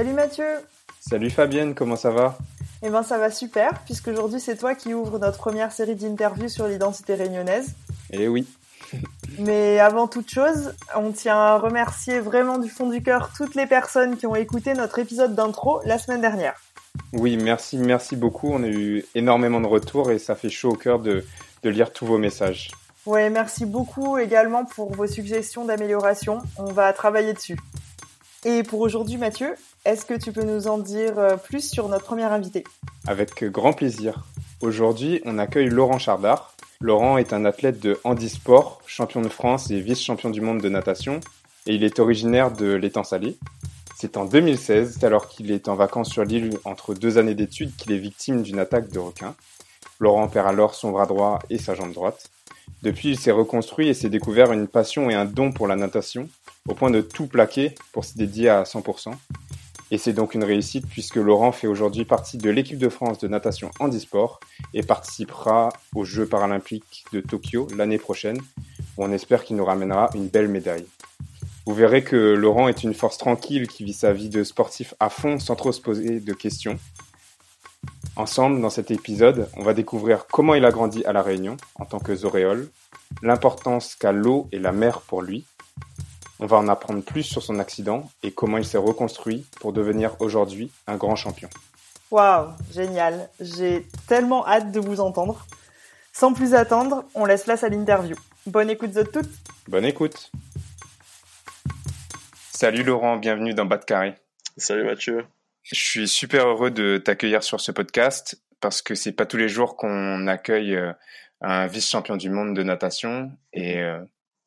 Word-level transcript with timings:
Salut 0.00 0.14
Mathieu 0.14 0.46
Salut 0.98 1.28
Fabienne, 1.28 1.74
comment 1.74 1.94
ça 1.94 2.08
va? 2.08 2.38
Eh 2.82 2.88
ben 2.88 3.02
ça 3.02 3.18
va 3.18 3.30
super, 3.30 3.80
puisqu'aujourd'hui 3.84 4.40
c'est 4.40 4.56
toi 4.56 4.74
qui 4.74 4.94
ouvres 4.94 5.18
notre 5.18 5.36
première 5.36 5.72
série 5.72 5.94
d'interviews 5.94 6.48
sur 6.48 6.66
l'identité 6.66 7.12
réunionnaise. 7.12 7.74
Eh 8.10 8.26
oui. 8.26 8.46
Mais 9.38 9.78
avant 9.78 10.08
toute 10.08 10.30
chose, 10.30 10.74
on 10.96 11.12
tient 11.12 11.36
à 11.36 11.58
remercier 11.58 12.18
vraiment 12.18 12.56
du 12.56 12.70
fond 12.70 12.88
du 12.88 13.02
cœur 13.02 13.30
toutes 13.36 13.54
les 13.54 13.66
personnes 13.66 14.16
qui 14.16 14.24
ont 14.24 14.34
écouté 14.34 14.72
notre 14.72 14.98
épisode 15.00 15.34
d'intro 15.34 15.82
la 15.84 15.98
semaine 15.98 16.22
dernière. 16.22 16.54
Oui, 17.12 17.36
merci, 17.36 17.76
merci 17.76 18.16
beaucoup. 18.16 18.50
On 18.50 18.62
a 18.62 18.68
eu 18.68 19.04
énormément 19.14 19.60
de 19.60 19.66
retours 19.66 20.10
et 20.10 20.18
ça 20.18 20.34
fait 20.34 20.48
chaud 20.48 20.70
au 20.70 20.76
cœur 20.76 21.00
de, 21.00 21.26
de 21.62 21.68
lire 21.68 21.92
tous 21.92 22.06
vos 22.06 22.16
messages. 22.16 22.70
Ouais, 23.04 23.28
merci 23.28 23.66
beaucoup 23.66 24.16
également 24.16 24.64
pour 24.64 24.94
vos 24.94 25.06
suggestions 25.06 25.66
d'amélioration. 25.66 26.38
On 26.56 26.72
va 26.72 26.90
travailler 26.94 27.34
dessus. 27.34 27.58
Et 28.46 28.62
pour 28.62 28.80
aujourd'hui, 28.80 29.18
Mathieu, 29.18 29.54
est-ce 29.84 30.04
que 30.04 30.14
tu 30.14 30.32
peux 30.32 30.42
nous 30.42 30.68
en 30.68 30.78
dire 30.78 31.18
euh, 31.18 31.36
plus 31.36 31.68
sur 31.68 31.88
notre 31.88 32.04
première 32.04 32.32
invité 32.32 32.64
Avec 33.06 33.44
grand 33.44 33.72
plaisir. 33.72 34.24
Aujourd'hui, 34.60 35.22
on 35.24 35.38
accueille 35.38 35.70
Laurent 35.70 35.98
Chardard. 35.98 36.54
Laurent 36.82 37.16
est 37.16 37.32
un 37.32 37.44
athlète 37.44 37.80
de 37.80 37.98
handisport, 38.04 38.82
champion 38.86 39.22
de 39.22 39.28
France 39.28 39.70
et 39.70 39.80
vice-champion 39.80 40.30
du 40.30 40.42
monde 40.42 40.60
de 40.60 40.68
natation, 40.68 41.20
et 41.66 41.74
il 41.74 41.84
est 41.84 41.98
originaire 41.98 42.50
de 42.50 42.72
l'étang 42.72 43.04
salé. 43.04 43.38
C'est 43.96 44.16
en 44.16 44.26
2016, 44.26 45.02
alors 45.04 45.28
qu'il 45.28 45.50
est 45.50 45.68
en 45.68 45.76
vacances 45.76 46.10
sur 46.10 46.24
l'île 46.24 46.58
entre 46.64 46.94
deux 46.94 47.16
années 47.18 47.34
d'études, 47.34 47.74
qu'il 47.76 47.92
est 47.92 47.98
victime 47.98 48.42
d'une 48.42 48.58
attaque 48.58 48.90
de 48.90 48.98
requin. 48.98 49.34
Laurent 49.98 50.28
perd 50.28 50.46
alors 50.46 50.74
son 50.74 50.90
bras 50.90 51.06
droit 51.06 51.38
et 51.48 51.58
sa 51.58 51.74
jambe 51.74 51.92
droite. 51.92 52.30
Depuis, 52.82 53.10
il 53.10 53.18
s'est 53.18 53.30
reconstruit 53.30 53.88
et 53.88 53.94
s'est 53.94 54.08
découvert 54.08 54.52
une 54.52 54.68
passion 54.68 55.10
et 55.10 55.14
un 55.14 55.26
don 55.26 55.52
pour 55.52 55.66
la 55.66 55.76
natation, 55.76 56.28
au 56.68 56.74
point 56.74 56.90
de 56.90 57.00
tout 57.00 57.26
plaquer 57.26 57.74
pour 57.92 58.04
se 58.04 58.16
dédier 58.16 58.48
à 58.48 58.62
100%. 58.62 59.12
Et 59.92 59.98
c'est 59.98 60.12
donc 60.12 60.34
une 60.34 60.44
réussite 60.44 60.86
puisque 60.86 61.16
Laurent 61.16 61.50
fait 61.50 61.66
aujourd'hui 61.66 62.04
partie 62.04 62.38
de 62.38 62.48
l'équipe 62.48 62.78
de 62.78 62.88
France 62.88 63.18
de 63.18 63.26
natation 63.26 63.70
handisport 63.80 64.38
et 64.72 64.82
participera 64.82 65.70
aux 65.94 66.04
Jeux 66.04 66.26
paralympiques 66.26 67.04
de 67.12 67.20
Tokyo 67.20 67.66
l'année 67.76 67.98
prochaine, 67.98 68.38
où 68.96 69.04
on 69.04 69.10
espère 69.10 69.44
qu'il 69.44 69.56
nous 69.56 69.64
ramènera 69.64 70.10
une 70.14 70.28
belle 70.28 70.48
médaille. 70.48 70.86
Vous 71.66 71.74
verrez 71.74 72.04
que 72.04 72.16
Laurent 72.16 72.68
est 72.68 72.84
une 72.84 72.94
force 72.94 73.18
tranquille 73.18 73.66
qui 73.66 73.84
vit 73.84 73.92
sa 73.92 74.12
vie 74.12 74.28
de 74.28 74.44
sportif 74.44 74.94
à 75.00 75.08
fond 75.08 75.38
sans 75.38 75.56
trop 75.56 75.72
se 75.72 75.80
poser 75.80 76.20
de 76.20 76.32
questions. 76.32 76.78
Ensemble, 78.16 78.60
dans 78.60 78.70
cet 78.70 78.90
épisode, 78.90 79.48
on 79.56 79.62
va 79.62 79.74
découvrir 79.74 80.26
comment 80.26 80.54
il 80.54 80.64
a 80.64 80.70
grandi 80.70 81.04
à 81.04 81.12
La 81.12 81.22
Réunion 81.22 81.56
en 81.76 81.84
tant 81.84 81.98
que 81.98 82.14
Zoréole, 82.14 82.68
l'importance 83.22 83.94
qu'a 83.94 84.12
l'eau 84.12 84.48
et 84.52 84.58
la 84.58 84.72
mer 84.72 85.00
pour 85.00 85.22
lui, 85.22 85.46
on 86.40 86.46
va 86.46 86.56
en 86.56 86.68
apprendre 86.68 87.02
plus 87.02 87.22
sur 87.22 87.42
son 87.42 87.58
accident 87.58 88.10
et 88.22 88.32
comment 88.32 88.56
il 88.56 88.64
s'est 88.64 88.78
reconstruit 88.78 89.46
pour 89.60 89.72
devenir 89.72 90.16
aujourd'hui 90.20 90.70
un 90.86 90.96
grand 90.96 91.14
champion. 91.14 91.50
Waouh, 92.10 92.48
génial. 92.72 93.28
J'ai 93.38 93.86
tellement 94.08 94.46
hâte 94.46 94.72
de 94.72 94.80
vous 94.80 95.00
entendre. 95.00 95.46
Sans 96.12 96.32
plus 96.32 96.54
attendre, 96.54 97.04
on 97.14 97.24
laisse 97.24 97.44
place 97.44 97.62
à 97.62 97.68
l'interview. 97.68 98.16
Bonne 98.46 98.70
écoute 98.70 98.92
de 98.92 99.02
toutes. 99.02 99.30
Bonne 99.68 99.84
écoute. 99.84 100.32
Salut 102.50 102.82
Laurent, 102.82 103.16
bienvenue 103.18 103.54
dans 103.54 103.66
Bas 103.66 103.76
de 103.76 103.84
Carré. 103.84 104.14
Salut 104.56 104.84
Mathieu. 104.84 105.24
Je 105.62 105.74
suis 105.74 106.08
super 106.08 106.48
heureux 106.48 106.70
de 106.70 106.96
t'accueillir 106.98 107.42
sur 107.42 107.60
ce 107.60 107.70
podcast 107.70 108.42
parce 108.60 108.82
que 108.82 108.94
c'est 108.94 109.12
pas 109.12 109.26
tous 109.26 109.36
les 109.36 109.48
jours 109.48 109.76
qu'on 109.76 110.26
accueille 110.26 110.74
euh, 110.74 110.92
un 111.42 111.66
vice-champion 111.66 112.16
du 112.16 112.28
monde 112.28 112.56
de 112.56 112.62
natation 112.62 113.30
et, 113.52 113.78
euh, 113.78 114.02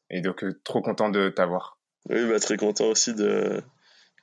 et 0.09 0.21
donc 0.21 0.43
euh, 0.43 0.59
trop 0.63 0.81
content 0.81 1.09
de 1.09 1.29
t'avoir. 1.29 1.77
Oui, 2.09 2.25
bah, 2.27 2.39
très 2.39 2.57
content 2.57 2.87
aussi 2.87 3.13
de 3.13 3.61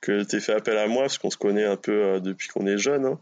que 0.01 0.23
tu 0.23 0.35
aies 0.35 0.39
fait 0.39 0.53
appel 0.53 0.77
à 0.77 0.87
moi 0.87 1.03
parce 1.03 1.17
qu'on 1.19 1.29
se 1.29 1.37
connaît 1.37 1.65
un 1.65 1.77
peu 1.77 2.19
depuis 2.21 2.47
qu'on 2.47 2.65
est 2.65 2.77
jeune. 2.77 3.05
Hein. 3.05 3.19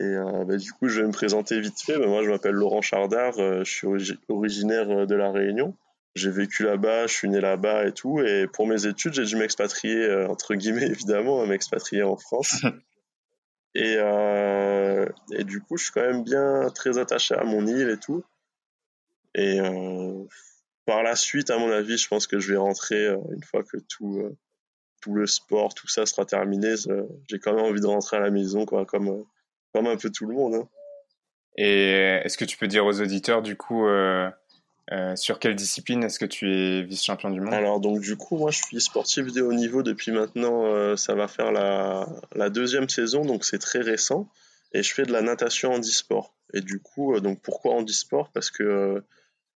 Et 0.00 0.14
bah, 0.46 0.56
du 0.56 0.72
coup, 0.72 0.88
je 0.88 1.00
vais 1.00 1.06
me 1.06 1.12
présenter 1.12 1.60
vite 1.60 1.80
fait. 1.80 1.98
Bah, 1.98 2.06
moi, 2.06 2.22
je 2.22 2.30
m'appelle 2.30 2.54
Laurent 2.54 2.82
Chardard, 2.82 3.34
je 3.36 3.64
suis 3.64 3.88
originaire 4.28 5.06
de 5.06 5.14
La 5.14 5.32
Réunion. 5.32 5.74
J'ai 6.14 6.30
vécu 6.30 6.64
là-bas, 6.64 7.06
je 7.06 7.12
suis 7.14 7.28
né 7.28 7.40
là-bas 7.40 7.86
et 7.86 7.92
tout. 7.92 8.20
Et 8.20 8.46
pour 8.46 8.66
mes 8.66 8.86
études, 8.86 9.14
j'ai 9.14 9.24
dû 9.24 9.36
m'expatrier, 9.36 10.26
entre 10.28 10.54
guillemets 10.54 10.86
évidemment, 10.86 11.44
m'expatrier 11.46 12.02
en 12.02 12.16
France. 12.16 12.62
Et, 13.74 13.96
euh, 13.98 15.06
et 15.32 15.44
du 15.44 15.60
coup, 15.60 15.76
je 15.76 15.84
suis 15.84 15.92
quand 15.92 16.02
même 16.02 16.24
bien 16.24 16.68
très 16.74 16.98
attaché 16.98 17.34
à 17.34 17.44
mon 17.44 17.66
île 17.66 17.88
et 17.88 17.96
tout. 17.96 18.22
Et 19.34 19.60
euh, 19.60 20.24
par 20.86 21.02
la 21.02 21.16
suite, 21.16 21.50
à 21.50 21.58
mon 21.58 21.70
avis, 21.70 21.96
je 21.96 22.08
pense 22.08 22.26
que 22.26 22.38
je 22.38 22.52
vais 22.52 22.58
rentrer 22.58 23.06
euh, 23.06 23.18
une 23.34 23.42
fois 23.42 23.62
que 23.62 23.76
tout, 23.76 24.18
euh, 24.18 24.36
tout 25.00 25.14
le 25.14 25.26
sport, 25.26 25.74
tout 25.74 25.88
ça 25.88 26.06
sera 26.06 26.24
terminé. 26.24 26.74
J'ai 27.28 27.38
quand 27.38 27.54
même 27.54 27.64
envie 27.64 27.80
de 27.80 27.86
rentrer 27.86 28.16
à 28.16 28.20
la 28.20 28.30
maison, 28.30 28.66
quoi, 28.66 28.84
comme, 28.84 29.24
comme 29.74 29.86
un 29.86 29.96
peu 29.96 30.10
tout 30.10 30.26
le 30.26 30.34
monde. 30.34 30.54
Hein. 30.54 30.68
Et 31.56 32.20
est-ce 32.24 32.38
que 32.38 32.44
tu 32.44 32.56
peux 32.56 32.68
dire 32.68 32.86
aux 32.86 33.00
auditeurs, 33.00 33.42
du 33.42 33.56
coup, 33.56 33.86
euh, 33.86 34.30
euh, 34.90 35.14
sur 35.14 35.38
quelle 35.38 35.54
discipline 35.54 36.02
est-ce 36.02 36.18
que 36.18 36.24
tu 36.24 36.52
es 36.52 36.82
vice-champion 36.82 37.30
du 37.30 37.40
monde? 37.40 37.54
Alors 37.54 37.78
donc 37.78 38.00
du 38.00 38.16
coup 38.16 38.36
moi 38.36 38.50
je 38.50 38.60
suis 38.60 38.80
sportif 38.80 39.32
de 39.32 39.40
haut 39.40 39.52
niveau 39.52 39.84
depuis 39.84 40.10
maintenant 40.10 40.64
euh, 40.66 40.96
ça 40.96 41.14
va 41.14 41.28
faire 41.28 41.52
la, 41.52 42.08
la, 42.34 42.50
deuxième 42.50 42.88
saison 42.88 43.24
donc 43.24 43.44
c'est 43.44 43.60
très 43.60 43.78
récent 43.78 44.28
et 44.72 44.82
je 44.82 44.92
fais 44.92 45.04
de 45.04 45.12
la 45.12 45.22
natation 45.22 45.72
handisport 45.72 46.34
et 46.52 46.60
du 46.60 46.80
coup 46.80 47.14
euh, 47.14 47.20
donc 47.20 47.40
pourquoi 47.40 47.74
handisport? 47.74 48.30
Parce 48.32 48.50
que 48.50 48.64
euh, 48.64 49.00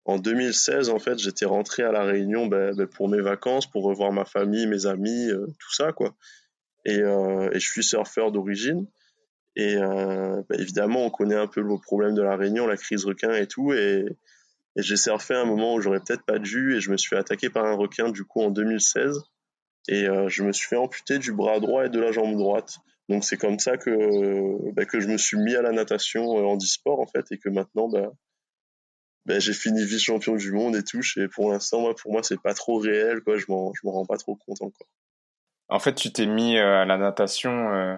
en 0.04 0.18
2016 0.18 0.90
en 0.90 0.98
fait 0.98 1.18
j'étais 1.18 1.44
rentré 1.44 1.82
à 1.82 1.92
la 1.92 2.04
Réunion 2.04 2.46
ben, 2.46 2.74
ben, 2.74 2.86
pour 2.86 3.08
mes 3.08 3.20
vacances 3.20 3.66
pour 3.66 3.84
revoir 3.84 4.12
ma 4.12 4.24
famille 4.24 4.66
mes 4.66 4.86
amis 4.86 5.30
euh, 5.30 5.46
tout 5.58 5.74
ça 5.74 5.92
quoi 5.92 6.14
et, 6.84 6.98
et 6.98 7.58
je 7.58 7.70
suis 7.70 7.82
surfeur 7.82 8.30
d'origine 8.30 8.86
et 9.56 9.76
ben, 9.76 10.44
évidemment 10.58 11.06
on 11.06 11.10
connaît 11.10 11.36
un 11.36 11.46
peu 11.46 11.62
le 11.62 11.78
problème 11.78 12.14
de 12.14 12.20
la 12.22 12.36
Réunion 12.36 12.66
la 12.66 12.76
crise 12.76 13.06
requin 13.06 13.32
et 13.32 13.46
tout 13.46 13.72
et 13.72 14.04
j'ai 14.76 14.96
surfé 14.96 15.34
à 15.34 15.40
un 15.40 15.44
moment 15.44 15.74
où 15.74 15.80
j'aurais 15.80 16.00
peut-être 16.00 16.24
pas 16.24 16.38
dû 16.38 16.76
et 16.76 16.80
je 16.80 16.90
me 16.90 16.96
suis 16.96 17.10
fait 17.10 17.16
attaquer 17.16 17.48
par 17.48 17.64
un 17.64 17.74
requin 17.74 18.10
du 18.10 18.24
coup 18.24 18.42
en 18.42 18.50
2016. 18.50 19.22
Et 19.88 20.08
euh, 20.08 20.28
je 20.28 20.42
me 20.42 20.52
suis 20.52 20.66
fait 20.66 20.76
amputer 20.76 21.18
du 21.18 21.32
bras 21.32 21.60
droit 21.60 21.86
et 21.86 21.90
de 21.90 22.00
la 22.00 22.10
jambe 22.10 22.36
droite. 22.36 22.78
Donc 23.08 23.22
c'est 23.22 23.36
comme 23.36 23.58
ça 23.58 23.76
que, 23.76 23.90
que 24.86 25.00
je 25.00 25.08
me 25.08 25.18
suis 25.18 25.36
mis 25.36 25.54
à 25.54 25.62
la 25.62 25.72
natation 25.72 26.38
euh, 26.38 26.44
en 26.44 26.56
e-sport 26.56 27.00
en 27.00 27.06
fait 27.06 27.26
et 27.30 27.38
que 27.38 27.50
maintenant 27.50 27.88
bah, 27.88 28.10
bah, 29.26 29.38
j'ai 29.38 29.52
fini 29.52 29.84
vice-champion 29.84 30.36
du 30.36 30.52
monde 30.52 30.76
et 30.76 30.82
tout. 30.82 31.00
Et 31.16 31.28
pour 31.28 31.50
l'instant, 31.50 31.80
moi, 31.80 31.94
pour 31.94 32.12
moi, 32.12 32.22
c'est 32.22 32.40
pas 32.40 32.54
trop 32.54 32.78
réel, 32.78 33.22
quoi. 33.22 33.38
Je 33.38 33.46
m'en, 33.48 33.72
je 33.74 33.80
m'en 33.84 33.92
rends 33.92 34.06
pas 34.06 34.18
trop 34.18 34.36
compte 34.36 34.60
encore. 34.60 34.86
En 35.68 35.78
fait, 35.78 35.94
tu 35.94 36.12
t'es 36.12 36.26
mis 36.26 36.58
euh, 36.58 36.82
à 36.82 36.84
la 36.84 36.98
natation 36.98 37.72
euh, 37.72 37.96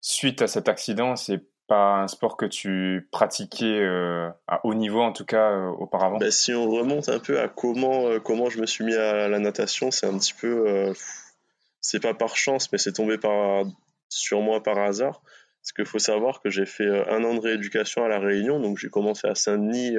suite 0.00 0.40
à 0.42 0.46
cet 0.46 0.68
accident. 0.68 1.14
C'est 1.14 1.44
pas 1.68 2.02
un 2.02 2.08
sport 2.08 2.36
que 2.36 2.46
tu 2.46 3.08
pratiquais 3.12 3.80
euh, 3.80 4.30
à 4.48 4.64
haut 4.64 4.74
niveau, 4.74 5.02
en 5.02 5.12
tout 5.12 5.26
cas 5.26 5.50
euh, 5.50 5.68
auparavant? 5.68 6.18
Ben, 6.18 6.30
Si 6.30 6.54
on 6.54 6.70
remonte 6.70 7.08
un 7.08 7.18
peu 7.18 7.38
à 7.38 7.48
comment, 7.48 8.18
comment 8.20 8.48
je 8.48 8.60
me 8.60 8.66
suis 8.66 8.84
mis 8.84 8.94
à 8.94 9.28
la 9.28 9.38
natation, 9.38 9.90
c'est 9.90 10.06
un 10.06 10.18
petit 10.18 10.34
peu. 10.34 10.92
C'est 11.80 12.00
pas 12.00 12.14
par 12.14 12.36
chance, 12.36 12.70
mais 12.72 12.78
c'est 12.78 12.92
tombé 12.92 13.18
par, 13.18 13.64
sur 14.08 14.40
moi 14.40 14.62
par 14.62 14.78
hasard. 14.78 15.20
Parce 15.60 15.72
qu'il 15.72 15.84
faut 15.84 15.98
savoir 15.98 16.40
que 16.40 16.50
j'ai 16.50 16.66
fait 16.66 16.88
un 17.08 17.22
an 17.22 17.34
de 17.34 17.40
rééducation 17.40 18.04
à 18.04 18.08
La 18.08 18.18
Réunion, 18.18 18.58
donc 18.58 18.78
j'ai 18.78 18.88
commencé 18.88 19.28
à 19.28 19.34
Saint-Denis, 19.34 19.96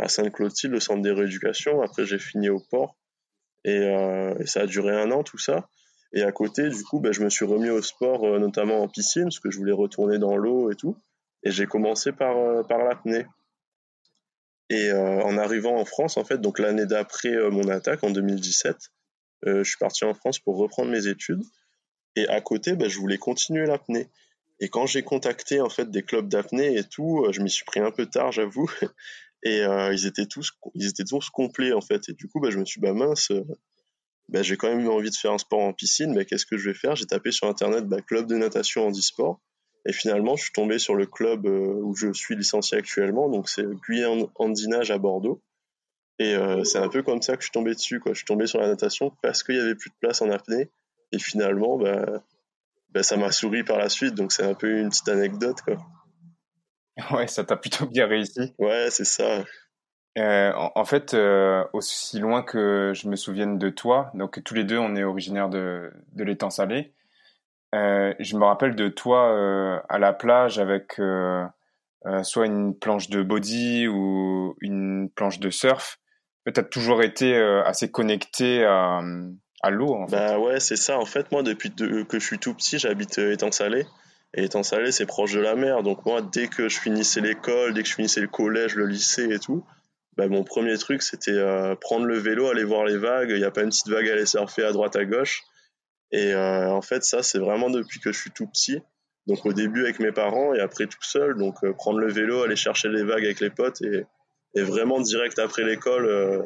à 0.00 0.08
Sainte-Clotilde, 0.08 0.72
le 0.72 0.80
centre 0.80 1.02
des 1.02 1.12
rééducations. 1.12 1.82
Après, 1.82 2.06
j'ai 2.06 2.18
fini 2.18 2.48
au 2.48 2.60
port. 2.60 2.96
Et, 3.64 3.76
et 4.40 4.46
ça 4.46 4.62
a 4.62 4.66
duré 4.66 4.98
un 4.98 5.10
an, 5.10 5.22
tout 5.22 5.38
ça. 5.38 5.68
Et 6.12 6.22
à 6.22 6.32
côté, 6.32 6.68
du 6.68 6.82
coup, 6.82 7.00
ben, 7.00 7.12
je 7.12 7.22
me 7.22 7.30
suis 7.30 7.44
remis 7.44 7.70
au 7.70 7.82
sport, 7.82 8.24
euh, 8.24 8.38
notamment 8.38 8.82
en 8.82 8.88
piscine, 8.88 9.24
parce 9.24 9.38
que 9.38 9.50
je 9.50 9.58
voulais 9.58 9.72
retourner 9.72 10.18
dans 10.18 10.36
l'eau 10.36 10.70
et 10.72 10.76
tout. 10.76 10.96
Et 11.42 11.50
j'ai 11.50 11.66
commencé 11.66 12.12
par, 12.12 12.36
euh, 12.36 12.62
par 12.64 12.78
l'apnée. 12.78 13.26
Et 14.70 14.90
euh, 14.90 15.22
en 15.22 15.38
arrivant 15.38 15.76
en 15.76 15.84
France, 15.84 16.16
en 16.16 16.24
fait, 16.24 16.40
donc 16.40 16.58
l'année 16.58 16.86
d'après 16.86 17.34
euh, 17.34 17.50
mon 17.50 17.68
attaque, 17.68 18.02
en 18.02 18.10
2017, 18.10 18.76
euh, 19.46 19.64
je 19.64 19.68
suis 19.68 19.78
parti 19.78 20.04
en 20.04 20.14
France 20.14 20.38
pour 20.38 20.56
reprendre 20.56 20.90
mes 20.90 21.06
études. 21.06 21.42
Et 22.16 22.28
à 22.28 22.40
côté, 22.40 22.74
ben, 22.74 22.88
je 22.88 22.98
voulais 22.98 23.18
continuer 23.18 23.66
l'apnée. 23.66 24.08
Et 24.58 24.68
quand 24.68 24.86
j'ai 24.86 25.02
contacté 25.02 25.60
en 25.60 25.70
fait 25.70 25.90
des 25.90 26.02
clubs 26.02 26.28
d'apnée 26.28 26.76
et 26.76 26.84
tout, 26.84 27.26
je 27.30 27.40
m'y 27.40 27.48
suis 27.48 27.64
pris 27.64 27.80
un 27.80 27.90
peu 27.90 28.06
tard, 28.06 28.32
j'avoue. 28.32 28.70
Et 29.42 29.62
ils 29.92 30.06
étaient 30.06 30.26
tous, 30.26 30.52
ils 30.74 30.88
étaient 30.88 31.04
tous 31.04 31.30
complets 31.30 31.72
en 31.72 31.80
fait. 31.80 32.08
Et 32.08 32.12
du 32.12 32.28
coup, 32.28 32.40
ben, 32.40 32.50
je 32.50 32.58
me 32.58 32.64
suis 32.64 32.80
bah 32.80 32.92
mince, 32.92 33.32
bah, 34.30 34.42
j'ai 34.42 34.56
quand 34.56 34.68
même 34.68 34.80
eu 34.80 34.88
envie 34.88 35.10
de 35.10 35.16
faire 35.16 35.32
un 35.32 35.38
sport 35.38 35.60
en 35.60 35.72
piscine, 35.72 36.14
mais 36.14 36.24
qu'est-ce 36.24 36.46
que 36.46 36.56
je 36.56 36.70
vais 36.70 36.74
faire? 36.74 36.94
J'ai 36.94 37.06
tapé 37.06 37.32
sur 37.32 37.48
internet 37.48 37.86
bah, 37.86 38.00
club 38.00 38.26
de 38.26 38.36
natation 38.36 38.86
handisport 38.86 39.40
et 39.86 39.92
finalement 39.92 40.36
je 40.36 40.44
suis 40.44 40.52
tombé 40.52 40.78
sur 40.78 40.94
le 40.94 41.06
club 41.06 41.46
euh, 41.46 41.80
où 41.82 41.96
je 41.96 42.12
suis 42.12 42.36
licencié 42.36 42.78
actuellement, 42.78 43.28
donc 43.28 43.48
c'est 43.48 43.64
Guyane 43.64 44.26
Handinage 44.36 44.90
à 44.90 44.98
Bordeaux. 44.98 45.42
Et 46.20 46.34
euh, 46.34 46.64
c'est 46.64 46.78
un 46.78 46.88
peu 46.88 47.02
comme 47.02 47.22
ça 47.22 47.34
que 47.34 47.40
je 47.40 47.46
suis 47.46 47.52
tombé 47.52 47.74
dessus. 47.74 47.98
Quoi. 47.98 48.12
Je 48.12 48.18
suis 48.18 48.26
tombé 48.26 48.46
sur 48.46 48.60
la 48.60 48.68
natation 48.68 49.10
parce 49.22 49.42
qu'il 49.42 49.56
y 49.56 49.60
avait 49.60 49.74
plus 49.74 49.88
de 49.88 49.94
place 50.00 50.20
en 50.20 50.30
apnée. 50.30 50.68
Et 51.12 51.18
finalement, 51.18 51.78
bah, 51.78 52.22
bah, 52.90 53.02
ça 53.02 53.16
m'a 53.16 53.32
souri 53.32 53.64
par 53.64 53.78
la 53.78 53.88
suite. 53.88 54.14
Donc 54.14 54.30
c'est 54.30 54.42
un 54.42 54.52
peu 54.52 54.80
une 54.80 54.90
petite 54.90 55.08
anecdote. 55.08 55.62
Quoi. 55.62 55.78
Ouais, 57.10 57.26
ça 57.26 57.44
t'a 57.44 57.56
plutôt 57.56 57.86
bien 57.86 58.06
réussi. 58.06 58.54
Ouais, 58.58 58.88
c'est 58.90 59.04
ça. 59.04 59.44
Euh, 60.18 60.52
en, 60.74 60.84
fait, 60.84 61.14
euh, 61.14 61.64
aussi 61.72 62.18
loin 62.18 62.42
que 62.42 62.92
je 62.94 63.08
me 63.08 63.16
souvienne 63.16 63.58
de 63.58 63.70
toi, 63.70 64.10
donc 64.14 64.42
tous 64.42 64.54
les 64.54 64.64
deux, 64.64 64.78
on 64.78 64.96
est 64.96 65.04
originaire 65.04 65.48
de, 65.48 65.92
de 66.12 66.24
l'étang 66.24 66.50
salé. 66.50 66.92
Euh, 67.74 68.12
je 68.18 68.36
me 68.36 68.44
rappelle 68.44 68.74
de 68.74 68.88
toi 68.88 69.80
à 69.88 69.98
la 69.98 70.12
plage 70.12 70.58
avec 70.58 71.00
soit 72.22 72.46
une 72.46 72.76
planche 72.76 73.08
de 73.08 73.22
body 73.22 73.86
ou 73.86 74.56
une 74.60 75.10
planche 75.10 75.38
de 75.38 75.50
surf. 75.50 75.98
Tu 76.52 76.58
as 76.58 76.64
toujours 76.64 77.02
été 77.02 77.36
assez 77.64 77.92
connecté 77.92 78.64
à, 78.64 79.00
à 79.62 79.70
l'eau. 79.70 79.94
En 79.94 80.08
fait. 80.08 80.16
Bah 80.16 80.38
ouais, 80.40 80.58
c'est 80.58 80.76
ça. 80.76 80.98
En 80.98 81.04
fait, 81.04 81.30
moi, 81.30 81.44
depuis 81.44 81.72
que 81.72 82.18
je 82.18 82.24
suis 82.24 82.40
tout 82.40 82.54
petit, 82.54 82.80
j'habite 82.80 83.18
étang 83.18 83.52
salé. 83.52 83.86
Et 84.34 84.44
étang 84.44 84.62
salé, 84.62 84.92
c'est 84.92 85.06
proche 85.06 85.32
de 85.32 85.40
la 85.40 85.56
mer. 85.56 85.82
Donc 85.82 86.04
moi, 86.06 86.22
dès 86.22 86.46
que 86.46 86.68
je 86.68 86.78
finissais 86.78 87.20
l'école, 87.20 87.74
dès 87.74 87.82
que 87.82 87.88
je 87.88 87.94
finissais 87.94 88.20
le 88.20 88.28
collège, 88.28 88.76
le 88.76 88.86
lycée 88.86 89.28
et 89.32 89.40
tout, 89.40 89.64
bah, 90.16 90.28
mon 90.28 90.44
premier 90.44 90.76
truc, 90.78 91.02
c'était 91.02 91.32
euh, 91.32 91.74
prendre 91.74 92.06
le 92.06 92.16
vélo, 92.16 92.48
aller 92.48 92.64
voir 92.64 92.84
les 92.84 92.96
vagues. 92.96 93.30
Il 93.30 93.38
n'y 93.38 93.44
a 93.44 93.50
pas 93.50 93.62
une 93.62 93.70
petite 93.70 93.88
vague 93.88 94.08
à 94.08 94.12
aller 94.12 94.26
surfer 94.26 94.64
à 94.64 94.72
droite, 94.72 94.94
à 94.94 95.04
gauche. 95.04 95.42
Et 96.12 96.32
euh, 96.32 96.70
en 96.70 96.82
fait, 96.82 97.02
ça, 97.02 97.22
c'est 97.22 97.38
vraiment 97.38 97.70
depuis 97.70 98.00
que 98.00 98.12
je 98.12 98.20
suis 98.20 98.30
tout 98.30 98.46
petit. 98.46 98.80
Donc 99.26 99.44
au 99.46 99.52
début 99.52 99.82
avec 99.82 99.98
mes 100.00 100.12
parents 100.12 100.54
et 100.54 100.60
après 100.60 100.86
tout 100.86 101.02
seul. 101.02 101.36
Donc 101.36 101.56
euh, 101.64 101.72
prendre 101.72 101.98
le 101.98 102.10
vélo, 102.10 102.42
aller 102.42 102.56
chercher 102.56 102.88
les 102.88 103.02
vagues 103.02 103.24
avec 103.24 103.40
les 103.40 103.50
potes 103.50 103.82
et, 103.82 104.04
et 104.54 104.62
vraiment 104.62 105.00
direct 105.00 105.38
après 105.38 105.64
l'école, 105.64 106.44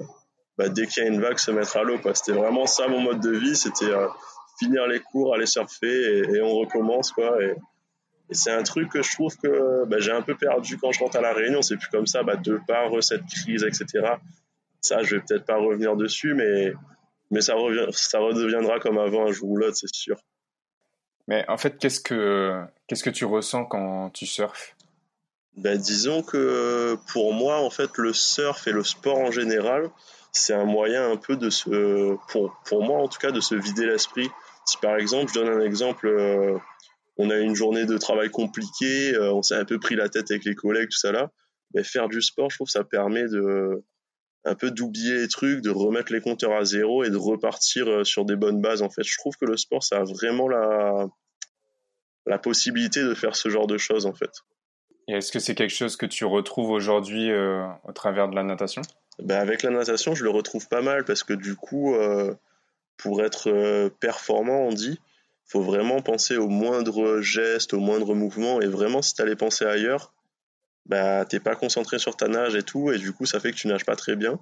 bah, 0.59 0.69
dès 0.69 0.87
qu'il 0.87 1.03
y 1.03 1.07
a 1.07 1.09
une 1.09 1.21
vague, 1.21 1.39
se 1.39 1.51
mettre 1.51 1.77
à 1.77 1.83
l'eau. 1.83 1.99
C'était 2.15 2.33
vraiment 2.33 2.67
ça 2.67 2.89
mon 2.89 3.01
mode 3.01 3.21
de 3.21 3.31
vie. 3.31 3.57
C'était 3.57 3.93
finir 4.59 4.87
les 4.87 5.01
cours, 5.01 5.35
aller 5.35 5.47
surfer 5.47 6.23
et, 6.33 6.43
on 6.43 6.55
recommence. 6.55 7.13
quoi. 7.13 7.39
Et 8.31 8.35
c'est 8.35 8.51
un 8.51 8.63
truc 8.63 8.91
que 8.91 9.03
je 9.03 9.13
trouve 9.13 9.37
que 9.37 9.85
bah, 9.85 9.99
j'ai 9.99 10.13
un 10.13 10.23
peu 10.23 10.35
perdu 10.35 10.79
quand 10.79 10.93
je 10.93 11.01
rentre 11.01 11.17
à 11.17 11.21
la 11.21 11.33
Réunion. 11.33 11.61
C'est 11.63 11.77
plus 11.77 11.89
comme 11.89 12.07
ça, 12.07 12.23
bah, 12.23 12.37
de 12.37 12.59
par 12.67 12.91
cette 13.03 13.27
crise, 13.27 13.65
etc. 13.65 14.15
Ça, 14.81 15.03
je 15.03 15.17
vais 15.17 15.23
peut-être 15.23 15.45
pas 15.45 15.57
revenir 15.57 15.97
dessus, 15.97 16.35
mais, 16.35 16.73
mais 17.31 17.41
ça, 17.41 17.55
revient, 17.55 17.87
ça 17.93 18.19
redeviendra 18.19 18.81
comme 18.81 18.99
avant 18.99 19.27
un 19.27 19.33
jour 19.33 19.51
ou 19.51 19.57
l'autre, 19.57 19.77
c'est 19.77 19.95
sûr. 19.95 20.17
Mais 21.27 21.45
en 21.49 21.57
fait, 21.57 21.79
qu'est-ce 21.79 22.01
que, 22.01 22.63
qu'est-ce 22.87 23.03
que 23.03 23.11
tu 23.11 23.25
ressens 23.25 23.65
quand 23.67 24.11
tu 24.11 24.27
surfes? 24.27 24.75
Bah, 25.57 25.77
Disons 25.77 26.23
que 26.23 26.97
pour 27.13 27.33
moi, 27.33 27.61
en 27.61 27.71
fait, 27.71 27.97
le 27.99 28.13
surf 28.13 28.67
et 28.67 28.73
le 28.73 28.85
sport 28.85 29.19
en 29.19 29.31
général, 29.31 29.91
c'est 30.33 30.55
un 30.55 30.65
moyen 30.65 31.11
un 31.11 31.17
peu 31.17 31.37
de 31.37 31.49
se, 31.51 32.17
pour, 32.29 32.59
pour 32.65 32.83
moi 32.83 33.01
en 33.01 33.09
tout 33.09 33.19
cas, 33.19 33.31
de 33.31 33.41
se 33.41 33.55
vider 33.55 33.87
l'esprit. 33.87 34.29
Si 34.67 34.79
par 34.79 34.97
exemple, 34.97 35.31
je 35.35 35.41
donne 35.41 35.61
un 35.61 35.65
exemple, 35.65 36.09
euh, 36.09 36.59
on 37.17 37.31
a 37.31 37.37
une 37.39 37.55
journée 37.55 37.87
de 37.87 37.97
travail 37.97 38.31
compliquée, 38.31 39.15
euh, 39.15 39.33
on 39.33 39.43
s'est 39.43 39.55
un 39.55 39.65
peu 39.65 39.79
pris 39.79 39.95
la 39.95 40.09
tête 40.09 40.31
avec 40.31 40.45
les 40.45 40.55
collègues, 40.55 40.89
tout 40.91 40.99
ça 40.99 41.13
là. 41.13 41.31
Mais 41.75 41.85
faire 41.85 42.09
du 42.09 42.23
sport, 42.23 42.51
je 42.51 42.57
trouve, 42.57 42.69
ça 42.69 42.85
permet 42.85 43.25
de 43.29 43.83
un 44.47 44.55
peu 44.55 44.71
d'oublier 44.71 45.17
les 45.17 45.29
trucs, 45.29 45.63
de 45.63 45.71
remettre 45.71 46.13
les 46.13 46.21
compteurs 46.21 46.53
à 46.53 46.65
zéro 46.65 47.03
et 47.03 47.09
de 47.09 47.17
repartir 47.17 47.89
euh, 47.89 48.05
sur 48.05 48.25
des 48.27 48.37
bonnes 48.37 48.61
bases. 48.61 48.83
En 48.83 48.91
fait, 48.91 49.03
je 49.03 49.17
trouve 49.17 49.37
que 49.37 49.47
le 49.47 49.57
sport, 49.57 49.83
ça 49.83 49.99
a 49.99 50.05
vraiment 50.05 50.49
la 50.49 51.07
la 52.27 52.39
possibilité 52.39 53.03
de 53.03 53.15
faire 53.15 53.37
ce 53.37 53.49
genre 53.51 53.67
de 53.67 53.77
choses, 53.77 54.07
en 54.07 54.15
fait. 54.15 54.31
Et 55.09 55.13
est-ce 55.13 55.31
que 55.31 55.39
c'est 55.39 55.55
quelque 55.55 55.75
chose 55.75 55.97
que 55.97 56.07
tu 56.07 56.25
retrouves 56.25 56.71
aujourd'hui 56.71 57.31
euh, 57.31 57.67
au 57.85 57.93
travers 57.93 58.29
de 58.29 58.35
la 58.35 58.43
natation? 58.43 58.81
Ben 59.19 59.39
Avec 59.39 59.63
la 59.63 59.71
natation, 59.71 60.15
je 60.15 60.25
le 60.25 60.31
retrouve 60.31 60.67
pas 60.69 60.81
mal 60.81 61.05
parce 61.05 61.23
que 61.23 61.35
du 61.35 61.55
coup, 61.55 61.95
pour 62.97 63.23
être 63.23 63.89
performant, 64.01 64.63
on 64.63 64.73
dit, 64.73 64.99
faut 65.47 65.63
vraiment 65.63 66.01
penser 66.01 66.37
au 66.37 66.49
moindre 66.49 67.21
geste, 67.21 67.75
au 67.75 67.81
moindre 67.81 68.15
mouvement. 68.15 68.61
Et 68.61 68.67
vraiment, 68.67 69.03
si 69.03 69.15
tu 69.15 69.23
allais 69.23 69.37
penser 69.37 69.65
ailleurs, 69.65 70.13
bah, 70.87 71.25
t'es 71.25 71.41
pas 71.41 71.55
concentré 71.55 71.99
sur 71.99 72.17
ta 72.17 72.29
nage 72.29 72.55
et 72.55 72.63
tout. 72.63 72.91
Et 72.93 72.99
du 72.99 73.13
coup, 73.13 73.27
ça 73.27 73.41
fait 73.41 73.53
que 73.53 73.57
tu 73.57 73.69
nages 73.69 73.85
pas 73.85 73.97
très 73.97 74.17
bien. 74.17 74.39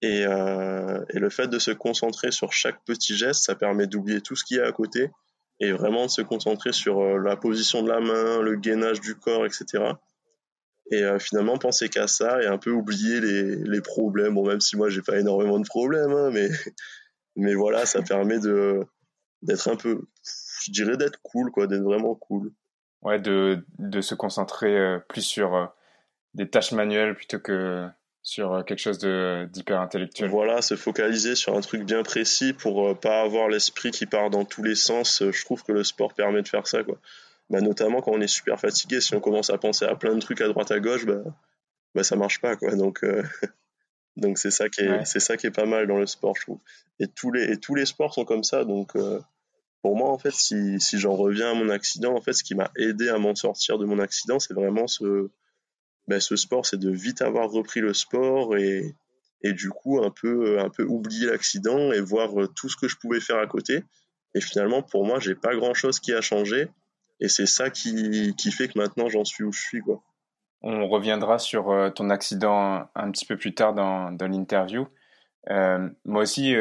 Et, 0.00 0.24
euh, 0.26 1.04
et 1.10 1.18
le 1.18 1.30
fait 1.30 1.46
de 1.46 1.58
se 1.58 1.70
concentrer 1.70 2.32
sur 2.32 2.52
chaque 2.52 2.84
petit 2.84 3.16
geste, 3.16 3.44
ça 3.44 3.54
permet 3.54 3.86
d'oublier 3.86 4.20
tout 4.20 4.34
ce 4.34 4.44
qu'il 4.44 4.56
y 4.56 4.60
a 4.60 4.66
à 4.66 4.72
côté 4.72 5.10
et 5.60 5.70
vraiment 5.70 6.06
de 6.06 6.10
se 6.10 6.22
concentrer 6.22 6.72
sur 6.72 7.00
euh, 7.00 7.18
la 7.18 7.36
position 7.36 7.82
de 7.82 7.88
la 7.88 8.00
main, 8.00 8.40
le 8.40 8.56
gainage 8.56 9.00
du 9.00 9.14
corps, 9.14 9.46
etc. 9.46 9.84
Et 10.90 11.04
euh, 11.04 11.20
finalement, 11.20 11.56
penser 11.56 11.88
qu'à 11.88 12.08
ça 12.08 12.42
et 12.42 12.46
un 12.46 12.58
peu 12.58 12.70
oublier 12.70 13.20
les, 13.20 13.56
les 13.56 13.80
problèmes. 13.80 14.34
Bon, 14.34 14.44
même 14.46 14.60
si 14.60 14.76
moi, 14.76 14.88
j'ai 14.88 15.02
pas 15.02 15.18
énormément 15.18 15.60
de 15.60 15.66
problèmes, 15.66 16.10
hein, 16.10 16.30
mais, 16.32 16.48
mais 17.36 17.54
voilà, 17.54 17.86
ça 17.86 18.02
permet 18.02 18.40
de, 18.40 18.84
d'être 19.42 19.68
un 19.68 19.76
peu, 19.76 20.06
je 20.62 20.70
dirais 20.70 20.96
d'être 20.96 21.20
cool, 21.22 21.50
quoi, 21.50 21.66
d'être 21.66 21.82
vraiment 21.82 22.14
cool. 22.14 22.52
Ouais, 23.02 23.18
de, 23.18 23.64
de 23.78 24.00
se 24.00 24.14
concentrer 24.14 24.78
euh, 24.78 24.98
plus 25.08 25.22
sur 25.22 25.56
euh, 25.56 25.66
des 26.34 26.48
tâches 26.48 26.70
manuelles 26.70 27.16
plutôt 27.16 27.40
que 27.40 27.88
sur 28.22 28.54
euh, 28.54 28.62
quelque 28.62 28.78
chose 28.78 28.98
d'hyper 28.98 29.80
intellectuel. 29.80 30.30
Voilà, 30.30 30.62
se 30.62 30.76
focaliser 30.76 31.34
sur 31.34 31.56
un 31.56 31.60
truc 31.60 31.82
bien 31.82 32.04
précis 32.04 32.52
pour 32.52 32.96
pas 33.00 33.22
avoir 33.22 33.48
l'esprit 33.48 33.90
qui 33.90 34.06
part 34.06 34.30
dans 34.30 34.44
tous 34.44 34.62
les 34.62 34.76
sens. 34.76 35.22
Je 35.28 35.44
trouve 35.44 35.64
que 35.64 35.72
le 35.72 35.82
sport 35.82 36.14
permet 36.14 36.42
de 36.42 36.48
faire 36.48 36.68
ça, 36.68 36.84
quoi. 36.84 36.98
Bah, 37.50 37.60
notamment 37.60 38.00
quand 38.00 38.12
on 38.12 38.20
est 38.20 38.28
super 38.28 38.58
fatigué, 38.60 39.00
si 39.00 39.14
on 39.14 39.20
commence 39.20 39.50
à 39.50 39.58
penser 39.58 39.84
à 39.84 39.96
plein 39.96 40.14
de 40.14 40.20
trucs 40.20 40.40
à 40.40 40.46
droite 40.46 40.70
à 40.70 40.78
gauche, 40.78 41.04
bah, 41.04 41.22
bah 41.96 42.04
ça 42.04 42.14
marche 42.14 42.40
pas, 42.40 42.54
quoi. 42.54 42.76
Donc, 42.76 43.04
donc 44.16 44.38
c'est 44.38 44.52
ça 44.52 44.68
qui 44.68 44.82
est, 44.82 45.04
c'est 45.06 45.20
ça 45.20 45.36
qui 45.36 45.48
est 45.48 45.50
pas 45.50 45.66
mal 45.66 45.88
dans 45.88 45.98
le 45.98 46.06
sport, 46.06 46.36
je 46.36 46.42
trouve. 46.42 46.60
Et 47.00 47.08
tous 47.08 47.32
les, 47.32 47.50
et 47.50 47.58
tous 47.58 47.74
les 47.74 47.84
sports 47.84 48.14
sont 48.14 48.24
comme 48.24 48.44
ça, 48.44 48.64
donc 48.64 48.94
pour 49.82 49.96
moi, 49.96 50.10
en 50.10 50.18
fait, 50.18 50.32
si, 50.32 50.78
j'en 50.92 51.14
reviens 51.14 51.50
à 51.50 51.54
mon 51.54 51.68
accident, 51.68 52.14
en 52.14 52.20
fait, 52.20 52.32
ce 52.32 52.44
qui 52.44 52.54
m'a 52.54 52.70
aidé 52.76 53.08
à 53.08 53.18
m'en 53.18 53.34
sortir 53.34 53.78
de 53.78 53.84
mon 53.84 53.98
accident, 53.98 54.38
c'est 54.38 54.54
vraiment 54.54 54.86
ce, 54.86 55.28
ben, 56.06 56.20
sport, 56.20 56.64
c'est 56.64 56.78
de 56.78 56.90
vite 56.90 57.20
avoir 57.20 57.50
repris 57.50 57.80
le 57.80 57.92
sport 57.92 58.56
et, 58.56 58.94
du 59.42 59.70
coup, 59.70 60.00
un 60.00 60.10
peu, 60.10 60.84
oublier 60.86 61.26
l'accident 61.26 61.90
et 61.90 62.00
voir 62.00 62.40
euh, 62.40 62.46
tout 62.46 62.68
ce 62.68 62.76
que 62.76 62.86
je 62.86 62.96
pouvais 62.96 63.20
faire 63.20 63.38
à 63.38 63.46
côté. 63.48 63.82
Et 64.36 64.40
finalement, 64.40 64.82
pour 64.82 65.04
moi, 65.04 65.18
j'ai 65.18 65.34
pas 65.34 65.54
grand 65.56 65.74
chose 65.74 65.98
qui 65.98 66.12
a 66.12 66.20
changé. 66.20 66.68
Et 67.18 67.28
c'est 67.28 67.46
ça 67.46 67.68
qui, 67.68 68.34
fait 68.52 68.68
que 68.68 68.78
maintenant, 68.78 69.08
j'en 69.08 69.24
suis 69.24 69.42
où 69.42 69.52
je 69.52 69.60
suis, 69.60 69.80
quoi. 69.80 70.00
On 70.64 70.86
reviendra 70.86 71.40
sur 71.40 71.72
euh, 71.72 71.90
ton 71.90 72.08
accident 72.08 72.88
un 72.94 73.10
petit 73.10 73.26
peu 73.26 73.36
plus 73.36 73.52
tard 73.52 73.74
dans, 73.74 74.16
l'interview. 74.20 74.86
Euh, 75.50 75.88
moi 76.04 76.22
aussi, 76.22 76.54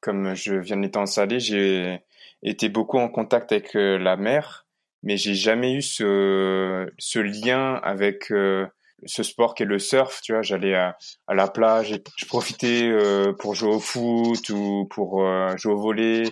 comme 0.00 0.34
je 0.34 0.54
viens 0.54 0.76
de 0.76 0.82
l'étang 0.82 1.06
salé, 1.06 1.40
j'ai 1.40 2.00
été 2.42 2.68
beaucoup 2.68 2.98
en 2.98 3.08
contact 3.08 3.52
avec 3.52 3.76
euh, 3.76 3.98
la 3.98 4.16
mer, 4.16 4.66
mais 5.02 5.16
j'ai 5.16 5.34
jamais 5.34 5.74
eu 5.74 5.82
ce, 5.82 6.90
ce 6.98 7.18
lien 7.18 7.74
avec 7.82 8.30
euh, 8.30 8.66
ce 9.06 9.22
sport 9.22 9.54
qui 9.54 9.62
est 9.62 9.66
le 9.66 9.78
surf. 9.78 10.20
Tu 10.22 10.32
vois, 10.32 10.42
j'allais 10.42 10.74
à, 10.74 10.96
à, 11.26 11.34
la 11.34 11.48
plage, 11.48 11.92
et 11.92 12.02
je 12.16 12.26
profitais 12.26 12.88
euh, 12.88 13.32
pour 13.32 13.54
jouer 13.54 13.74
au 13.74 13.80
foot 13.80 14.48
ou 14.50 14.86
pour 14.90 15.26
jouer 15.56 15.72
au 15.72 15.80
volet. 15.80 16.24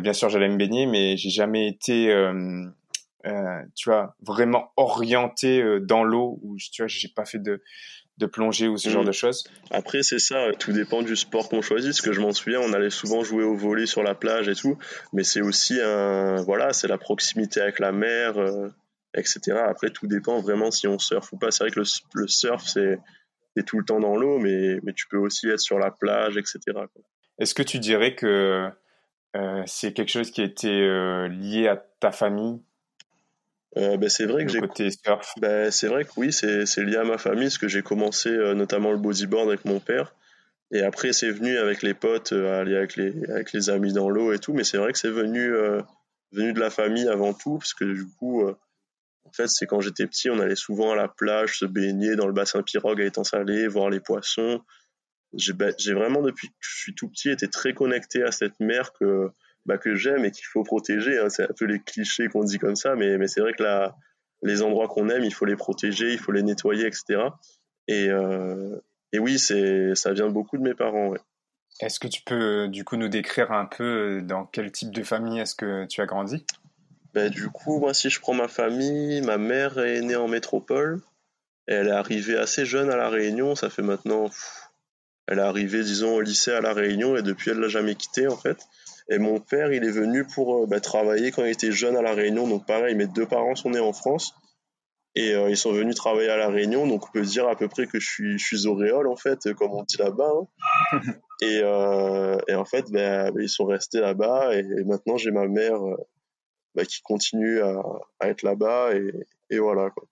bien 0.00 0.12
sûr, 0.12 0.28
j'allais 0.28 0.48
me 0.48 0.56
baigner, 0.56 0.86
mais 0.86 1.16
j'ai 1.16 1.30
jamais 1.30 1.68
été 1.68 2.06
tu 3.76 3.90
vois, 3.90 4.16
vraiment 4.22 4.72
orienté 4.76 5.62
dans 5.80 6.04
l'eau 6.04 6.38
ou 6.42 6.56
tu 6.56 6.82
vois, 6.82 6.88
j'ai 6.88 7.08
pas 7.08 7.24
fait 7.24 7.38
de 7.38 7.62
de 8.20 8.26
plonger 8.26 8.68
ou 8.68 8.76
ce 8.76 8.88
genre 8.88 9.02
mm. 9.02 9.06
de 9.06 9.12
choses 9.12 9.44
Après, 9.70 10.02
c'est 10.02 10.18
ça, 10.18 10.52
tout 10.58 10.72
dépend 10.72 11.02
du 11.02 11.16
sport 11.16 11.48
qu'on 11.48 11.62
choisit. 11.62 11.92
Ce 11.92 12.02
que 12.02 12.12
je 12.12 12.20
m'en 12.20 12.32
souviens, 12.32 12.60
on 12.60 12.72
allait 12.72 12.90
souvent 12.90 13.24
jouer 13.24 13.42
au 13.42 13.56
volet 13.56 13.86
sur 13.86 14.02
la 14.02 14.14
plage 14.14 14.48
et 14.48 14.54
tout, 14.54 14.78
mais 15.12 15.24
c'est 15.24 15.40
aussi 15.40 15.80
un, 15.80 16.36
voilà, 16.42 16.72
c'est 16.72 16.86
la 16.86 16.98
proximité 16.98 17.60
avec 17.60 17.80
la 17.80 17.90
mer, 17.90 18.38
euh, 18.38 18.68
etc. 19.14 19.58
Après, 19.66 19.90
tout 19.90 20.06
dépend 20.06 20.40
vraiment 20.40 20.70
si 20.70 20.86
on 20.86 20.98
surfe 20.98 21.32
ou 21.32 21.38
pas. 21.38 21.50
C'est 21.50 21.64
vrai 21.64 21.70
que 21.72 21.80
le, 21.80 22.28
surf, 22.28 22.64
c'est 22.66 22.98
tout 23.66 23.78
le 23.78 23.84
temps 23.84 24.00
dans 24.00 24.16
l'eau, 24.16 24.38
mais, 24.38 24.78
mais 24.82 24.92
tu 24.92 25.08
peux 25.08 25.18
aussi 25.18 25.48
être 25.48 25.60
sur 25.60 25.78
la 25.78 25.90
plage, 25.90 26.36
etc. 26.36 26.60
Est-ce 27.38 27.54
que 27.54 27.62
tu 27.62 27.78
dirais 27.78 28.14
que 28.14 28.68
euh, 29.36 29.62
c'est 29.66 29.92
quelque 29.92 30.10
chose 30.10 30.30
qui 30.30 30.42
a 30.42 30.44
été 30.44 30.68
euh, 30.68 31.28
lié 31.28 31.68
à 31.68 31.76
ta 31.76 32.12
famille? 32.12 32.60
Euh, 33.76 33.96
ben, 33.96 34.08
c'est 34.08 34.26
vrai 34.26 34.44
que 34.44 34.50
j'ai 34.50 34.60
ben, 35.40 35.70
c'est 35.70 35.86
vrai 35.86 36.04
que 36.04 36.10
oui 36.16 36.32
c'est 36.32 36.66
c'est 36.66 36.82
lié 36.82 36.96
à 36.96 37.04
ma 37.04 37.18
famille 37.18 37.46
parce 37.46 37.58
que 37.58 37.68
j'ai 37.68 37.82
commencé 37.82 38.28
euh, 38.28 38.54
notamment 38.54 38.90
le 38.90 38.98
bodyboard 38.98 39.48
avec 39.48 39.64
mon 39.64 39.78
père. 39.78 40.14
Et 40.72 40.82
après 40.82 41.12
c'est 41.12 41.30
venu 41.30 41.56
avec 41.56 41.82
les 41.82 41.94
potes 41.94 42.32
euh, 42.32 42.60
aller 42.60 42.76
avec 42.76 42.96
les 42.96 43.12
avec 43.30 43.52
les 43.52 43.70
amis 43.70 43.92
dans 43.92 44.10
l'eau 44.10 44.32
et 44.32 44.38
tout. 44.40 44.52
Mais 44.54 44.64
c'est 44.64 44.78
vrai 44.78 44.92
que 44.92 44.98
c'est 44.98 45.10
venu 45.10 45.54
euh, 45.54 45.80
venu 46.32 46.52
de 46.52 46.58
la 46.60 46.70
famille 46.70 47.08
avant 47.08 47.32
tout 47.32 47.58
parce 47.58 47.74
que 47.74 47.84
du 47.84 48.06
coup 48.18 48.44
en 48.44 49.32
fait 49.32 49.48
c'est 49.48 49.66
quand 49.66 49.80
j'étais 49.80 50.06
petit 50.06 50.30
on 50.30 50.40
allait 50.40 50.56
souvent 50.56 50.92
à 50.92 50.96
la 50.96 51.08
plage 51.08 51.58
se 51.58 51.64
baigner 51.64 52.16
dans 52.16 52.26
le 52.26 52.32
bassin 52.32 52.62
pirogue 52.62 53.00
à 53.00 53.04
étang 53.04 53.24
salé 53.24 53.68
voir 53.68 53.88
les 53.90 54.00
poissons. 54.00 54.62
Bah, 55.54 55.66
j'ai 55.78 55.94
vraiment 55.94 56.22
depuis 56.22 56.48
que 56.48 56.54
je 56.58 56.80
suis 56.80 56.94
tout 56.94 57.08
petit 57.08 57.30
été 57.30 57.46
très 57.46 57.72
connecté 57.72 58.24
à 58.24 58.32
cette 58.32 58.58
mer 58.58 58.92
que 58.92 59.30
bah, 59.66 59.78
que 59.78 59.94
j'aime 59.94 60.24
et 60.24 60.30
qu'il 60.30 60.46
faut 60.46 60.62
protéger. 60.62 61.18
Hein. 61.18 61.28
C'est 61.28 61.44
un 61.44 61.54
peu 61.56 61.64
les 61.66 61.80
clichés 61.80 62.28
qu'on 62.28 62.44
dit 62.44 62.58
comme 62.58 62.76
ça, 62.76 62.94
mais, 62.96 63.18
mais 63.18 63.28
c'est 63.28 63.40
vrai 63.40 63.52
que 63.52 63.62
là, 63.62 63.96
les 64.42 64.62
endroits 64.62 64.88
qu'on 64.88 65.08
aime, 65.08 65.24
il 65.24 65.34
faut 65.34 65.44
les 65.44 65.56
protéger, 65.56 66.12
il 66.12 66.18
faut 66.18 66.32
les 66.32 66.42
nettoyer, 66.42 66.86
etc. 66.86 67.22
Et, 67.88 68.08
euh, 68.08 68.76
et 69.12 69.18
oui, 69.18 69.38
ça 69.38 70.12
vient 70.12 70.28
beaucoup 70.28 70.56
de 70.56 70.62
mes 70.62 70.74
parents. 70.74 71.08
Ouais. 71.08 71.18
Est-ce 71.80 71.98
que 71.98 72.08
tu 72.08 72.22
peux 72.22 72.68
du 72.68 72.84
coup 72.84 72.96
nous 72.96 73.08
décrire 73.08 73.52
un 73.52 73.64
peu 73.66 74.20
dans 74.22 74.44
quel 74.44 74.70
type 74.70 74.90
de 74.90 75.02
famille 75.02 75.40
est-ce 75.40 75.54
que 75.54 75.86
tu 75.86 76.00
as 76.00 76.06
grandi? 76.06 76.44
Bah, 77.14 77.28
Du 77.28 77.48
coup, 77.48 77.78
moi, 77.78 77.94
si 77.94 78.10
je 78.10 78.20
prends 78.20 78.34
ma 78.34 78.48
famille, 78.48 79.22
ma 79.22 79.38
mère 79.38 79.78
est 79.78 80.00
née 80.00 80.16
en 80.16 80.28
métropole. 80.28 81.00
Elle 81.66 81.88
est 81.88 81.92
arrivée 81.92 82.36
assez 82.36 82.66
jeune 82.66 82.90
à 82.90 82.96
La 82.96 83.08
Réunion. 83.08 83.54
Ça 83.54 83.70
fait 83.70 83.82
maintenant. 83.82 84.30
elle 85.26 85.38
est 85.38 85.42
arrivée, 85.42 85.82
disons, 85.82 86.14
au 86.16 86.20
lycée 86.20 86.52
à 86.52 86.60
La 86.60 86.72
Réunion 86.72 87.16
et 87.16 87.22
depuis, 87.22 87.50
elle 87.50 87.60
l'a 87.60 87.68
jamais 87.68 87.94
quitté 87.94 88.26
en 88.26 88.36
fait. 88.36 88.58
Et 89.10 89.18
mon 89.18 89.40
père, 89.40 89.72
il 89.72 89.84
est 89.84 89.90
venu 89.90 90.24
pour 90.24 90.62
euh, 90.62 90.66
bah, 90.66 90.80
travailler 90.80 91.32
quand 91.32 91.44
il 91.44 91.50
était 91.50 91.72
jeune 91.72 91.96
à 91.96 92.02
La 92.02 92.14
Réunion. 92.14 92.46
Donc 92.46 92.64
pareil, 92.64 92.94
mes 92.94 93.08
deux 93.08 93.26
parents 93.26 93.56
sont 93.56 93.70
nés 93.70 93.80
en 93.80 93.92
France. 93.92 94.34
Et 95.16 95.34
euh, 95.34 95.50
ils 95.50 95.56
sont 95.56 95.72
venus 95.72 95.96
travailler 95.96 96.30
à 96.30 96.36
La 96.36 96.48
Réunion. 96.48 96.86
Donc 96.86 97.08
on 97.08 97.10
peut 97.10 97.22
dire 97.22 97.48
à 97.48 97.56
peu 97.56 97.66
près 97.66 97.88
que 97.88 97.98
je 97.98 98.08
suis, 98.08 98.38
je 98.38 98.46
suis 98.46 98.66
auréole, 98.68 99.08
en 99.08 99.16
fait, 99.16 99.52
comme 99.54 99.72
on 99.72 99.82
dit 99.82 99.96
là-bas. 99.98 100.32
Hein. 100.92 101.00
et, 101.42 101.60
euh, 101.64 102.38
et, 102.46 102.54
en 102.54 102.64
fait, 102.64 102.84
bah, 102.92 103.30
ils 103.36 103.48
sont 103.48 103.66
restés 103.66 104.00
là-bas. 104.00 104.54
Et, 104.54 104.62
maintenant, 104.84 105.16
j'ai 105.16 105.32
ma 105.32 105.48
mère 105.48 105.80
bah, 106.76 106.84
qui 106.84 107.02
continue 107.02 107.60
à, 107.60 107.82
à 108.20 108.28
être 108.28 108.44
là-bas. 108.44 108.94
Et, 108.94 109.12
et 109.50 109.58
voilà. 109.58 109.90
Quoi. 109.90 110.04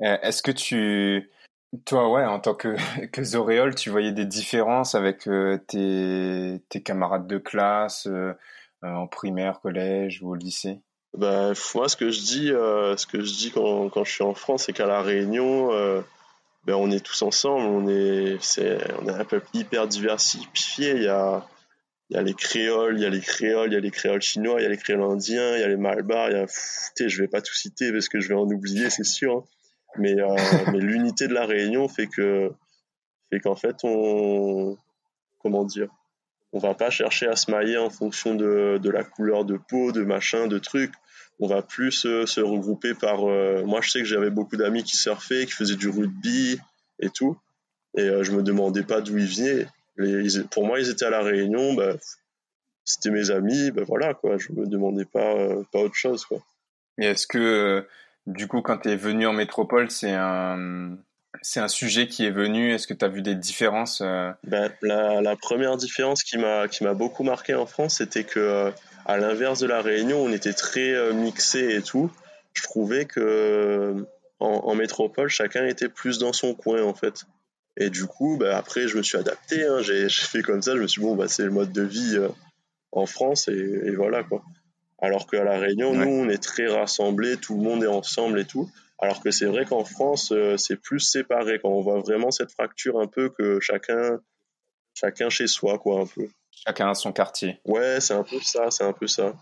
Est-ce 0.00 0.42
que 0.42 0.50
tu 0.50 1.30
toi, 1.84 2.10
ouais, 2.10 2.24
en 2.24 2.40
tant 2.40 2.54
que, 2.54 2.76
que 3.12 3.24
Zoréole, 3.24 3.74
tu 3.74 3.90
voyais 3.90 4.12
des 4.12 4.26
différences 4.26 4.94
avec 4.94 5.26
euh, 5.26 5.58
tes, 5.66 6.82
camarades 6.82 7.26
de 7.26 7.38
classe 7.38 8.06
euh, 8.06 8.32
euh, 8.84 8.88
en 8.88 9.06
primaire, 9.06 9.60
collège 9.60 10.22
ou 10.22 10.30
au 10.30 10.34
lycée? 10.34 10.80
Bah, 11.16 11.52
Moi, 11.74 11.88
ce 11.88 11.96
que 11.96 12.10
je 12.10 12.20
dis, 12.20 12.48
ce 12.48 13.06
que 13.06 13.22
je 13.22 13.32
dis 13.34 13.50
quand, 13.50 14.04
je 14.04 14.10
suis 14.10 14.24
en 14.24 14.34
France, 14.34 14.64
c'est 14.64 14.72
qu'à 14.72 14.86
La 14.86 15.02
Réunion, 15.02 15.68
ben, 16.64 16.74
on 16.74 16.90
est 16.90 17.04
tous 17.04 17.20
ensemble, 17.22 17.66
on 17.66 17.86
est, 17.86 18.38
c'est, 18.40 18.78
on 19.00 19.06
est 19.06 19.12
un 19.12 19.24
peuple 19.24 19.46
hyper 19.52 19.88
diversifié. 19.88 20.92
Il 20.92 21.02
y 21.02 21.08
a, 21.08 21.46
il 22.08 22.16
y 22.16 22.18
a 22.18 22.22
les 22.22 22.32
créoles, 22.32 22.98
il 22.98 23.02
y 23.02 23.06
a 23.06 23.10
les 23.10 23.20
créoles, 23.20 23.70
il 23.70 23.74
y 23.74 23.76
a 23.76 23.80
les 23.80 23.90
créoles 23.90 24.22
chinois, 24.22 24.60
il 24.60 24.62
y 24.62 24.66
a 24.66 24.70
les 24.70 24.78
créoles 24.78 25.02
indiens, 25.02 25.56
il 25.56 25.60
y 25.60 25.64
a 25.64 25.68
les 25.68 25.76
malbars, 25.76 26.30
il 26.30 26.36
y 26.36 26.40
a, 26.40 27.08
je 27.08 27.20
vais 27.20 27.28
pas 27.28 27.42
tout 27.42 27.54
citer 27.54 27.92
parce 27.92 28.08
que 28.08 28.20
je 28.20 28.28
vais 28.28 28.34
en 28.34 28.46
oublier, 28.46 28.88
c'est 28.90 29.04
sûr. 29.04 29.36
Hein. 29.36 29.61
Mais, 29.96 30.20
euh, 30.20 30.36
mais 30.72 30.78
l'unité 30.78 31.28
de 31.28 31.34
la 31.34 31.46
Réunion 31.46 31.88
fait 31.88 32.06
que 32.06 32.50
fait 33.30 33.40
qu'en 33.40 33.56
fait 33.56 33.76
on 33.84 34.76
comment 35.42 35.64
dire 35.64 35.88
on 36.54 36.58
va 36.58 36.74
pas 36.74 36.90
chercher 36.90 37.26
à 37.26 37.36
se 37.36 37.50
mailler 37.50 37.78
en 37.78 37.88
fonction 37.88 38.34
de, 38.34 38.78
de 38.78 38.90
la 38.90 39.04
couleur 39.04 39.46
de 39.46 39.56
peau, 39.56 39.90
de 39.90 40.02
machin, 40.02 40.48
de 40.48 40.58
trucs. 40.58 40.92
On 41.40 41.46
va 41.46 41.62
plus 41.62 42.04
euh, 42.04 42.26
se 42.26 42.42
regrouper 42.42 42.92
par. 42.92 43.26
Euh, 43.26 43.64
moi, 43.64 43.80
je 43.80 43.90
sais 43.90 43.98
que 44.00 44.04
j'avais 44.04 44.28
beaucoup 44.28 44.58
d'amis 44.58 44.84
qui 44.84 44.98
surfaient, 44.98 45.46
qui 45.46 45.52
faisaient 45.52 45.76
du 45.76 45.88
rugby 45.88 46.58
et 47.00 47.08
tout, 47.08 47.38
et 47.96 48.06
je 48.22 48.32
me 48.32 48.42
demandais 48.42 48.82
pas 48.82 49.00
d'où 49.00 49.16
ils 49.16 49.26
venaient. 49.26 49.66
Les, 49.96 50.42
pour 50.50 50.66
moi, 50.66 50.78
ils 50.78 50.90
étaient 50.90 51.06
à 51.06 51.10
la 51.10 51.22
Réunion, 51.22 51.72
bah, 51.72 51.96
c'était 52.84 53.10
mes 53.10 53.30
amis, 53.30 53.70
bah 53.70 53.82
voilà 53.86 54.14
quoi. 54.14 54.36
Je 54.38 54.52
me 54.52 54.66
demandais 54.66 55.04
pas 55.04 55.34
pas 55.72 55.80
autre 55.80 55.94
chose 55.94 56.24
quoi. 56.24 56.38
Et 56.98 57.06
est-ce 57.06 57.26
que 57.26 57.86
du 58.26 58.46
coup, 58.46 58.62
quand 58.62 58.78
tu 58.78 58.90
es 58.90 58.96
venu 58.96 59.26
en 59.26 59.32
métropole, 59.32 59.90
c'est 59.90 60.12
un, 60.12 60.96
c'est 61.40 61.60
un 61.60 61.68
sujet 61.68 62.06
qui 62.06 62.24
est 62.24 62.30
venu. 62.30 62.72
Est-ce 62.72 62.86
que 62.86 62.94
tu 62.94 63.04
as 63.04 63.08
vu 63.08 63.22
des 63.22 63.34
différences 63.34 64.00
ben, 64.00 64.72
la, 64.82 65.20
la, 65.20 65.36
première 65.36 65.76
différence 65.76 66.22
qui 66.22 66.38
m'a, 66.38 66.68
qui 66.68 66.84
m'a 66.84 66.94
beaucoup 66.94 67.24
marqué 67.24 67.54
en 67.54 67.66
France, 67.66 67.96
c'était 67.98 68.24
que, 68.24 68.38
euh, 68.38 68.70
à 69.06 69.16
l'inverse 69.16 69.58
de 69.60 69.66
la 69.66 69.82
Réunion, 69.82 70.22
on 70.22 70.32
était 70.32 70.52
très 70.52 70.92
euh, 70.92 71.12
mixé 71.12 71.74
et 71.74 71.82
tout. 71.82 72.10
Je 72.54 72.62
trouvais 72.62 73.06
que 73.06 74.06
en, 74.38 74.74
métropole, 74.74 75.28
chacun 75.28 75.66
était 75.66 75.88
plus 75.88 76.18
dans 76.18 76.32
son 76.32 76.54
coin 76.54 76.82
en 76.82 76.94
fait. 76.94 77.24
Et 77.76 77.90
du 77.90 78.06
coup, 78.06 78.36
ben, 78.38 78.54
après, 78.54 78.88
je 78.88 78.96
me 78.96 79.02
suis 79.02 79.16
adapté. 79.16 79.64
Hein. 79.64 79.80
J'ai, 79.82 80.08
fait 80.08 80.42
comme 80.42 80.62
ça. 80.62 80.76
Je 80.76 80.82
me 80.82 80.86
suis 80.86 81.00
dit, 81.00 81.06
bon, 81.06 81.16
bah, 81.16 81.28
c'est 81.28 81.44
le 81.44 81.50
mode 81.50 81.72
de 81.72 81.82
vie 81.82 82.18
en 82.92 83.06
France 83.06 83.48
et, 83.48 83.52
et 83.52 83.94
voilà 83.94 84.22
quoi. 84.22 84.42
Alors 85.02 85.26
qu'à 85.26 85.42
La 85.42 85.58
Réunion, 85.58 85.94
nous, 85.94 86.08
on 86.08 86.28
est 86.28 86.42
très 86.42 86.68
rassemblés, 86.68 87.36
tout 87.36 87.56
le 87.56 87.62
monde 87.62 87.82
est 87.82 87.88
ensemble 87.88 88.38
et 88.38 88.44
tout. 88.44 88.70
Alors 89.00 89.20
que 89.20 89.32
c'est 89.32 89.46
vrai 89.46 89.64
qu'en 89.64 89.84
France, 89.84 90.30
euh, 90.30 90.56
c'est 90.56 90.76
plus 90.76 91.00
séparé, 91.00 91.58
quand 91.60 91.70
on 91.70 91.80
voit 91.80 91.98
vraiment 91.98 92.30
cette 92.30 92.52
fracture 92.52 93.00
un 93.00 93.08
peu 93.08 93.28
que 93.28 93.58
chacun, 93.58 94.20
chacun 94.94 95.28
chez 95.28 95.48
soi, 95.48 95.80
quoi, 95.80 96.02
un 96.02 96.06
peu. 96.06 96.28
Chacun 96.52 96.90
a 96.90 96.94
son 96.94 97.12
quartier. 97.12 97.58
Ouais, 97.64 98.00
c'est 98.00 98.14
un 98.14 98.22
peu 98.22 98.38
ça, 98.40 98.70
c'est 98.70 98.84
un 98.84 98.92
peu 98.92 99.08
ça. 99.08 99.34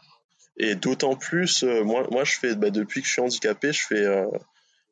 Et 0.56 0.76
d'autant 0.76 1.14
plus, 1.14 1.62
euh, 1.62 1.84
moi, 1.84 2.06
moi, 2.10 2.24
je 2.24 2.38
fais, 2.38 2.54
bah, 2.54 2.70
depuis 2.70 3.02
que 3.02 3.06
je 3.06 3.12
suis 3.12 3.20
handicapé, 3.20 3.70
je 3.70 3.86
fais, 3.86 4.06
euh, 4.06 4.24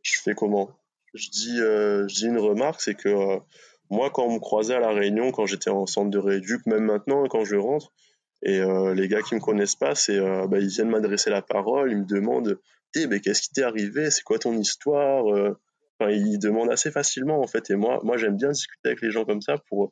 je 0.03 0.21
fais 0.21 0.35
comment? 0.35 0.69
Je 1.15 1.31
dis, 1.31 1.57
je 1.57 2.15
dis 2.15 2.27
une 2.27 2.39
remarque, 2.39 2.83
c'est 2.83 2.95
que 2.95 3.39
moi, 3.89 4.11
quand 4.11 4.25
on 4.25 4.35
me 4.35 4.39
croisait 4.39 4.75
à 4.75 4.81
La 4.81 4.91
Réunion, 4.91 5.33
quand 5.33 5.47
j'étais 5.47 5.71
en 5.71 5.87
centre 5.87 6.11
de 6.11 6.19
rééduc, 6.19 6.67
même 6.67 6.85
maintenant, 6.85 7.27
quand 7.27 7.47
je 7.47 7.57
rentre, 7.57 7.91
et 8.43 8.61
euh, 8.61 8.95
les 8.95 9.09
gars 9.09 9.23
qui 9.23 9.35
me 9.35 9.41
connaissent 9.41 9.77
pas, 9.77 9.95
c'est 9.95 10.19
euh, 10.19 10.47
bah, 10.47 10.59
ils 10.59 10.69
viennent 10.69 10.91
m'adresser 10.91 11.31
la 11.31 11.43
parole, 11.43 11.91
ils 11.91 11.99
me 11.99 12.05
demandent 12.05 12.61
"Eh 12.95 13.21
qu'est-ce 13.21 13.43
qui 13.43 13.51
t'est 13.53 13.63
arrivé? 13.63 14.11
C'est 14.11 14.23
quoi 14.23 14.39
ton 14.39 14.57
histoire 14.57 15.27
euh 15.35 15.59
Enfin, 16.01 16.13
ils 16.13 16.39
demandent 16.39 16.71
assez 16.71 16.93
facilement 16.93 17.41
en 17.43 17.49
fait. 17.49 17.71
Et 17.71 17.75
moi, 17.75 17.99
moi 18.05 18.17
j'aime 18.17 18.37
bien 18.37 18.51
discuter 18.51 18.89
avec 18.91 19.03
les 19.03 19.11
gens 19.11 19.25
comme 19.25 19.43
ça 19.43 19.57
pour. 19.69 19.91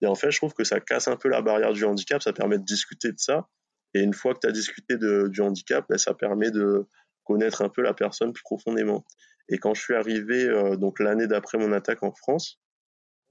Et 0.00 0.06
en 0.06 0.14
fait, 0.14 0.30
je 0.30 0.38
trouve 0.38 0.54
que 0.54 0.64
ça 0.64 0.80
casse 0.80 1.08
un 1.08 1.16
peu 1.16 1.28
la 1.28 1.42
barrière 1.42 1.74
du 1.74 1.84
handicap, 1.84 2.22
ça 2.22 2.32
permet 2.32 2.58
de 2.58 2.64
discuter 2.64 3.12
de 3.12 3.18
ça. 3.18 3.48
Et 3.94 4.00
une 4.00 4.14
fois 4.14 4.32
que 4.34 4.40
tu 4.40 4.46
as 4.48 4.52
discuté 4.52 4.96
du 4.96 5.40
handicap, 5.42 5.84
ben, 5.90 5.98
ça 5.98 6.14
permet 6.14 6.50
de 6.50 6.86
connaître 7.24 7.60
un 7.62 7.68
peu 7.68 7.82
la 7.82 7.92
personne 7.92 8.32
plus 8.32 8.42
profondément. 8.42 9.04
Et 9.50 9.58
quand 9.58 9.74
je 9.74 9.82
suis 9.82 9.94
arrivé, 9.94 10.48
donc 10.78 10.98
l'année 11.00 11.26
d'après 11.26 11.58
mon 11.58 11.72
attaque 11.72 12.02
en 12.02 12.12
France, 12.12 12.58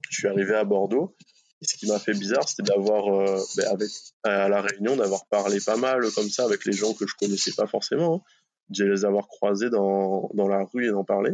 je 0.08 0.20
suis 0.20 0.28
arrivé 0.28 0.54
à 0.54 0.64
Bordeaux 0.64 1.16
ce 1.62 1.76
qui 1.76 1.86
m'a 1.86 1.98
fait 1.98 2.12
bizarre, 2.12 2.48
c'était 2.48 2.62
d'avoir, 2.62 3.06
euh, 3.08 3.38
ben 3.56 3.78
à 4.24 4.48
la 4.48 4.60
réunion, 4.60 4.96
d'avoir 4.96 5.26
parlé 5.26 5.58
pas 5.64 5.76
mal 5.76 6.02
comme 6.14 6.28
ça 6.28 6.44
avec 6.44 6.64
les 6.64 6.72
gens 6.72 6.92
que 6.94 7.06
je 7.06 7.14
connaissais 7.18 7.52
pas 7.56 7.66
forcément. 7.66 8.16
Hein. 8.16 8.20
De 8.68 8.84
les 8.84 9.04
avoir 9.04 9.28
croisés 9.28 9.70
dans, 9.70 10.30
la 10.34 10.64
rue 10.72 10.86
et 10.86 10.90
d'en 10.90 11.04
parler. 11.04 11.32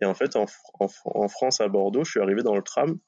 Et 0.00 0.06
en 0.06 0.14
fait, 0.14 0.36
en, 0.36 0.46
en, 0.78 1.28
France, 1.28 1.60
à 1.60 1.68
Bordeaux, 1.68 2.04
je 2.04 2.10
suis 2.12 2.20
arrivé 2.20 2.42
dans 2.42 2.54
le 2.54 2.62
tram 2.62 2.98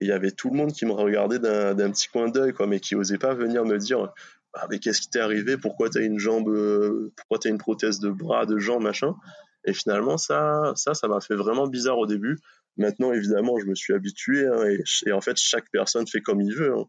et 0.00 0.06
il 0.06 0.08
y 0.08 0.12
avait 0.12 0.32
tout 0.32 0.50
le 0.50 0.56
monde 0.56 0.72
qui 0.72 0.86
me 0.86 0.92
regardait 0.92 1.38
d'un 1.38 1.90
petit 1.90 2.08
coin 2.08 2.28
d'œil, 2.28 2.52
quoi, 2.52 2.66
mais 2.66 2.80
qui 2.80 2.94
osait 2.94 3.18
pas 3.18 3.34
venir 3.34 3.64
me 3.64 3.78
dire 3.78 4.12
ah, 4.54 4.66
mais 4.70 4.78
qu'est-ce 4.78 5.02
qui 5.02 5.10
t'est 5.10 5.20
arrivé? 5.20 5.56
Pourquoi 5.56 5.88
t'as 5.88 6.00
une 6.00 6.18
jambe 6.18 6.50
Pourquoi 7.16 7.38
t'as 7.38 7.50
une 7.50 7.58
prothèse 7.58 8.00
de 8.00 8.10
bras, 8.10 8.44
de 8.44 8.58
jambe, 8.58 8.82
machin? 8.82 9.14
Et 9.64 9.72
finalement, 9.72 10.16
ça, 10.16 10.72
ça, 10.74 10.94
ça 10.94 11.08
m'a 11.08 11.20
fait 11.20 11.34
vraiment 11.34 11.66
bizarre 11.66 11.98
au 11.98 12.06
début 12.06 12.38
Maintenant, 12.76 13.12
évidemment, 13.12 13.58
je 13.58 13.66
me 13.66 13.74
suis 13.74 13.94
habitué 13.94 14.46
hein, 14.46 14.64
et, 15.06 15.12
en 15.12 15.20
fait, 15.20 15.36
chaque 15.36 15.70
personne 15.70 16.06
fait 16.06 16.20
comme 16.20 16.40
il 16.40 16.54
veut. 16.54 16.74
Hein. 16.74 16.84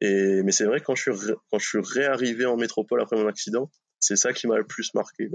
Et, 0.00 0.42
mais 0.42 0.52
c'est 0.52 0.64
vrai, 0.64 0.80
quand 0.80 0.94
je, 0.94 1.12
suis 1.12 1.32
quand 1.50 1.58
je 1.58 1.66
suis 1.66 1.80
réarrivé 1.82 2.46
en 2.46 2.56
métropole 2.56 3.00
après 3.00 3.16
mon 3.16 3.26
accident, 3.26 3.70
c'est 3.98 4.16
ça 4.16 4.32
qui 4.32 4.46
m'a 4.46 4.56
le 4.56 4.66
plus 4.66 4.94
marqué. 4.94 5.28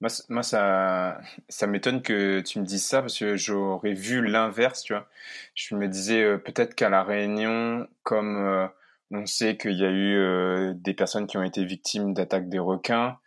Moi, 0.00 0.10
moi, 0.30 0.42
ça, 0.42 1.20
ça 1.50 1.66
m'étonne 1.66 2.00
que 2.00 2.40
tu 2.40 2.58
me 2.58 2.64
dises 2.64 2.84
ça 2.86 3.02
parce 3.02 3.18
que 3.18 3.36
j'aurais 3.36 3.92
vu 3.92 4.26
l'inverse, 4.26 4.82
tu 4.82 4.94
vois. 4.94 5.08
Je 5.54 5.74
me 5.74 5.88
disais 5.88 6.22
euh, 6.22 6.38
peut-être 6.38 6.74
qu'à 6.74 6.88
La 6.88 7.02
Réunion, 7.02 7.86
comme 8.02 8.36
euh, 8.38 8.66
on 9.10 9.26
sait 9.26 9.58
qu'il 9.58 9.78
y 9.78 9.84
a 9.84 9.90
eu 9.90 10.16
euh, 10.16 10.72
des 10.74 10.94
personnes 10.94 11.26
qui 11.26 11.36
ont 11.36 11.42
été 11.42 11.64
victimes 11.66 12.14
d'attaques 12.14 12.48
des 12.48 12.58
requins, 12.58 13.18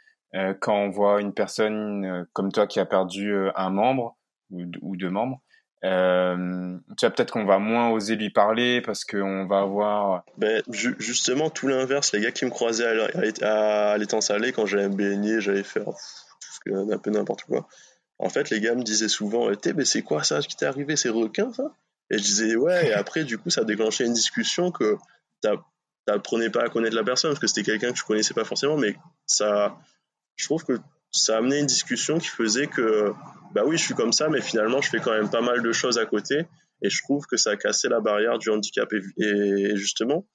quand 0.62 0.76
on 0.76 0.90
voit 0.90 1.22
une 1.22 1.32
personne 1.32 2.26
comme 2.34 2.52
toi 2.52 2.66
qui 2.66 2.80
a 2.80 2.88
perdu 2.88 3.36
un 3.56 3.70
membre 3.70 4.18
ou 4.50 4.98
deux 4.98 5.12
membres, 5.12 5.43
euh, 5.86 6.78
tu 6.98 7.06
vois, 7.06 7.14
peut-être 7.14 7.32
qu'on 7.32 7.46
va 7.46 7.60
moins 7.60 7.90
oser 7.90 8.16
lui 8.16 8.30
parler 8.30 8.82
parce 8.82 9.04
qu'on 9.04 9.46
va 9.46 9.60
avoir. 9.60 10.24
Ben, 10.38 10.64
justement, 10.70 11.50
tout 11.50 11.68
l'inverse. 11.68 12.14
Les 12.14 12.22
gars 12.22 12.32
qui 12.32 12.46
me 12.46 12.50
croisaient 12.50 12.86
à, 13.42 13.98
l'étang 13.98 14.22
salé, 14.22 14.54
quand 14.54 14.66
j'allais 14.66 14.90
me 14.90 14.96
baigner, 14.96 15.42
j'allais 15.42 15.64
faire 15.64 15.90
un 16.68 16.98
peu 16.98 17.12
n'importe 17.12 17.44
quoi. 17.44 17.68
En 18.18 18.30
fait, 18.30 18.50
les 18.50 18.62
gars 18.62 18.76
me 18.76 18.84
disaient 18.84 19.10
souvent 19.10 19.50
eh, 19.52 19.74
mais 19.74 19.84
c'est 19.84 20.02
quoi 20.02 20.24
ça? 20.24 20.40
Qui 20.40 20.56
t'est 20.56 20.66
arrivé? 20.66 20.96
C'est 20.96 21.10
requin, 21.10 21.52
ça? 21.52 21.76
Et 22.10 22.18
je 22.18 22.24
disais 22.24 22.56
Ouais, 22.56 22.88
et 22.88 22.94
après, 22.94 23.26
du 23.26 23.38
coup, 23.38 23.50
ça 23.50 23.66
déclenchait 23.66 24.06
une 24.06 24.14
discussion 24.14 24.72
que 24.72 24.96
t'apprenais 26.06 26.50
pas 26.50 26.64
à 26.64 26.70
connaître 26.70 26.96
la 26.96 27.04
personne 27.04 27.32
parce 27.32 27.42
que 27.42 27.48
c'était 27.48 27.64
quelqu'un 27.64 27.92
que 27.92 27.98
tu 27.98 28.04
connaissais 28.04 28.34
pas 28.34 28.46
forcément, 28.46 28.78
mais 28.78 28.96
ça. 29.26 29.78
Je 30.36 30.46
trouve 30.46 30.64
que 30.64 30.80
ça 31.12 31.36
a 31.36 31.38
amené 31.40 31.60
une 31.60 31.68
discussion 31.68 32.18
qui 32.18 32.28
faisait 32.28 32.68
que 32.68 33.14
bah 33.54 33.64
oui, 33.66 33.78
je 33.78 33.84
suis 33.84 33.94
comme 33.94 34.14
ça, 34.14 34.30
mais 34.30 34.42
finalement, 34.42 34.82
je 34.82 34.90
fais 34.90 35.00
quand 35.00 35.14
même 35.14 35.30
pas 35.30 35.42
mal 35.42 35.62
de 35.62 35.72
choses 35.72 35.98
à 35.98 36.06
côté. 36.06 36.46
Et 36.82 36.90
je 36.90 37.02
trouve 37.04 37.26
que 37.26 37.38
ça 37.38 37.52
a 37.52 37.56
cassé 37.56 37.88
la 37.88 38.02
barrière 38.02 38.40
du 38.40 38.50
handicap. 38.50 38.90
Et, 39.18 39.76
justement, 39.76 40.28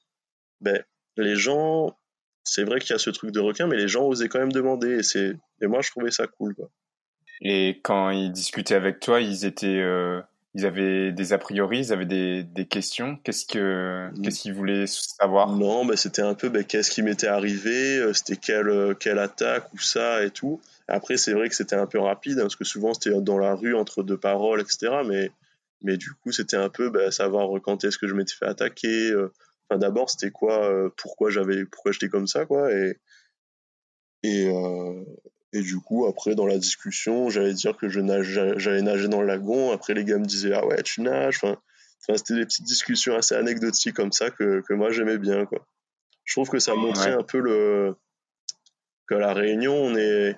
ben, 0.60 0.82
les 1.16 1.36
gens, 1.36 1.98
c'est 2.44 2.64
vrai 2.64 2.80
qu'il 2.80 2.90
y 2.90 2.94
a 2.94 2.98
ce 2.98 3.10
truc 3.10 3.32
de 3.32 3.40
requin, 3.40 3.66
mais 3.66 3.76
les 3.76 3.88
gens 3.88 4.06
osaient 4.06 4.28
quand 4.28 4.38
même 4.38 4.52
demander. 4.52 5.00
Et, 5.14 5.32
et 5.60 5.66
moi, 5.66 5.80
je 5.82 5.90
trouvais 5.90 6.10
ça 6.10 6.26
cool. 6.26 6.54
Et 7.40 7.80
quand 7.82 8.10
ils 8.10 8.32
discutaient 8.32 8.74
avec 8.74 9.00
toi, 9.00 9.20
ils 9.20 9.44
étaient, 9.44 9.66
euh, 9.66 10.20
ils 10.58 10.66
avaient 10.66 11.12
des 11.12 11.32
a 11.32 11.38
priori, 11.38 11.78
ils 11.78 11.92
avaient 11.92 12.04
des, 12.04 12.42
des 12.42 12.66
questions. 12.66 13.16
Qu'est-ce 13.22 13.46
que 13.46 14.10
mm. 14.10 14.22
qu'est-ce 14.22 14.40
qu'ils 14.40 14.54
voulaient 14.54 14.88
savoir? 14.88 15.52
Non, 15.52 15.86
bah, 15.86 15.96
c'était 15.96 16.22
un 16.22 16.34
peu 16.34 16.48
bah, 16.48 16.64
qu'est-ce 16.64 16.90
qui 16.90 17.02
m'était 17.02 17.28
arrivé, 17.28 17.98
euh, 17.98 18.12
c'était 18.12 18.36
quelle 18.36 18.68
euh, 18.68 18.92
quelle 18.92 19.20
attaque 19.20 19.72
ou 19.72 19.78
ça 19.78 20.24
et 20.24 20.30
tout. 20.30 20.60
Après, 20.88 21.16
c'est 21.16 21.32
vrai 21.32 21.48
que 21.48 21.54
c'était 21.54 21.76
un 21.76 21.86
peu 21.86 22.00
rapide 22.00 22.38
hein, 22.38 22.42
parce 22.42 22.56
que 22.56 22.64
souvent 22.64 22.92
c'était 22.92 23.12
dans 23.20 23.38
la 23.38 23.54
rue 23.54 23.76
entre 23.76 24.02
deux 24.02 24.16
paroles, 24.16 24.60
etc. 24.60 25.02
Mais 25.06 25.30
mais 25.82 25.96
du 25.96 26.10
coup, 26.10 26.32
c'était 26.32 26.56
un 26.56 26.70
peu 26.70 26.90
bah, 26.90 27.12
savoir 27.12 27.48
quand 27.62 27.84
est-ce 27.84 27.96
que 27.96 28.08
je 28.08 28.14
m'étais 28.14 28.34
fait 28.34 28.46
attaquer. 28.46 29.12
Euh. 29.12 29.32
Enfin, 29.70 29.78
d'abord, 29.78 30.10
c'était 30.10 30.32
quoi, 30.32 30.90
pourquoi 30.96 31.30
j'avais, 31.30 31.66
pourquoi 31.66 31.92
j'étais 31.92 32.08
comme 32.08 32.26
ça, 32.26 32.46
quoi. 32.46 32.72
Et 32.72 32.96
et, 34.24 34.50
et 35.52 35.62
du 35.62 35.80
coup, 35.80 36.06
après, 36.06 36.34
dans 36.34 36.46
la 36.46 36.58
discussion, 36.58 37.30
j'allais 37.30 37.54
dire 37.54 37.76
que 37.76 37.88
je 37.88 38.00
nage, 38.00 38.38
j'allais 38.56 38.82
nager 38.82 39.08
dans 39.08 39.22
le 39.22 39.26
lagon. 39.26 39.72
Après, 39.72 39.94
les 39.94 40.04
gars 40.04 40.18
me 40.18 40.26
disaient, 40.26 40.52
ah 40.52 40.66
ouais, 40.66 40.82
tu 40.82 41.00
nages. 41.00 41.38
Enfin, 41.42 41.56
c'était 42.16 42.34
des 42.34 42.44
petites 42.44 42.66
discussions 42.66 43.16
assez 43.16 43.34
anecdotiques 43.34 43.96
comme 43.96 44.12
ça 44.12 44.30
que, 44.30 44.62
que 44.66 44.74
moi 44.74 44.90
j'aimais 44.90 45.18
bien, 45.18 45.46
quoi. 45.46 45.66
Je 46.24 46.34
trouve 46.34 46.50
que 46.50 46.58
ça 46.58 46.74
montrait 46.74 47.12
un 47.12 47.22
peu 47.22 47.38
le, 47.38 47.96
que 49.06 49.14
la 49.14 49.32
Réunion, 49.32 49.74
on 49.74 49.96
est, 49.96 50.36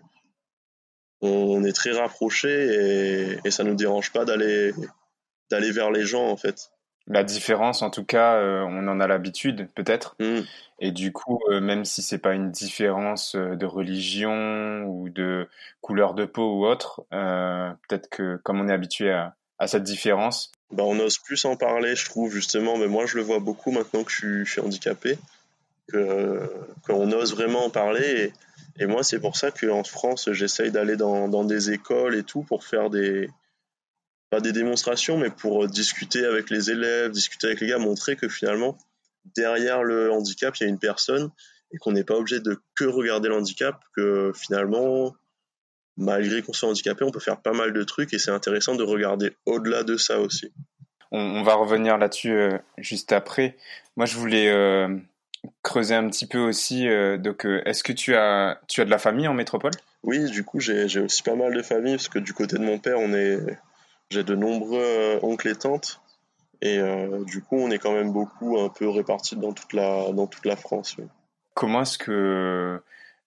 on 1.20 1.64
est 1.64 1.72
très 1.72 1.90
rapprochés 1.90 2.48
et, 2.48 3.38
et 3.44 3.50
ça 3.50 3.64
nous 3.64 3.74
dérange 3.74 4.12
pas 4.12 4.24
d'aller, 4.24 4.72
d'aller 5.50 5.72
vers 5.72 5.90
les 5.90 6.06
gens, 6.06 6.28
en 6.28 6.36
fait 6.36 6.70
la 7.10 7.24
différence, 7.24 7.82
en 7.82 7.90
tout 7.90 8.04
cas, 8.04 8.36
euh, 8.36 8.62
on 8.62 8.86
en 8.86 9.00
a 9.00 9.06
l'habitude, 9.08 9.68
peut-être. 9.74 10.14
Mm. 10.20 10.40
Et 10.78 10.92
du 10.92 11.12
coup, 11.12 11.40
euh, 11.50 11.60
même 11.60 11.84
si 11.84 12.02
c'est 12.02 12.18
pas 12.18 12.34
une 12.34 12.52
différence 12.52 13.34
euh, 13.34 13.56
de 13.56 13.66
religion 13.66 14.84
ou 14.84 15.08
de 15.08 15.48
couleur 15.80 16.14
de 16.14 16.24
peau 16.24 16.58
ou 16.58 16.66
autre, 16.66 17.04
peut-être 17.10 18.08
que 18.08 18.36
comme 18.44 18.60
on 18.60 18.68
est 18.68 18.72
habitué 18.72 19.10
à, 19.10 19.34
cette 19.66 19.82
différence, 19.82 20.52
bah, 20.70 20.84
on 20.86 20.98
ose 21.00 21.18
plus 21.18 21.44
en 21.44 21.56
parler, 21.56 21.96
je 21.96 22.04
trouve 22.06 22.32
justement. 22.32 22.78
Mais 22.78 22.86
moi, 22.86 23.06
je 23.06 23.16
le 23.16 23.24
vois 23.24 23.40
beaucoup 23.40 23.72
maintenant 23.72 24.04
que 24.04 24.12
je 24.12 24.44
suis, 24.44 24.60
handicapé, 24.60 25.18
que 25.92 26.40
qu'on 26.86 27.10
ose 27.10 27.34
vraiment 27.34 27.66
en 27.66 27.70
parler. 27.70 28.32
Et, 28.78 28.86
moi, 28.86 29.02
c'est 29.02 29.18
pour 29.18 29.36
ça 29.36 29.50
qu'en 29.50 29.82
France, 29.82 30.30
j'essaye 30.32 30.70
d'aller 30.70 30.96
dans, 30.96 31.28
dans 31.28 31.44
des 31.44 31.72
écoles 31.72 32.14
et 32.14 32.22
tout 32.22 32.42
pour 32.42 32.64
faire 32.64 32.88
des 32.88 33.28
pas 34.30 34.40
des 34.40 34.52
démonstrations, 34.52 35.18
mais 35.18 35.30
pour 35.30 35.64
euh, 35.64 35.66
discuter 35.66 36.24
avec 36.24 36.50
les 36.50 36.70
élèves, 36.70 37.10
discuter 37.10 37.48
avec 37.48 37.60
les 37.60 37.66
gars, 37.66 37.78
montrer 37.78 38.16
que 38.16 38.28
finalement, 38.28 38.78
derrière 39.36 39.82
le 39.82 40.10
handicap, 40.12 40.56
il 40.56 40.62
y 40.62 40.66
a 40.66 40.68
une 40.68 40.78
personne 40.78 41.30
et 41.72 41.78
qu'on 41.78 41.92
n'est 41.92 42.04
pas 42.04 42.14
obligé 42.14 42.40
de 42.40 42.58
que 42.76 42.84
regarder 42.84 43.28
le 43.28 43.34
handicap, 43.34 43.76
que 43.94 44.32
finalement, 44.34 45.14
malgré 45.96 46.42
qu'on 46.42 46.52
soit 46.52 46.68
handicapé, 46.68 47.04
on 47.04 47.10
peut 47.10 47.20
faire 47.20 47.42
pas 47.42 47.52
mal 47.52 47.72
de 47.72 47.82
trucs 47.82 48.14
et 48.14 48.18
c'est 48.18 48.30
intéressant 48.30 48.76
de 48.76 48.84
regarder 48.84 49.32
au-delà 49.46 49.82
de 49.82 49.96
ça 49.96 50.20
aussi. 50.20 50.52
On, 51.12 51.42
va 51.42 51.54
revenir 51.54 51.98
là-dessus 51.98 52.32
euh, 52.32 52.56
juste 52.78 53.10
après. 53.10 53.56
Moi, 53.96 54.06
je 54.06 54.16
voulais 54.16 54.48
euh, 54.48 54.96
creuser 55.62 55.96
un 55.96 56.08
petit 56.08 56.26
peu 56.26 56.38
aussi. 56.38 56.86
donc, 57.18 57.44
est-ce 57.44 57.82
que 57.82 57.92
tu 57.92 58.14
as, 58.14 58.60
tu 58.68 58.80
as 58.80 58.84
de 58.84 58.90
la 58.90 58.98
famille 58.98 59.26
en 59.26 59.34
métropole? 59.34 59.72
Oui, 60.04 60.24
du 60.30 60.44
coup, 60.44 60.60
j'ai 60.60 61.00
aussi 61.00 61.24
pas 61.24 61.34
mal 61.34 61.52
de 61.52 61.62
famille 61.62 61.96
parce 61.96 62.08
que 62.08 62.20
du 62.20 62.32
côté 62.32 62.56
de 62.58 62.62
mon 62.62 62.78
père, 62.78 62.98
on 63.00 63.12
est 63.12 63.40
j'ai 64.10 64.24
de 64.24 64.34
nombreux 64.34 64.82
euh, 64.82 65.18
oncles 65.22 65.48
et 65.48 65.56
tantes. 65.56 66.00
Et 66.60 66.78
euh, 66.78 67.24
du 67.24 67.42
coup, 67.42 67.56
on 67.56 67.70
est 67.70 67.78
quand 67.78 67.92
même 67.92 68.12
beaucoup 68.12 68.58
un 68.58 68.68
peu 68.68 68.88
répartis 68.88 69.36
dans 69.36 69.52
toute 69.52 69.72
la, 69.72 70.12
dans 70.12 70.26
toute 70.26 70.44
la 70.44 70.56
France. 70.56 70.96
Comment 71.54 71.82
est-ce 71.82 71.96
que 71.96 72.82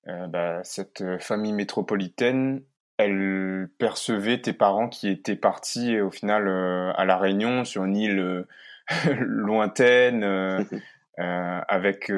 euh, 0.08 0.28
bah, 0.28 0.64
cette 0.64 1.04
famille 1.20 1.54
métropolitaine, 1.54 2.62
elle 2.98 3.70
percevait 3.80 4.40
tes 4.40 4.54
parents 4.54 4.88
qui 4.88 5.10
étaient 5.10 5.36
partis 5.36 6.00
au 6.00 6.12
final 6.12 6.48
à 6.96 7.06
La 7.06 7.18
Réunion, 7.18 7.66
sur 7.66 7.86
une 7.86 7.98
île 7.98 8.46
lointaine, 9.18 10.24
avec 11.18 12.12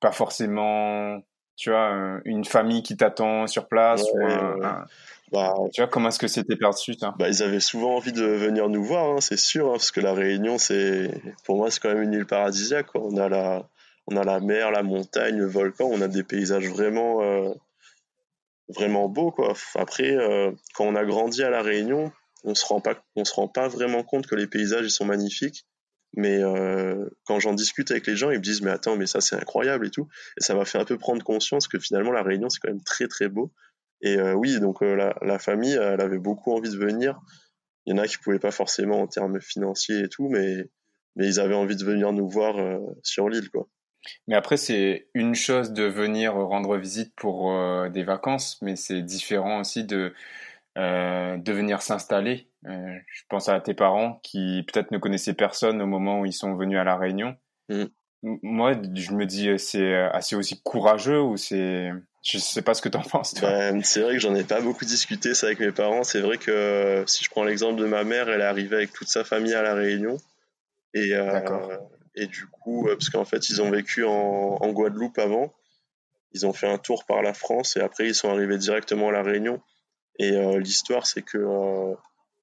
pas 0.00 0.12
forcément 0.12 1.20
tu 1.56 1.70
vois, 1.70 2.20
une 2.24 2.44
famille 2.46 2.82
qui 2.82 2.96
t'attend 2.96 3.46
sur 3.46 3.68
place 3.68 4.02
ou 4.14 4.26
un, 4.26 4.86
bah, 5.32 5.54
tu 5.72 5.80
vois, 5.80 5.88
comment 5.88 6.08
est-ce 6.08 6.18
que 6.18 6.28
c'était 6.28 6.56
perçu 6.56 6.94
bah, 7.18 7.28
Ils 7.28 7.42
avaient 7.42 7.60
souvent 7.60 7.96
envie 7.96 8.12
de 8.12 8.22
venir 8.22 8.68
nous 8.68 8.84
voir, 8.84 9.12
hein, 9.12 9.20
c'est 9.20 9.38
sûr, 9.38 9.68
hein, 9.68 9.72
parce 9.72 9.90
que 9.90 10.00
la 10.00 10.12
Réunion, 10.12 10.58
c'est 10.58 11.10
pour 11.44 11.56
moi, 11.56 11.70
c'est 11.70 11.80
quand 11.80 11.88
même 11.88 12.02
une 12.02 12.12
île 12.12 12.26
paradisiaque. 12.26 12.88
Quoi. 12.88 13.00
On, 13.02 13.16
a 13.16 13.30
la... 13.30 13.66
on 14.06 14.16
a 14.16 14.24
la 14.24 14.40
mer, 14.40 14.70
la 14.70 14.82
montagne, 14.82 15.38
le 15.38 15.46
volcan, 15.46 15.88
on 15.90 16.02
a 16.02 16.08
des 16.08 16.22
paysages 16.22 16.68
vraiment, 16.68 17.22
euh, 17.22 17.50
vraiment 18.68 19.08
beaux. 19.08 19.30
Quoi. 19.30 19.54
Après, 19.74 20.14
euh, 20.14 20.52
quand 20.74 20.84
on 20.84 20.94
a 20.94 21.04
grandi 21.04 21.42
à 21.42 21.48
la 21.48 21.62
Réunion, 21.62 22.12
on 22.44 22.54
se 22.54 22.66
rend 22.66 22.82
pas, 22.82 23.02
on 23.16 23.24
se 23.24 23.32
rend 23.32 23.48
pas 23.48 23.68
vraiment 23.68 24.02
compte 24.02 24.26
que 24.26 24.34
les 24.34 24.46
paysages 24.46 24.84
ils 24.84 24.90
sont 24.90 25.06
magnifiques. 25.06 25.64
Mais 26.14 26.42
euh, 26.42 27.08
quand 27.24 27.40
j'en 27.40 27.54
discute 27.54 27.90
avec 27.90 28.06
les 28.06 28.16
gens, 28.16 28.30
ils 28.30 28.36
me 28.36 28.42
disent 28.42 28.60
mais 28.60 28.70
attends, 28.70 28.96
mais 28.96 29.06
ça 29.06 29.22
c'est 29.22 29.36
incroyable 29.36 29.86
et 29.86 29.90
tout. 29.90 30.08
Et 30.38 30.42
ça 30.42 30.54
m'a 30.54 30.66
fait 30.66 30.78
un 30.78 30.84
peu 30.84 30.98
prendre 30.98 31.24
conscience 31.24 31.68
que 31.68 31.78
finalement 31.78 32.12
la 32.12 32.22
Réunion 32.22 32.50
c'est 32.50 32.60
quand 32.60 32.68
même 32.68 32.82
très 32.82 33.08
très 33.08 33.28
beau 33.28 33.50
et 34.02 34.18
euh, 34.18 34.34
oui, 34.34 34.58
donc 34.60 34.82
euh, 34.82 34.94
la, 34.96 35.14
la, 35.22 35.38
famille, 35.38 35.74
elle 35.74 36.00
avait 36.00 36.18
beaucoup 36.18 36.52
envie 36.52 36.70
de 36.70 36.76
venir. 36.76 37.20
Il 37.86 37.94
y 37.94 37.98
en 37.98 38.02
a 38.02 38.06
qui 38.06 38.18
pouvaient 38.18 38.40
pas 38.40 38.50
forcément 38.50 39.00
en 39.00 39.06
termes 39.06 39.40
financiers 39.40 40.00
et 40.00 40.08
tout, 40.08 40.28
mais, 40.28 40.68
mais 41.16 41.26
ils 41.26 41.40
avaient 41.40 41.54
envie 41.54 41.76
de 41.76 41.84
venir 41.84 42.12
nous 42.12 42.28
voir 42.28 42.58
euh, 42.58 42.78
sur 43.02 43.28
l'île, 43.28 43.48
quoi. 43.50 43.68
Mais 44.26 44.34
après, 44.34 44.56
c'est 44.56 45.08
une 45.14 45.36
chose 45.36 45.72
de 45.72 45.84
venir 45.84 46.34
rendre 46.34 46.76
visite 46.76 47.14
pour 47.14 47.56
des 47.88 48.02
vacances, 48.02 48.60
mais 48.60 48.74
c'est 48.74 49.00
différent 49.00 49.60
aussi 49.60 49.84
de, 49.84 50.12
de 50.74 51.52
venir 51.52 51.82
s'installer. 51.82 52.48
je 52.64 53.22
pense 53.28 53.48
à 53.48 53.60
tes 53.60 53.74
parents 53.74 54.18
qui 54.24 54.64
peut-être 54.66 54.90
ne 54.90 54.98
connaissaient 54.98 55.34
personne 55.34 55.80
au 55.80 55.86
moment 55.86 56.18
où 56.18 56.26
ils 56.26 56.32
sont 56.32 56.56
venus 56.56 56.78
à 56.78 56.82
La 56.82 56.96
Réunion. 56.96 57.36
Mm. 57.68 57.84
Moi, 58.42 58.72
je 58.92 59.12
me 59.12 59.24
dis, 59.24 59.56
c'est 59.56 59.94
assez 59.94 60.34
aussi 60.34 60.60
courageux 60.64 61.20
ou 61.20 61.36
c'est 61.36 61.92
je 62.22 62.38
sais 62.38 62.62
pas 62.62 62.74
ce 62.74 62.82
que 62.82 62.88
tu 62.88 62.96
en 62.96 63.02
penses, 63.02 63.34
toi. 63.34 63.50
Ben, 63.50 63.82
c'est 63.82 64.00
vrai 64.00 64.14
que 64.14 64.20
j'en 64.20 64.34
ai 64.34 64.44
pas 64.44 64.60
beaucoup 64.60 64.84
discuté 64.84 65.34
ça 65.34 65.46
avec 65.46 65.58
mes 65.58 65.72
parents. 65.72 66.04
C'est 66.04 66.20
vrai 66.20 66.38
que 66.38 67.02
si 67.06 67.24
je 67.24 67.30
prends 67.30 67.44
l'exemple 67.44 67.80
de 67.80 67.86
ma 67.86 68.04
mère, 68.04 68.28
elle 68.28 68.40
est 68.40 68.44
arrivée 68.44 68.76
avec 68.76 68.92
toute 68.92 69.08
sa 69.08 69.24
famille 69.24 69.54
à 69.54 69.62
La 69.62 69.74
Réunion. 69.74 70.16
Et, 70.94 71.14
euh, 71.14 71.40
et 72.14 72.26
du 72.26 72.46
coup, 72.46 72.86
euh, 72.86 72.94
parce 72.94 73.10
qu'en 73.10 73.24
fait, 73.24 73.48
ils 73.48 73.60
ont 73.60 73.70
vécu 73.70 74.04
en, 74.04 74.58
en, 74.60 74.68
Guadeloupe 74.72 75.18
avant. 75.18 75.52
Ils 76.32 76.46
ont 76.46 76.52
fait 76.52 76.68
un 76.68 76.78
tour 76.78 77.04
par 77.04 77.22
la 77.22 77.34
France 77.34 77.76
et 77.76 77.80
après, 77.80 78.06
ils 78.06 78.14
sont 78.14 78.30
arrivés 78.30 78.58
directement 78.58 79.08
à 79.08 79.12
La 79.12 79.22
Réunion. 79.22 79.60
Et 80.18 80.32
euh, 80.32 80.58
l'histoire, 80.58 81.06
c'est 81.06 81.22
que 81.22 81.38
euh, 81.38 81.94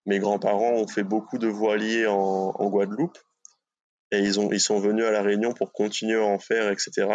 mes 0.05 0.19
grands-parents 0.19 0.73
ont 0.73 0.87
fait 0.87 1.03
beaucoup 1.03 1.37
de 1.37 1.47
voiliers 1.47 2.07
en, 2.07 2.15
en 2.55 2.69
Guadeloupe. 2.69 3.17
Et 4.11 4.19
ils, 4.19 4.39
ont, 4.39 4.51
ils 4.51 4.59
sont 4.59 4.79
venus 4.79 5.05
à 5.05 5.11
La 5.11 5.21
Réunion 5.21 5.53
pour 5.53 5.71
continuer 5.71 6.19
à 6.19 6.25
en 6.25 6.39
faire, 6.39 6.71
etc. 6.71 7.07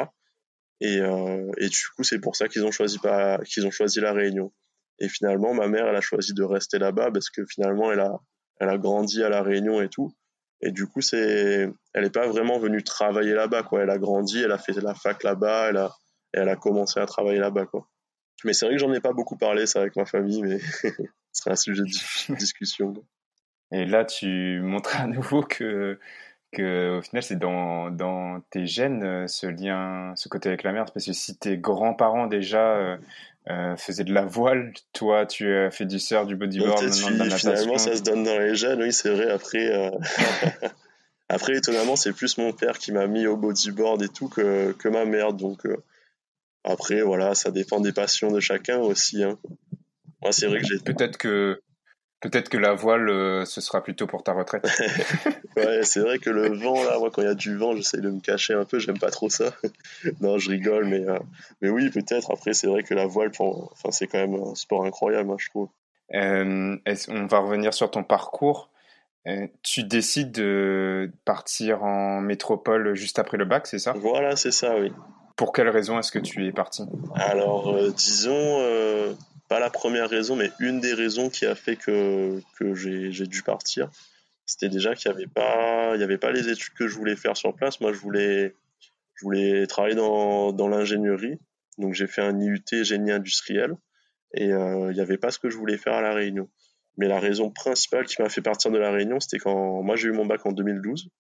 Et, 0.81 1.01
euh, 1.01 1.51
et 1.59 1.69
du 1.69 1.81
coup, 1.97 2.03
c'est 2.03 2.21
pour 2.21 2.37
ça 2.37 2.49
qu'ils 2.49 2.65
ont 2.65 2.71
choisi 2.71 2.99
pas, 2.99 3.39
qu'ils 3.39 3.67
ont 3.67 3.71
choisi 3.71 4.01
la 4.01 4.13
Réunion. 4.13 4.53
Et 4.99 5.09
finalement, 5.09 5.55
ma 5.55 5.69
mère, 5.69 5.87
elle 5.87 5.97
a 5.97 6.01
choisi 6.01 6.35
de 6.35 6.43
rester 6.43 6.79
là-bas 6.79 7.11
parce 7.11 7.31
que 7.31 7.45
finalement, 7.47 7.93
elle 7.93 8.01
a, 8.01 8.19
elle 8.61 8.69
a 8.69 8.79
grandi 8.79 9.23
à 9.23 9.29
la 9.29 9.43
Réunion 9.43 9.81
et 9.81 9.89
tout. 9.89 10.15
Et 10.61 10.71
du 10.71 10.87
coup, 10.87 11.01
c'est, 11.01 11.69
elle 11.93 12.05
n'est 12.05 12.11
pas 12.11 12.27
vraiment 12.27 12.59
venue 12.59 12.83
travailler 12.83 13.35
là-bas, 13.35 13.65
quoi. 13.65 13.83
Elle 13.83 13.91
a 13.91 13.99
grandi, 13.99 14.41
elle 14.41 14.53
a 14.53 14.59
fait 14.59 14.73
la 14.81 14.95
fac 14.95 15.23
là-bas, 15.23 15.71
elle 15.71 15.77
a, 15.77 15.95
et 16.33 16.39
elle 16.39 16.49
a 16.49 16.57
commencé 16.57 17.01
à 17.01 17.07
travailler 17.07 17.39
là-bas, 17.39 17.67
quoi. 17.67 17.89
Mais 18.45 18.53
c'est 18.53 18.67
vrai 18.67 18.75
que 18.75 18.81
j'en 18.81 18.93
ai 18.93 19.01
pas 19.01 19.13
beaucoup 19.13 19.37
parlé, 19.37 19.67
ça, 19.67 19.81
avec 19.81 19.97
ma 19.97 20.05
famille, 20.05 20.43
mais 20.43 20.59
ce 20.83 20.91
serait 21.33 21.53
un 21.53 21.57
sujet 21.57 21.83
de 21.83 22.35
discussion. 22.39 22.95
Et 23.73 23.85
là, 23.85 24.05
tu 24.05 24.61
montres 24.63 25.01
à 25.01 25.07
nouveau 25.07 25.43
que 25.43 25.99
au 26.63 27.03
final 27.03 27.23
c'est 27.23 27.39
dans, 27.39 27.91
dans, 27.91 28.41
tes 28.51 28.67
gènes 28.67 29.03
euh, 29.03 29.27
ce 29.27 29.47
lien, 29.47 30.13
ce 30.17 30.29
côté 30.29 30.49
avec 30.49 30.63
la 30.63 30.73
mer, 30.73 30.87
parce 30.93 31.07
que 31.07 31.13
si 31.13 31.37
tes 31.37 31.59
grands-parents 31.59 32.27
déjà 32.27 32.77
euh, 32.77 32.97
euh, 33.49 33.77
faisaient 33.77 34.05
de 34.05 34.13
la 34.13 34.25
voile, 34.25 34.73
toi 34.93 35.27
tu 35.27 35.53
as 35.55 35.71
fait 35.71 35.87
du 35.87 35.99
surf, 35.99 36.27
du 36.27 36.37
bodyboard, 36.37 36.83
maintenant 36.83 37.11
de 37.11 37.17
la 37.17 37.25
natation. 37.25 37.51
Finalement 37.51 37.79
ça 37.79 37.97
se 37.97 38.03
donne 38.03 38.25
dans 38.25 38.39
les 38.39 38.55
gènes, 38.55 38.83
oui 38.83 38.93
c'est 38.93 39.11
vrai. 39.11 39.31
Après, 39.31 39.93
après 41.29 41.57
étonnamment 41.57 41.97
c'est 41.97 42.13
plus 42.13 42.39
mon 42.39 42.53
père 42.53 42.79
qui 42.79 42.93
m'a 42.93 43.07
mis 43.07 43.27
au 43.27 43.37
bodyboard 43.37 44.03
et 44.03 44.09
tout 44.09 44.29
que, 44.29 44.73
que 44.73 44.89
ma 44.89 45.05
mère, 45.05 45.33
donc 45.33 45.67
après 46.65 47.03
voilà 47.03 47.35
ça 47.35 47.51
dépend 47.51 47.81
des 47.81 47.93
passions 47.93 48.31
de 48.31 48.41
chacun 48.41 48.79
aussi. 48.79 49.23
Hein. 49.23 49.39
Moi 50.23 50.33
c'est 50.33 50.47
vrai 50.47 50.61
que 50.61 50.67
j'ai. 50.67 50.79
Peut-être 50.79 51.19
que 51.19 51.61
Peut-être 52.25 52.49
que 52.49 52.57
la 52.57 52.73
voile, 52.73 53.11
euh, 53.11 53.45
ce 53.45 53.61
sera 53.61 53.83
plutôt 53.83 54.07
pour 54.07 54.23
ta 54.23 54.33
retraite. 54.33 54.67
ouais, 55.59 55.83
c'est 55.83 56.01
vrai 56.01 56.19
que 56.19 56.31
le 56.31 56.57
vent, 56.57 56.83
là, 56.83 56.99
moi, 56.99 57.11
quand 57.13 57.21
il 57.21 57.27
y 57.27 57.31
a 57.31 57.35
du 57.35 57.55
vent, 57.55 57.77
j'essaie 57.77 58.01
de 58.01 58.09
me 58.09 58.19
cacher 58.19 58.55
un 58.55 58.65
peu, 58.65 58.79
j'aime 58.79 58.99
pas 58.99 59.11
trop 59.11 59.29
ça. 59.29 59.53
non, 60.23 60.39
je 60.39 60.49
rigole, 60.49 60.87
mais, 60.87 61.07
euh, 61.07 61.19
mais 61.61 61.69
oui, 61.69 61.91
peut-être. 61.91 62.33
Après, 62.33 62.55
c'est 62.55 62.67
vrai 62.67 62.83
que 62.83 62.95
la 62.95 63.05
voile, 63.05 63.31
enfin, 63.39 63.91
c'est 63.91 64.07
quand 64.07 64.17
même 64.17 64.43
un 64.43 64.55
sport 64.55 64.87
incroyable, 64.87 65.33
hein, 65.33 65.37
je 65.39 65.51
trouve. 65.51 65.69
Euh, 66.15 66.79
on 67.09 67.27
va 67.27 67.39
revenir 67.41 67.75
sur 67.75 67.91
ton 67.91 68.03
parcours. 68.03 68.71
tu 69.63 69.85
décides 69.85 70.33
de 70.33 71.13
partir 71.27 71.85
en 71.85 72.23
métropole 72.23 72.95
juste 72.95 73.19
après 73.19 73.37
le 73.37 73.45
bac, 73.45 73.67
c'est 73.67 73.79
ça? 73.79 73.93
Voilà, 73.99 74.35
c'est 74.35 74.51
ça, 74.51 74.79
oui. 74.79 74.91
Pour 75.37 75.53
quelle 75.53 75.69
raison 75.69 75.99
est-ce 75.99 76.11
que 76.11 76.19
tu 76.19 76.47
es 76.47 76.53
parti? 76.53 76.85
Alors, 77.17 77.77
disons 77.93 79.15
pas 79.55 79.61
la 79.61 79.71
première 79.71 80.11
raison, 80.11 80.35
mais 80.35 80.51
une 80.59 80.81
des 80.81 80.95
raisons 80.95 81.31
qui 81.31 81.47
a 81.47 81.55
fait 81.55 81.77
que, 81.77 82.41
que 82.59 82.75
j'ai 82.75 83.27
dû 83.29 83.45
partir, 83.45 83.89
c'était 84.47 84.69
déjà 84.69 84.97
qu'il 84.97 85.13
n'y 85.13 85.17
avait 85.17 85.29
pas, 85.29 85.93
il 85.95 86.01
y 86.01 86.03
avait 86.03 86.19
pas 86.19 86.33
les 86.33 86.49
études 86.49 86.75
que 86.75 86.89
je 86.89 86.97
voulais 86.97 87.15
faire 87.15 87.37
sur 87.37 87.55
place. 87.55 87.81
Moi, 87.81 87.93
je 87.93 88.01
voulais, 88.01 88.57
je 89.15 89.25
voulais 89.25 89.69
travailler 89.69 89.95
dans, 89.95 90.53
dans 90.53 90.67
l'ingénierie. 90.67 91.39
Donc, 91.79 91.95
j'ai 91.95 92.09
fait 92.09 92.21
un 92.21 92.37
IUT 92.41 92.65
génie 92.83 93.13
industriel 93.13 93.77
et 94.33 94.53
euh, 94.53 94.91
il 94.91 94.95
n'y 94.95 95.01
avait 95.01 95.19
pas 95.19 95.31
ce 95.31 95.39
que 95.39 95.51
je 95.51 95.57
voulais 95.57 95.79
faire 95.79 95.95
à 95.95 96.03
la 96.03 96.15
Réunion. 96.15 96.49
Mais 96.97 97.07
la 97.07 97.21
raison 97.21 97.49
principale 97.49 98.07
qui 98.07 98.21
m'a 98.21 98.31
fait 98.31 98.43
partir 98.43 98.73
de 98.73 98.79
la 98.79 98.91
Réunion, 98.91 99.21
c'était 99.21 99.39
quand 99.39 99.85
moi 99.85 99.95
j'ai 99.95 100.09
eu 100.09 100.13
mon 100.13 100.27
bac 100.27 100.45
en 100.47 100.51
2012. 100.51 101.11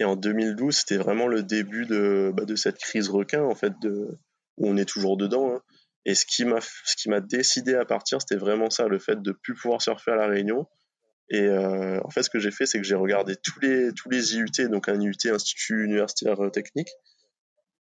Et 0.00 0.04
en 0.04 0.16
2012, 0.16 0.74
c'était 0.74 0.96
vraiment 0.96 1.28
le 1.28 1.44
début 1.44 1.86
de, 1.86 2.32
bah, 2.34 2.44
de 2.44 2.56
cette 2.56 2.78
crise 2.78 3.08
requin, 3.08 3.44
en 3.44 3.54
fait, 3.54 3.72
où 3.84 4.68
on 4.68 4.76
est 4.76 4.84
toujours 4.84 5.16
dedans. 5.16 5.54
Hein. 5.54 5.60
Et 6.06 6.14
ce 6.14 6.26
qui 6.26 6.44
m'a 6.44 6.60
ce 6.60 6.96
qui 6.96 7.08
m'a 7.08 7.20
décidé 7.20 7.74
à 7.74 7.84
partir, 7.84 8.20
c'était 8.20 8.36
vraiment 8.36 8.70
ça, 8.70 8.88
le 8.88 8.98
fait 8.98 9.20
de 9.22 9.32
plus 9.32 9.54
pouvoir 9.54 9.80
surfer 9.80 10.12
à 10.12 10.16
la 10.16 10.26
Réunion. 10.26 10.66
Et 11.30 11.40
euh, 11.40 11.98
en 12.04 12.10
fait, 12.10 12.22
ce 12.22 12.30
que 12.30 12.38
j'ai 12.38 12.50
fait, 12.50 12.66
c'est 12.66 12.78
que 12.78 12.84
j'ai 12.84 12.94
regardé 12.94 13.36
tous 13.36 13.58
les 13.60 13.92
tous 13.94 14.10
les 14.10 14.36
IUT, 14.36 14.68
donc 14.68 14.88
un 14.88 15.00
IUT 15.00 15.14
Institut 15.24 15.84
universitaire 15.84 16.36
technique, 16.52 16.90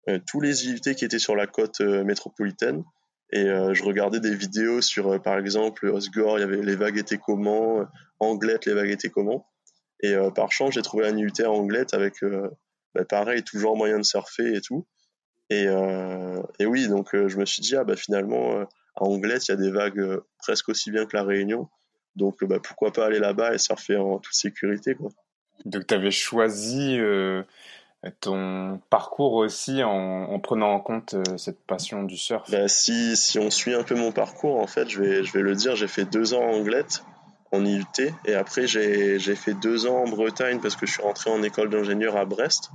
euh, 0.08 0.18
tous 0.26 0.40
les 0.40 0.66
IUT 0.66 0.80
qui 0.80 1.04
étaient 1.04 1.18
sur 1.18 1.36
la 1.36 1.46
côte 1.46 1.80
euh, 1.80 2.04
métropolitaine. 2.04 2.84
Et 3.30 3.44
euh, 3.44 3.72
je 3.72 3.82
regardais 3.82 4.20
des 4.20 4.34
vidéos 4.34 4.82
sur, 4.82 5.12
euh, 5.12 5.18
par 5.18 5.38
exemple, 5.38 5.86
Osgore, 5.88 6.38
il 6.38 6.42
y 6.42 6.44
avait 6.44 6.60
les 6.60 6.76
vagues 6.76 6.98
étaient 6.98 7.18
comment, 7.18 7.86
Anglette, 8.20 8.66
les 8.66 8.74
vagues 8.74 8.90
étaient 8.90 9.10
comment. 9.10 9.48
Et 10.04 10.16
par 10.34 10.50
chance, 10.50 10.74
j'ai 10.74 10.82
trouvé 10.82 11.06
un 11.06 11.16
IUT 11.16 11.30
à 11.44 11.48
Anglette 11.48 11.94
avec, 11.94 12.24
bah, 12.92 13.04
pareil, 13.04 13.44
toujours 13.44 13.76
moyen 13.76 13.98
de 13.98 14.02
surfer 14.02 14.56
et 14.56 14.60
tout. 14.60 14.84
Et, 15.50 15.66
et 16.58 16.66
oui, 16.66 16.88
donc 16.88 17.10
je 17.12 17.36
me 17.36 17.44
suis 17.44 17.60
dit, 17.60 17.76
ah 17.76 17.84
bah 17.84 17.96
finalement, 17.96 18.62
à 18.96 19.04
Anglette, 19.04 19.48
il 19.48 19.50
y 19.50 19.54
a 19.54 19.56
des 19.56 19.70
vagues 19.70 20.20
presque 20.38 20.68
aussi 20.70 20.90
bien 20.90 21.04
que 21.04 21.16
la 21.16 21.24
Réunion. 21.24 21.68
Donc 22.16 22.44
bah, 22.44 22.58
pourquoi 22.62 22.92
pas 22.92 23.06
aller 23.06 23.18
là-bas 23.18 23.54
et 23.54 23.58
surfer 23.58 23.96
en 23.96 24.18
toute 24.18 24.34
sécurité. 24.34 24.94
Quoi. 24.94 25.10
Donc 25.64 25.86
tu 25.86 25.94
avais 25.94 26.10
choisi 26.10 26.98
euh, 26.98 27.42
ton 28.20 28.80
parcours 28.90 29.34
aussi 29.34 29.82
en, 29.82 30.38
prenant 30.40 30.72
en 30.72 30.80
compte 30.80 31.14
euh, 31.14 31.36
cette 31.36 31.60
passion 31.64 32.02
du 32.02 32.16
surf 32.16 32.50
bah, 32.50 32.68
si, 32.68 33.16
si 33.16 33.38
on 33.38 33.50
suit 33.50 33.74
un 33.74 33.84
peu 33.84 33.94
mon 33.94 34.12
parcours, 34.12 34.60
en 34.60 34.66
fait, 34.66 34.88
je 34.88 35.00
vais, 35.00 35.24
je 35.24 35.32
vais 35.32 35.42
le 35.42 35.54
dire, 35.54 35.76
j'ai 35.76 35.88
fait 35.88 36.04
deux 36.04 36.34
ans 36.34 36.42
en 36.42 36.54
Anglette, 36.54 37.04
en 37.52 37.64
IUT, 37.64 37.84
et 38.24 38.34
après 38.34 38.66
j'ai 38.66 39.18
fait 39.18 39.54
deux 39.54 39.86
ans 39.86 40.04
en 40.04 40.08
Bretagne 40.08 40.58
parce 40.60 40.74
que 40.74 40.86
je 40.86 40.92
suis 40.92 41.02
rentré 41.02 41.30
en 41.30 41.42
école 41.42 41.70
d'ingénieur 41.70 42.16
à 42.16 42.24
Brest. 42.24 42.70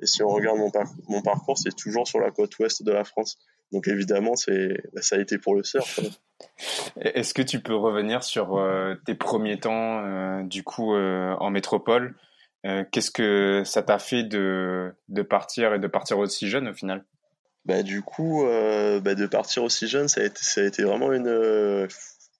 Et 0.00 0.06
si 0.06 0.22
on 0.22 0.28
regarde 0.28 0.58
mon, 0.58 0.70
mon 1.08 1.22
parcours, 1.22 1.58
c'est 1.58 1.74
toujours 1.74 2.06
sur 2.06 2.20
la 2.20 2.30
côte 2.30 2.58
ouest 2.58 2.82
de 2.82 2.92
la 2.92 3.04
France. 3.04 3.38
Donc 3.72 3.88
évidemment, 3.88 4.36
c'est 4.36 4.76
bah, 4.92 5.02
ça 5.02 5.16
a 5.16 5.18
été 5.18 5.38
pour 5.38 5.54
le 5.54 5.62
surf. 5.62 6.00
Est-ce 7.00 7.34
que 7.34 7.42
tu 7.42 7.60
peux 7.60 7.74
revenir 7.74 8.22
sur 8.22 8.56
euh, 8.56 8.94
tes 9.06 9.14
premiers 9.14 9.58
temps, 9.58 10.04
euh, 10.04 10.42
du 10.42 10.62
coup, 10.62 10.94
en 10.94 11.50
métropole? 11.50 12.14
Euh, 12.66 12.84
qu'est-ce 12.90 13.10
que 13.10 13.62
ça 13.64 13.82
t'a 13.82 13.98
fait 13.98 14.24
de, 14.24 14.92
de 15.08 15.22
partir 15.22 15.74
et 15.74 15.78
de 15.78 15.86
partir 15.86 16.18
aussi 16.18 16.48
jeune 16.48 16.68
au 16.68 16.74
final? 16.74 17.04
Bah, 17.64 17.82
Du 17.82 18.02
coup, 18.02 18.44
euh, 18.44 19.00
bah, 19.00 19.14
de 19.14 19.26
partir 19.26 19.62
aussi 19.62 19.86
jeune, 19.86 20.08
ça 20.08 20.22
a 20.22 20.24
été, 20.24 20.40
ça 20.42 20.62
a 20.62 20.64
été 20.64 20.82
vraiment 20.82 21.12
une. 21.12 21.28
Euh, 21.28 21.86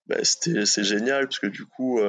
bah, 0.06 0.16
c'est 0.22 0.84
génial 0.84 1.26
parce 1.26 1.38
que 1.38 1.46
du 1.46 1.66
coup, 1.66 2.00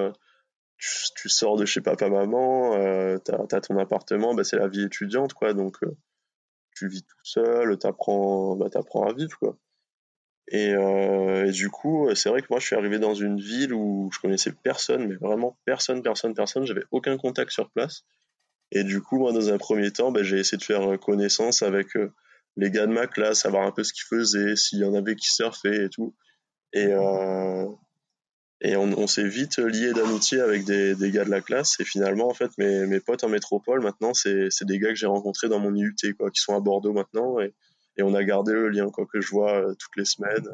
tu, 0.79 0.89
tu, 1.15 1.29
sors 1.29 1.57
de 1.57 1.65
chez 1.65 1.81
papa-maman, 1.81 3.19
tu 3.19 3.55
as, 3.55 3.61
ton 3.61 3.77
appartement, 3.77 4.33
bah, 4.33 4.43
c'est 4.43 4.57
la 4.57 4.67
vie 4.67 4.83
étudiante, 4.83 5.33
quoi. 5.33 5.53
Donc, 5.53 5.77
tu 6.75 6.87
vis 6.87 7.03
tout 7.03 7.23
seul, 7.23 7.77
tu 7.77 7.87
apprends, 7.87 8.55
bah, 8.55 8.67
apprends 8.73 9.07
à 9.07 9.13
vivre, 9.13 9.37
quoi. 9.37 9.57
Et, 10.51 10.71
et, 10.71 11.51
du 11.51 11.69
coup, 11.69 12.09
c'est 12.15 12.29
vrai 12.29 12.41
que 12.41 12.47
moi, 12.49 12.59
je 12.59 12.65
suis 12.65 12.75
arrivé 12.75 12.97
dans 12.97 13.13
une 13.13 13.39
ville 13.39 13.73
où 13.73 14.09
je 14.11 14.19
connaissais 14.19 14.51
personne, 14.63 15.07
mais 15.07 15.15
vraiment 15.15 15.59
personne, 15.65 16.01
personne, 16.01 16.33
personne. 16.33 16.65
J'avais 16.65 16.85
aucun 16.91 17.17
contact 17.17 17.51
sur 17.51 17.69
place. 17.69 18.03
Et 18.71 18.83
du 18.83 19.01
coup, 19.01 19.17
moi, 19.17 19.31
dans 19.31 19.51
un 19.51 19.57
premier 19.57 19.91
temps, 19.91 20.11
ben, 20.11 20.23
j'ai 20.23 20.39
essayé 20.39 20.57
de 20.57 20.63
faire 20.63 20.99
connaissance 20.99 21.63
avec 21.63 21.95
euh, 21.95 22.13
les 22.55 22.69
gars 22.69 22.85
de 22.85 22.93
ma 22.93 23.07
classe, 23.07 23.41
savoir 23.41 23.65
un 23.65 23.71
peu 23.71 23.83
ce 23.83 23.93
qu'ils 23.93 24.05
faisaient, 24.05 24.55
s'il 24.55 24.79
y 24.79 24.85
en 24.85 24.93
avait 24.93 25.15
qui 25.15 25.29
surfaient 25.29 25.85
et 25.85 25.89
tout. 25.89 26.15
Et, 26.73 26.85
euh, 26.85 27.65
et 28.61 28.75
on, 28.75 28.91
on 28.97 29.07
s'est 29.07 29.27
vite 29.27 29.57
lié 29.57 29.93
d'amitié 29.93 30.41
avec 30.41 30.65
des, 30.65 30.95
des, 30.95 31.11
gars 31.11 31.23
de 31.23 31.29
la 31.29 31.41
classe. 31.41 31.79
Et 31.79 31.85
finalement, 31.85 32.27
en 32.27 32.33
fait, 32.33 32.51
mes, 32.57 32.85
mes 32.85 32.99
potes 32.99 33.23
en 33.23 33.29
métropole, 33.29 33.81
maintenant, 33.81 34.13
c'est 34.13 34.49
des 34.63 34.79
gars 34.79 34.89
que 34.89 34.95
j'ai 34.95 35.07
rencontrés 35.07 35.47
dans 35.47 35.59
mon 35.59 35.73
IUT, 35.73 35.95
quoi, 36.17 36.29
qui 36.29 36.41
sont 36.41 36.55
à 36.55 36.59
Bordeaux 36.59 36.91
maintenant. 36.91 37.39
Et, 37.39 37.53
et 37.99 38.03
on 38.03 38.13
a 38.15 38.23
gardé 38.23 38.53
le 38.53 38.69
lien 38.69 38.89
quoi 38.89 39.05
que 39.05 39.21
je 39.21 39.29
vois 39.29 39.53
euh, 39.53 39.75
toutes 39.77 39.95
les 39.97 40.05
semaines 40.05 40.47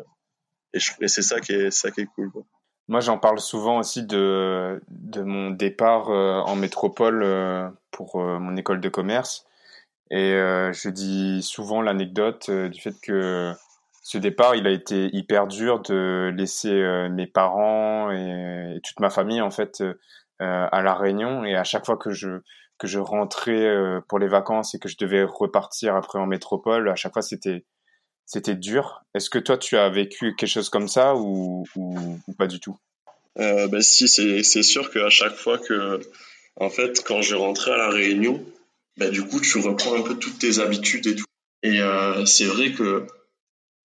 et, 0.74 0.80
et 1.00 1.08
c'est 1.08 1.22
ça 1.22 1.40
qui 1.40 1.54
est 1.54 1.72
ça 1.72 1.92
qui 1.92 2.02
est 2.02 2.08
cool 2.08 2.32
quoi. 2.32 2.44
Moi, 2.88 3.00
j'en 3.00 3.18
parle 3.18 3.40
souvent 3.40 3.80
aussi 3.80 4.06
de, 4.06 4.80
de 4.90 5.22
mon 5.24 5.50
départ 5.50 6.12
euh, 6.12 6.40
en 6.42 6.56
métropole 6.56 7.24
euh, 7.24 7.68
pour 7.90 8.20
mon 8.20 8.56
école 8.58 8.80
de 8.80 8.90
commerce. 8.90 9.48
Et 10.12 10.34
je 10.34 10.90
dis 10.90 11.42
souvent 11.42 11.82
l'anecdote 11.82 12.52
du 12.52 12.80
fait 12.80 12.94
que 13.02 13.54
ce 14.08 14.20
départ, 14.20 14.56
il 14.56 14.68
a 14.68 14.72
été 14.72 15.10
hyper 15.14 15.48
dur 15.48 15.82
de 15.82 16.32
laisser 16.38 17.10
mes 17.10 17.26
parents 17.26 18.12
et, 18.12 18.80
toute 18.84 19.00
ma 19.00 19.10
famille, 19.10 19.42
en 19.42 19.50
fait, 19.50 19.84
à 20.40 20.82
La 20.84 20.94
Réunion. 20.94 21.44
Et 21.44 21.56
à 21.56 21.64
chaque 21.64 21.88
fois 21.88 21.98
que 21.98 22.12
je, 22.12 22.40
que 22.78 22.88
je 22.88 23.00
rentrais 23.00 23.66
euh, 23.66 24.02
pour 24.08 24.20
les 24.20 24.28
vacances 24.28 24.76
et 24.76 24.80
que 24.80 24.90
je 24.90 24.98
devais 24.98 25.24
repartir 25.24 25.96
après 25.96 26.20
en 26.20 26.26
métropole, 26.26 26.90
à 26.90 26.96
chaque 26.96 27.14
fois 27.14 27.22
c'était 27.22 27.64
c'était 28.26 28.56
dur. 28.56 29.04
Est-ce 29.14 29.30
que 29.30 29.40
toi 29.40 29.58
tu 29.58 29.78
as 29.78 29.90
vécu 29.90 30.36
quelque 30.36 30.50
chose 30.50 30.70
comme 30.70 30.88
ça 30.88 31.16
ou, 31.16 31.66
ou, 31.76 32.34
pas 32.38 32.48
du 32.48 32.60
tout? 32.60 32.78
Euh, 33.38 33.68
ben 33.68 33.82
si, 33.82 34.08
c'est 34.08 34.64
sûr 34.64 34.92
qu'à 34.92 35.10
chaque 35.10 35.36
fois 35.36 35.58
que, 35.60 36.00
en 36.56 36.70
fait, 36.70 37.04
quand 37.04 37.22
je 37.22 37.36
rentrais 37.36 37.72
à 37.72 37.78
la 37.78 37.90
Réunion, 37.90 38.44
ben 38.98 39.12
du 39.12 39.24
coup 39.24 39.40
tu 39.40 39.60
reprends 39.60 39.96
un 39.96 40.02
peu 40.02 40.16
toutes 40.16 40.40
tes 40.40 40.60
habitudes 40.60 41.06
et 41.08 41.16
tout. 41.16 41.26
Et 41.62 41.82
euh, 41.82 42.26
c'est 42.26 42.46
vrai 42.46 42.72
que 42.72 43.06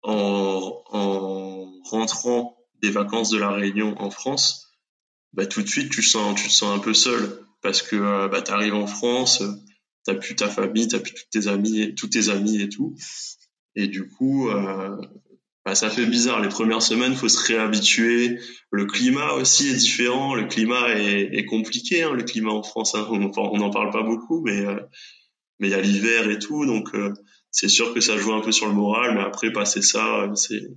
en, 0.02 0.82
en 0.90 1.72
rentrant 1.84 2.56
des 2.82 2.90
vacances 2.90 3.30
de 3.30 3.38
la 3.38 3.50
Réunion 3.50 3.94
en 4.00 4.10
France, 4.10 4.72
ben 5.32 5.46
tout 5.46 5.62
de 5.62 5.68
suite 5.68 5.90
tu 5.90 6.02
sens 6.02 6.40
tu 6.40 6.48
te 6.48 6.52
sens 6.52 6.76
un 6.76 6.80
peu 6.80 6.94
seul 6.94 7.44
parce 7.62 7.82
que 7.82 7.96
euh, 7.96 8.28
bah, 8.28 8.42
tu 8.42 8.50
arrives 8.52 8.74
en 8.74 8.86
France, 8.86 9.42
euh, 9.42 9.52
t'as 10.04 10.14
plus 10.14 10.34
ta 10.34 10.48
famille, 10.48 10.88
t'as 10.88 10.98
plus 10.98 11.12
toutes 11.12 11.30
tes 11.30 11.48
amis, 11.48 11.80
et, 11.80 11.94
tous 11.94 12.08
tes 12.08 12.28
amis 12.28 12.60
et 12.60 12.68
tout. 12.68 12.94
Et 13.76 13.86
du 13.86 14.08
coup, 14.08 14.48
euh, 14.48 14.96
bah, 15.64 15.74
ça 15.74 15.90
fait 15.90 16.06
bizarre. 16.06 16.40
Les 16.40 16.48
premières 16.48 16.82
semaines, 16.82 17.14
faut 17.14 17.28
se 17.28 17.46
réhabituer. 17.46 18.38
Le 18.70 18.86
climat 18.86 19.34
aussi 19.34 19.68
est 19.68 19.76
différent. 19.76 20.34
Le 20.34 20.46
climat 20.46 20.94
est, 20.94 21.44
compliqué. 21.44 22.02
Hein, 22.02 22.12
le 22.12 22.22
climat 22.22 22.52
en 22.52 22.62
France, 22.62 22.94
hein. 22.94 23.06
on 23.10 23.18
n'en 23.58 23.70
parle 23.70 23.90
pas 23.90 24.02
beaucoup, 24.02 24.40
mais 24.42 24.60
euh, 24.64 24.80
mais 25.58 25.68
il 25.68 25.72
y 25.72 25.74
a 25.74 25.80
l'hiver 25.80 26.30
et 26.30 26.38
tout, 26.38 26.64
donc 26.64 26.94
c'est 27.50 27.68
sûr 27.68 27.94
que 27.94 28.00
ça 28.00 28.16
joue 28.16 28.32
un 28.32 28.40
peu 28.40 28.52
sur 28.52 28.66
le 28.66 28.74
moral. 28.74 29.14
Mais 29.14 29.22
après, 29.22 29.52
passer 29.52 29.82
ça, 29.82 30.30
c'est 30.34 30.70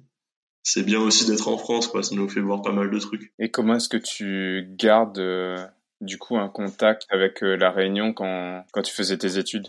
c'est 0.65 0.83
bien 0.83 1.01
aussi 1.01 1.25
d'être 1.25 1.49
en 1.49 1.57
France, 1.57 1.88
quoi. 1.88 2.03
Ça 2.03 2.15
nous 2.15 2.29
fait 2.29 2.39
voir 2.39 2.62
pas 2.62 2.71
mal 2.71 2.89
de 2.89 2.99
trucs. 2.99 3.33
Et 3.38 3.51
comment 3.51 3.75
est-ce 3.75 3.89
que 3.89 3.97
tu 3.97 4.65
gardes 4.77 5.19
du 6.03 6.17
coup 6.17 6.38
un 6.38 6.49
contact 6.49 7.05
avec 7.09 7.43
euh, 7.43 7.55
la 7.55 7.71
Réunion 7.71 8.13
quand, 8.13 8.63
quand 8.71 8.81
tu 8.81 8.93
faisais 8.93 9.17
tes 9.17 9.38
études? 9.38 9.67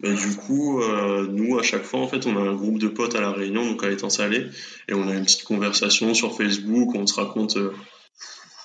Ben, 0.00 0.14
du 0.14 0.36
coup, 0.36 0.80
euh, 0.80 1.28
nous, 1.28 1.58
à 1.58 1.62
chaque 1.62 1.84
fois, 1.84 2.00
en 2.00 2.08
fait, 2.08 2.26
on 2.26 2.36
a 2.36 2.40
un 2.40 2.54
groupe 2.54 2.78
de 2.78 2.88
potes 2.88 3.14
à 3.14 3.20
La 3.20 3.30
Réunion, 3.30 3.64
donc 3.64 3.84
à 3.84 3.90
étant 3.90 4.10
salé, 4.10 4.46
et 4.88 4.94
on 4.94 5.08
a 5.08 5.14
une 5.14 5.24
petite 5.24 5.44
conversation 5.44 6.12
sur 6.14 6.36
Facebook, 6.36 6.94
on 6.94 7.06
se 7.06 7.14
raconte 7.14 7.56
euh, 7.56 7.72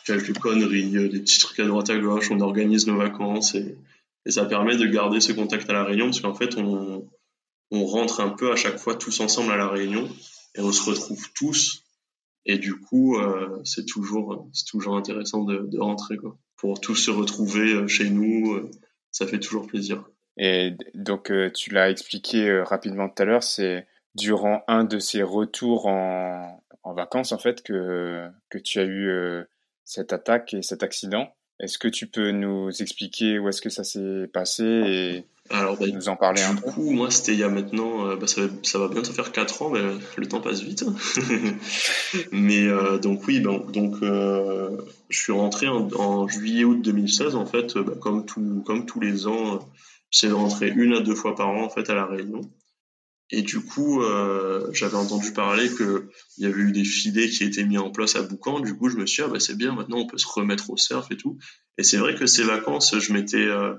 quelques 0.06 0.36
conneries, 0.40 0.90
des 1.10 1.20
petits 1.20 1.40
trucs 1.40 1.60
à 1.60 1.66
droite 1.66 1.92
à 1.92 1.98
gauche, 1.98 2.32
on 2.32 2.40
organise 2.40 2.88
nos 2.88 2.98
vacances, 2.98 3.54
et, 3.54 3.78
et 4.26 4.32
ça 4.32 4.46
permet 4.46 4.78
de 4.78 4.86
garder 4.88 5.20
ce 5.20 5.32
contact 5.32 5.70
à 5.70 5.74
La 5.74 5.84
Réunion, 5.84 6.06
parce 6.06 6.22
qu'en 6.22 6.34
fait, 6.34 6.58
on, 6.58 7.08
on 7.72 7.86
rentre 7.86 8.22
un 8.22 8.30
peu 8.30 8.52
à 8.52 8.56
chaque 8.56 8.78
fois 8.78 8.96
tous 8.96 9.20
ensemble 9.20 9.52
à 9.52 9.58
La 9.58 9.68
Réunion, 9.68 10.08
et 10.56 10.62
on 10.62 10.72
se 10.72 10.90
retrouve 10.90 11.28
tous, 11.34 11.84
et 12.46 12.58
du 12.58 12.80
coup, 12.80 13.18
c'est 13.64 13.86
toujours, 13.86 14.50
c'est 14.54 14.66
toujours 14.66 14.96
intéressant 14.96 15.44
de, 15.44 15.68
de 15.68 15.80
rentrer, 15.80 16.18
quoi 16.18 16.38
pour 16.58 16.82
tous 16.82 16.96
se 16.96 17.12
retrouver 17.12 17.74
euh, 17.74 17.88
chez 17.88 18.10
nous. 18.10 18.54
Euh, 18.54 18.70
ça 19.12 19.26
fait 19.26 19.40
toujours 19.40 19.68
plaisir. 19.68 20.04
Et 20.38 20.76
donc, 20.94 21.32
euh, 21.32 21.50
tu 21.52 21.72
l'as 21.72 21.90
expliqué 21.90 22.62
rapidement 22.62 23.10
tout 23.10 23.24
à 23.24 23.26
l'heure, 23.26 23.44
c'est 23.44 23.88
durant 24.16 24.64
un 24.68 24.84
de 24.84 25.00
ces 25.00 25.24
retours 25.24 25.88
en, 25.88 26.62
en, 26.84 26.94
vacances, 26.94 27.32
en 27.32 27.38
fait, 27.38 27.64
que, 27.64 28.28
que 28.50 28.58
tu 28.58 28.80
as 28.80 28.86
eu 28.86 29.10
cette 29.86 30.14
attaque 30.14 30.54
et 30.54 30.62
cet 30.62 30.84
accident. 30.84 31.30
Est-ce 31.60 31.80
que 31.80 31.88
tu 31.88 32.08
peux 32.08 32.32
nous 32.32 32.70
expliquer 32.82 33.40
où 33.40 33.50
est-ce 33.50 33.62
que 33.62 33.70
ça 33.70 33.84
s'est 33.84 34.28
passé 34.32 35.26
alors, 35.50 35.78
bah, 35.78 35.86
nous 35.92 36.10
en 36.10 36.16
parler 36.16 36.42
un 36.42 36.56
peu. 36.56 36.68
Du 36.68 36.74
coup, 36.74 36.92
moi, 36.92 37.10
c'était 37.12 37.34
il 37.34 37.40
y 37.40 37.44
a 37.44 37.50
maintenant, 37.50 38.08
euh, 38.08 38.16
bah, 38.16 38.28
ça, 38.28 38.42
va, 38.42 38.48
ça, 38.64 38.80
va, 38.80 38.88
bientôt 38.88 39.14
faire 39.14 39.32
4 39.32 39.62
ans, 39.62 39.70
mais 39.70 39.82
le 40.18 40.28
temps 40.28 40.42
passe 40.42 40.62
vite. 40.62 40.86
mais 42.32 42.68
euh, 42.68 42.98
donc 42.98 43.26
oui, 43.28 43.40
ben, 43.40 43.60
donc 43.72 43.96
euh, 44.02 44.78
je 45.10 45.18
suis 45.18 45.32
rentré 45.32 45.68
en, 45.68 46.28
juillet-août 46.28 46.82
2016 46.82 47.36
en 47.36 47.46
fait, 47.46 47.78
bah, 47.78 47.94
comme 48.00 48.26
tout, 48.26 48.64
comme 48.66 48.86
tous 48.86 49.00
les 49.00 49.28
ans, 49.28 49.60
j'essaie 50.10 50.30
de 50.30 50.34
rentrer 50.34 50.70
une 50.70 50.94
à 50.94 51.02
deux 51.02 51.16
fois 51.16 51.36
par 51.36 51.50
an 51.50 51.64
en 51.64 51.70
fait 51.70 51.90
à 51.90 51.96
la 51.96 52.06
Réunion. 52.06 52.42
Et 53.30 53.42
du 53.42 53.60
coup, 53.60 54.02
euh, 54.02 54.72
j'avais 54.72 54.96
entendu 54.96 55.34
parler 55.34 55.70
qu'il 55.70 56.08
y 56.38 56.46
avait 56.46 56.62
eu 56.62 56.72
des 56.72 56.86
filets 56.86 57.30
qui 57.30 57.44
étaient 57.44 57.66
mis 57.66 57.78
en 57.78 57.92
place 57.92 58.16
à 58.16 58.22
Boucan. 58.22 58.62
Du 58.62 58.76
coup, 58.76 58.90
je 58.90 58.96
me 58.96 59.06
suis 59.06 59.22
dit, 59.22 59.28
ah, 59.28 59.34
bah, 59.34 59.40
c'est 59.40 59.58
bien, 59.58 59.76
maintenant 59.76 59.98
on 59.98 60.08
peut 60.08 60.18
se 60.18 60.28
remettre 60.28 60.70
au 60.70 60.78
surf 60.78 61.12
et 61.12 61.18
tout. 61.18 61.38
Et 61.78 61.84
c'est 61.84 61.98
vrai 61.98 62.16
que 62.16 62.26
ces 62.26 62.44
vacances, 62.44 62.98
je 62.98 63.14
m'étais, 63.14 63.46
euh, 63.46 63.74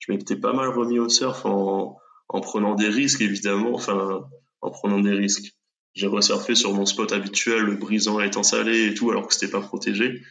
je 0.00 0.12
m'étais 0.12 0.36
pas 0.36 0.52
mal 0.52 0.68
remis 0.70 0.98
au 0.98 1.08
surf 1.08 1.46
en, 1.46 1.96
en 2.28 2.40
prenant 2.40 2.74
des 2.74 2.88
risques, 2.88 3.20
évidemment. 3.20 3.74
Enfin, 3.74 4.24
en 4.60 4.70
prenant 4.70 5.00
des 5.00 5.12
risques. 5.12 5.54
J'ai 5.94 6.06
resurfé 6.06 6.54
sur 6.54 6.72
mon 6.72 6.86
spot 6.86 7.12
habituel, 7.12 7.62
le 7.62 7.76
brisant 7.76 8.20
étant 8.20 8.42
salé 8.42 8.86
et 8.86 8.94
tout, 8.94 9.10
alors 9.10 9.26
que 9.26 9.34
c'était 9.34 9.50
pas 9.50 9.60
protégé. 9.60 10.22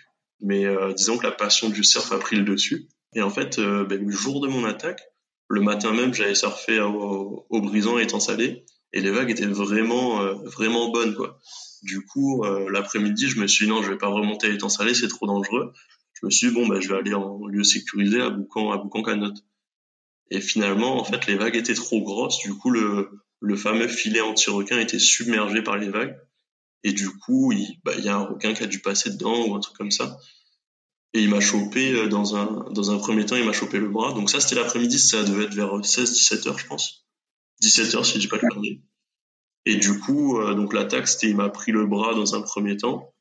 Mais 0.42 0.66
euh, 0.66 0.94
disons 0.94 1.18
que 1.18 1.24
la 1.24 1.32
passion 1.32 1.70
du 1.70 1.84
surf 1.84 2.12
a 2.12 2.20
pris 2.20 2.36
le 2.36 2.44
dessus. 2.44 2.88
Et 3.14 3.22
en 3.22 3.30
fait, 3.30 3.60
euh, 3.60 3.86
ben, 3.86 4.06
le 4.06 4.12
jour 4.12 4.40
de 4.42 4.48
mon 4.48 4.66
attaque, 4.66 5.02
le 5.50 5.62
matin 5.62 5.92
même, 5.94 6.14
j'avais 6.14 6.36
surfé 6.36 6.80
au, 6.80 7.46
au 7.50 7.62
brisant 7.62 7.98
étant 7.98 8.20
salé 8.20 8.66
et 8.94 9.02
les 9.02 9.12
vagues 9.12 9.32
étaient 9.32 9.46
vraiment 9.46 10.22
euh, 10.22 10.34
vraiment 10.46 10.92
bonnes 10.92 11.16
quoi. 11.16 11.40
Du 11.84 12.06
coup, 12.06 12.44
euh, 12.44 12.70
l'après-midi, 12.72 13.28
je 13.28 13.40
me 13.40 13.48
suis 13.48 13.66
dit 13.66 13.72
non, 13.72 13.82
je 13.82 13.92
vais 13.92 13.98
pas 13.98 14.08
remonter 14.08 14.48
à 14.48 14.50
étant 14.52 14.70
salé, 14.70 14.94
c'est 14.94 15.08
trop 15.08 15.28
dangereux. 15.28 15.74
Je 16.14 16.26
me 16.26 16.32
suis 16.32 16.50
dit 16.50 16.54
bon 16.54 16.68
bah 16.68 16.80
je 16.80 16.90
vais 16.90 16.98
aller 16.98 17.14
en 17.14 17.46
lieu 17.48 17.64
sécurisé 17.64 18.22
à 18.22 18.30
Boucan 18.30 18.72
à 18.72 18.78
Boucan. 18.78 19.04
Et 20.32 20.42
finalement, 20.42 21.00
en 21.00 21.04
fait, 21.04 21.26
les 21.28 21.36
vagues 21.36 21.56
étaient 21.56 21.74
trop 21.74 22.02
grosses. 22.02 22.40
Du 22.40 22.54
coup, 22.54 22.70
le 22.70 23.10
le 23.42 23.56
fameux 23.56 23.88
filet 23.88 24.22
anti-requin 24.22 24.80
était 24.80 25.00
submergé 25.00 25.62
par 25.62 25.78
les 25.78 25.90
vagues. 25.90 26.18
Et 26.84 26.94
du 26.94 27.10
coup, 27.10 27.52
il, 27.52 27.80
bah, 27.84 27.96
y 27.98 28.10
a 28.10 28.16
un 28.16 28.26
requin 28.26 28.54
qui 28.54 28.64
a 28.64 28.68
dû 28.68 28.80
passer 28.80 29.12
dedans 29.12 29.48
ou 29.48 29.56
un 29.56 29.60
truc 29.60 29.76
comme 29.76 29.92
ça. 29.92 30.18
Et 31.14 31.22
il 31.22 31.30
m'a 31.30 31.40
chopé 31.40 31.94
euh, 31.94 32.08
dans 32.08 32.36
un, 32.36 32.70
dans 32.72 32.92
un 32.92 32.98
premier 32.98 33.26
temps, 33.26 33.36
il 33.36 33.46
m'a 33.46 33.54
chopé 33.54 33.80
le 33.80 33.90
bras. 33.90 34.14
Donc 34.14 34.30
ça, 34.30 34.40
c'était 34.40 34.56
l'après-midi, 34.56 35.00
ça 35.00 35.24
devait 35.24 35.46
être 35.46 35.54
vers 35.54 35.74
16-17 35.74 36.48
heures, 36.48 36.60
je 36.60 36.68
pense. 36.68 37.06
17 37.62 37.96
heures, 37.96 38.06
si 38.06 38.16
je 38.16 38.20
dis 38.20 38.28
pas 38.28 38.38
de 38.38 38.48
conneries. 38.48 38.82
Et 39.66 39.76
du 39.76 40.00
coup, 40.00 40.40
euh, 40.40 40.54
donc 40.54 40.74
l'attaque, 40.74 41.08
c'était, 41.08 41.30
il 41.30 41.36
m'a 41.36 41.50
pris 41.50 41.72
le 41.72 41.86
bras 41.86 42.14
dans 42.14 42.36
un 42.36 42.42
premier 42.42 42.78
temps. 42.78 43.14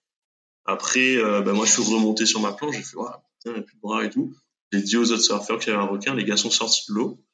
Après, 0.64 1.16
euh, 1.16 1.40
ben 1.40 1.54
moi, 1.54 1.66
je 1.66 1.72
suis 1.72 1.82
remonté 1.82 2.26
sur 2.26 2.40
ma 2.40 2.52
planche, 2.52 2.76
j'ai 2.76 2.82
fait, 2.82 2.96
ouais, 2.96 3.08
putain, 3.40 3.50
il 3.50 3.52
n'y 3.54 3.58
a 3.58 3.62
plus 3.62 3.76
de 3.76 3.80
bras 3.80 4.04
et 4.04 4.10
tout. 4.10 4.36
J'ai 4.72 4.82
dit 4.82 4.96
aux 4.96 5.12
autres 5.12 5.22
surfeurs 5.22 5.58
qu'il 5.58 5.72
y 5.72 5.76
avait 5.76 5.82
un 5.82 5.86
requin, 5.86 6.14
les 6.14 6.24
gars 6.24 6.36
sont 6.36 6.50
sortis 6.50 6.90
de 6.90 6.94
l'eau. 6.94 7.24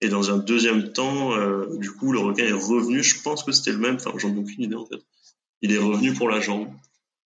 Et 0.00 0.08
dans 0.08 0.30
un 0.30 0.36
deuxième 0.36 0.92
temps, 0.92 1.34
euh, 1.34 1.78
du 1.78 1.90
coup, 1.92 2.12
le 2.12 2.18
requin 2.18 2.44
est 2.44 2.52
revenu, 2.52 3.02
je 3.02 3.22
pense 3.22 3.44
que 3.44 3.52
c'était 3.52 3.72
le 3.72 3.78
même, 3.78 3.96
enfin, 3.96 4.12
j'en 4.16 4.34
ai 4.34 4.38
aucune 4.38 4.62
idée, 4.62 4.74
en 4.74 4.84
fait. 4.84 5.00
Il 5.62 5.72
est 5.72 5.78
revenu 5.78 6.12
pour 6.12 6.28
la 6.28 6.40
jambe. 6.40 6.68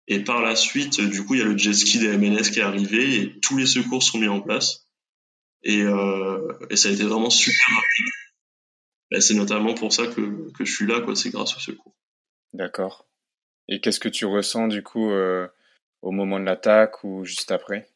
Et 0.08 0.20
par 0.20 0.42
la 0.42 0.54
suite, 0.56 1.00
du 1.00 1.24
coup, 1.24 1.34
il 1.34 1.40
y 1.40 1.42
a 1.42 1.46
le 1.46 1.56
jet 1.56 1.72
ski 1.72 1.98
des 1.98 2.16
MNS 2.16 2.50
qui 2.52 2.60
est 2.60 2.62
arrivé 2.62 3.16
et 3.16 3.40
tous 3.40 3.56
les 3.56 3.66
secours 3.66 4.02
sont 4.02 4.18
mis 4.18 4.28
en 4.28 4.40
place. 4.40 4.86
Et, 5.62 5.82
euh, 5.82 6.52
et 6.70 6.76
ça 6.76 6.88
a 6.88 6.92
été 6.92 7.04
vraiment 7.04 7.30
super 7.30 7.68
rapide. 7.68 8.12
Ben, 9.10 9.20
c'est 9.20 9.34
notamment 9.34 9.74
pour 9.74 9.92
ça 9.92 10.06
que, 10.06 10.50
que 10.52 10.64
je 10.64 10.72
suis 10.72 10.86
là, 10.86 11.00
quoi. 11.00 11.14
C'est 11.14 11.30
grâce 11.30 11.56
au 11.56 11.60
secours. 11.60 11.94
D'accord. 12.52 13.06
Et 13.68 13.80
qu'est-ce 13.80 14.00
que 14.00 14.08
tu 14.08 14.24
ressens 14.24 14.68
du 14.68 14.82
coup 14.82 15.10
euh, 15.10 15.46
au 16.02 16.10
moment 16.10 16.40
de 16.40 16.44
l'attaque 16.44 17.04
ou 17.04 17.24
juste 17.24 17.52
après? 17.52 17.91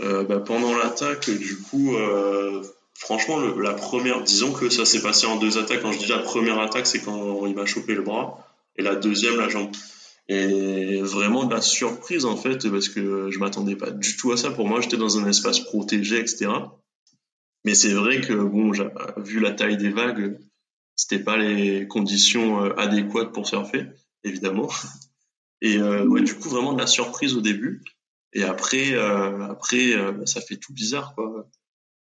Euh, 0.00 0.24
ben, 0.24 0.40
Pendant 0.40 0.76
l'attaque, 0.76 1.30
du 1.30 1.56
coup, 1.56 1.96
euh, 1.96 2.62
franchement, 2.94 3.38
le, 3.38 3.60
la 3.60 3.72
première, 3.72 4.22
disons 4.22 4.52
que 4.52 4.68
ça 4.70 4.84
s'est 4.84 5.02
passé 5.02 5.26
en 5.26 5.36
deux 5.36 5.58
attaques. 5.58 5.82
Quand 5.82 5.92
je 5.92 5.98
dis 5.98 6.06
la 6.06 6.18
première 6.18 6.58
attaque, 6.60 6.86
c'est 6.86 7.00
quand 7.00 7.46
il 7.46 7.54
m'a 7.54 7.66
chopé 7.66 7.94
le 7.94 8.02
bras, 8.02 8.46
et 8.76 8.82
la 8.82 8.94
deuxième, 8.94 9.36
la 9.36 9.48
jambe. 9.48 9.70
Et 10.28 11.00
vraiment 11.02 11.44
de 11.44 11.54
la 11.54 11.62
surprise 11.62 12.24
en 12.24 12.36
fait, 12.36 12.68
parce 12.68 12.88
que 12.88 13.30
je 13.30 13.38
m'attendais 13.38 13.76
pas 13.76 13.90
du 13.90 14.16
tout 14.16 14.32
à 14.32 14.36
ça. 14.36 14.50
Pour 14.50 14.66
moi, 14.66 14.80
j'étais 14.80 14.96
dans 14.96 15.18
un 15.18 15.28
espace 15.28 15.60
protégé, 15.60 16.18
etc. 16.18 16.48
Mais 17.64 17.74
c'est 17.74 17.92
vrai 17.92 18.20
que 18.20 18.32
bon, 18.32 18.72
vu 19.18 19.40
la 19.40 19.52
taille 19.52 19.76
des 19.76 19.90
vagues, 19.90 20.38
c'était 20.96 21.22
pas 21.22 21.36
les 21.36 21.86
conditions 21.86 22.64
euh, 22.64 22.74
adéquates 22.78 23.32
pour 23.32 23.46
surfer, 23.46 23.86
évidemment. 24.24 24.68
Et 25.60 25.76
euh, 25.76 26.04
ouais, 26.06 26.22
du 26.22 26.34
coup, 26.34 26.48
vraiment 26.48 26.72
de 26.72 26.80
la 26.80 26.86
surprise 26.86 27.34
au 27.34 27.40
début. 27.40 27.82
Et 28.36 28.44
après, 28.44 28.92
euh, 28.92 29.48
après, 29.50 29.94
euh, 29.94 30.24
ça 30.26 30.40
fait 30.40 30.56
tout 30.56 30.72
bizarre, 30.72 31.14
quoi. 31.14 31.48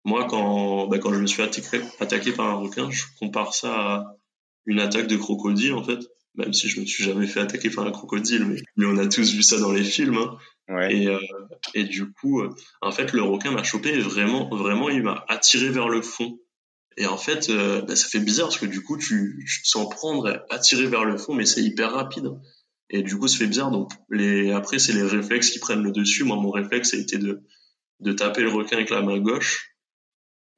Moi, 0.05 0.25
quand, 0.25 0.87
bah, 0.87 0.99
quand 0.99 1.13
je 1.13 1.19
me 1.19 1.27
suis 1.27 1.41
attaqué, 1.41 1.81
attaqué 1.99 2.33
par 2.33 2.47
un 2.47 2.55
requin, 2.55 2.89
je 2.89 3.03
compare 3.19 3.53
ça 3.53 3.73
à 3.73 4.17
une 4.65 4.79
attaque 4.79 5.07
de 5.07 5.15
crocodile, 5.15 5.73
en 5.73 5.83
fait 5.83 5.99
même 6.35 6.53
si 6.53 6.67
je 6.67 6.79
me 6.79 6.85
suis 6.85 7.03
jamais 7.03 7.27
fait 7.27 7.39
attaquer 7.39 7.69
par 7.69 7.85
un 7.85 7.91
crocodile, 7.91 8.45
mais, 8.45 8.61
mais 8.75 8.85
on 8.85 8.97
a 8.97 9.07
tous 9.07 9.33
vu 9.33 9.43
ça 9.43 9.59
dans 9.59 9.71
les 9.71 9.83
films. 9.83 10.17
Hein. 10.17 10.37
Ouais. 10.69 10.95
Et, 10.95 11.07
euh, 11.07 11.19
et 11.73 11.83
du 11.83 12.11
coup, 12.11 12.41
euh, 12.41 12.49
en 12.81 12.91
fait, 12.91 13.13
le 13.13 13.21
requin 13.21 13.51
m'a 13.51 13.63
chopé 13.63 13.89
et 13.89 13.99
vraiment, 13.99 14.49
vraiment, 14.49 14.89
il 14.89 15.03
m'a 15.03 15.23
attiré 15.27 15.69
vers 15.69 15.89
le 15.89 16.01
fond. 16.01 16.39
Et 16.97 17.05
en 17.05 17.17
fait, 17.17 17.49
euh, 17.49 17.81
bah, 17.81 17.95
ça 17.95 18.07
fait 18.07 18.19
bizarre 18.19 18.47
parce 18.47 18.59
que 18.59 18.65
du 18.65 18.81
coup, 18.81 18.97
tu, 18.97 19.45
tu 19.47 19.61
te 19.61 19.67
sens 19.67 19.89
prendre 19.89 20.43
attirer 20.49 20.87
vers 20.87 21.05
le 21.05 21.17
fond, 21.17 21.33
mais 21.33 21.45
c'est 21.45 21.61
hyper 21.61 21.91
rapide. 21.91 22.29
Et 22.89 23.01
du 23.01 23.17
coup, 23.17 23.27
ça 23.27 23.37
fait 23.37 23.47
bizarre. 23.47 23.71
Donc, 23.71 23.91
les, 24.09 24.51
après, 24.51 24.79
c'est 24.79 24.93
les 24.93 25.03
réflexes 25.03 25.51
qui 25.51 25.59
prennent 25.59 25.83
le 25.83 25.91
dessus. 25.91 26.23
Moi, 26.23 26.37
mon 26.37 26.51
réflexe 26.51 26.93
a 26.93 26.97
été 26.97 27.17
de, 27.17 27.43
de 27.99 28.13
taper 28.13 28.41
le 28.41 28.49
requin 28.49 28.77
avec 28.77 28.89
la 28.89 29.01
main 29.01 29.19
gauche. 29.19 29.75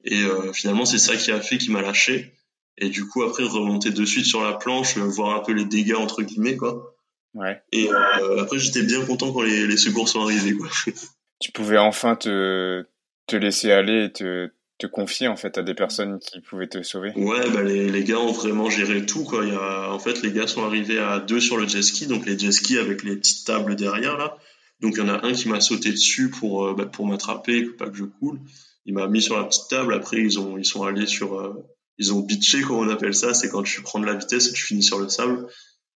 Et 0.04 0.22
euh, 0.22 0.52
finalement, 0.52 0.84
c'est 0.84 0.98
ça 0.98 1.16
qui 1.16 1.30
a 1.30 1.40
fait 1.40 1.58
qu'il 1.58 1.72
m'a 1.72 1.82
lâché 1.82 2.36
et 2.78 2.88
du 2.88 3.06
coup 3.06 3.22
après 3.22 3.44
remonter 3.44 3.90
de 3.90 4.04
suite 4.04 4.26
sur 4.26 4.42
la 4.42 4.54
planche, 4.54 4.96
voir 4.96 5.36
un 5.36 5.40
peu 5.40 5.52
les 5.52 5.64
dégâts 5.64 5.94
entre 5.94 6.22
guillemets 6.22 6.56
quoi. 6.56 6.94
Ouais. 7.34 7.60
Et 7.72 7.90
euh, 7.90 8.40
après 8.40 8.58
j'étais 8.58 8.82
bien 8.82 9.04
content 9.04 9.32
quand 9.32 9.42
les, 9.42 9.66
les 9.66 9.76
secours 9.76 10.08
sont 10.08 10.22
arrivés 10.22 10.54
quoi. 10.54 10.68
Tu 11.38 11.52
pouvais 11.52 11.76
enfin 11.76 12.16
te, 12.16 12.86
te 13.26 13.36
laisser 13.36 13.70
aller 13.70 14.04
et 14.04 14.12
te, 14.12 14.50
te 14.78 14.86
confier 14.86 15.28
en 15.28 15.36
fait 15.36 15.58
à 15.58 15.62
des 15.62 15.74
personnes 15.74 16.18
qui 16.18 16.40
pouvaient 16.40 16.68
te 16.68 16.82
sauver. 16.82 17.12
Ouais, 17.16 17.48
bah 17.50 17.62
les, 17.62 17.88
les 17.88 18.04
gars 18.04 18.18
ont 18.18 18.32
vraiment 18.32 18.68
géré 18.68 19.06
tout 19.06 19.24
quoi. 19.24 19.44
Il 19.44 19.52
y 19.52 19.56
a, 19.56 19.92
en 19.92 19.98
fait 19.98 20.22
les 20.22 20.32
gars 20.32 20.46
sont 20.46 20.64
arrivés 20.64 20.98
à 20.98 21.18
deux 21.18 21.40
sur 21.40 21.56
le 21.56 21.66
jet 21.66 21.82
ski, 21.82 22.06
donc 22.06 22.26
les 22.26 22.38
jet 22.38 22.52
skis 22.52 22.78
avec 22.78 23.02
les 23.02 23.16
petites 23.16 23.46
tables 23.46 23.76
derrière 23.76 24.16
là. 24.16 24.36
Donc 24.80 24.94
il 24.96 24.98
y 24.98 25.02
en 25.02 25.08
a 25.08 25.26
un 25.26 25.32
qui 25.32 25.48
m'a 25.48 25.60
sauté 25.60 25.90
dessus 25.90 26.30
pour 26.30 26.66
euh, 26.66 26.74
bah, 26.74 26.86
pour 26.86 27.06
m'attraper, 27.06 27.64
pas 27.64 27.88
que 27.88 27.96
je 27.96 28.04
coule. 28.04 28.40
Il 28.84 28.94
m'a 28.94 29.08
mis 29.08 29.22
sur 29.22 29.36
la 29.36 29.44
petite 29.44 29.68
table. 29.68 29.94
Après 29.94 30.18
ils 30.18 30.38
ont 30.38 30.58
ils 30.58 30.66
sont 30.66 30.82
allés 30.84 31.06
sur 31.06 31.38
euh, 31.38 31.54
ils 31.98 32.12
ont 32.12 32.20
bitché 32.20 32.60
comme 32.60 32.76
on 32.76 32.88
appelle 32.90 33.14
ça, 33.14 33.32
c'est 33.32 33.48
quand 33.48 33.62
tu 33.62 33.80
prends 33.82 33.98
de 33.98 34.06
la 34.06 34.14
vitesse 34.14 34.48
et 34.48 34.52
tu 34.52 34.62
finis 34.62 34.82
sur 34.82 34.98
le 34.98 35.08
sable. 35.08 35.46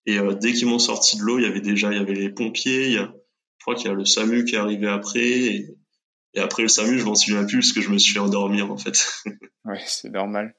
Et 0.06 0.18
euh, 0.18 0.34
dès 0.34 0.54
qu'ils 0.54 0.68
m'ont 0.68 0.80
sorti 0.80 1.18
de 1.18 1.24
l'eau, 1.24 1.38
il 1.40 1.44
y 1.44 1.48
avait 1.48 1.62
déjà, 1.62 1.92
il 1.92 1.98
y 1.98 2.02
avait 2.02 2.14
les 2.14 2.30
pompiers, 2.30 2.92
y 2.92 2.98
a, 2.98 3.14
je 3.58 3.64
crois 3.64 3.76
qu'il 3.76 3.88
y 3.88 3.90
a 3.92 3.94
le 3.94 4.06
SAMU 4.06 4.46
qui 4.46 4.56
est 4.56 4.58
arrivé 4.58 4.88
après. 4.88 5.68
Et 6.34 6.40
après 6.40 6.62
le 6.62 6.68
SAMU, 6.68 7.00
je 7.00 7.06
m'en 7.06 7.16
souviens 7.16 7.44
plus 7.46 7.58
parce 7.58 7.72
que 7.74 7.82
je 7.82 7.90
me 7.90 7.98
suis 7.98 8.20
endormi 8.20 8.62
en 8.62 8.78
fait. 8.78 9.08
ouais, 9.66 9.82
c'est 9.86 10.10
normal. 10.10 10.56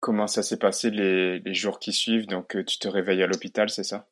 Comment 0.00 0.26
ça 0.26 0.42
s'est 0.42 0.58
passé 0.58 0.90
les, 0.90 1.38
les 1.40 1.54
jours 1.54 1.78
qui 1.78 1.92
suivent? 1.92 2.26
Donc 2.26 2.56
euh, 2.56 2.64
tu 2.64 2.78
te 2.78 2.88
réveilles 2.88 3.22
à 3.22 3.26
l'hôpital, 3.26 3.70
c'est 3.70 3.84
ça? 3.84 4.08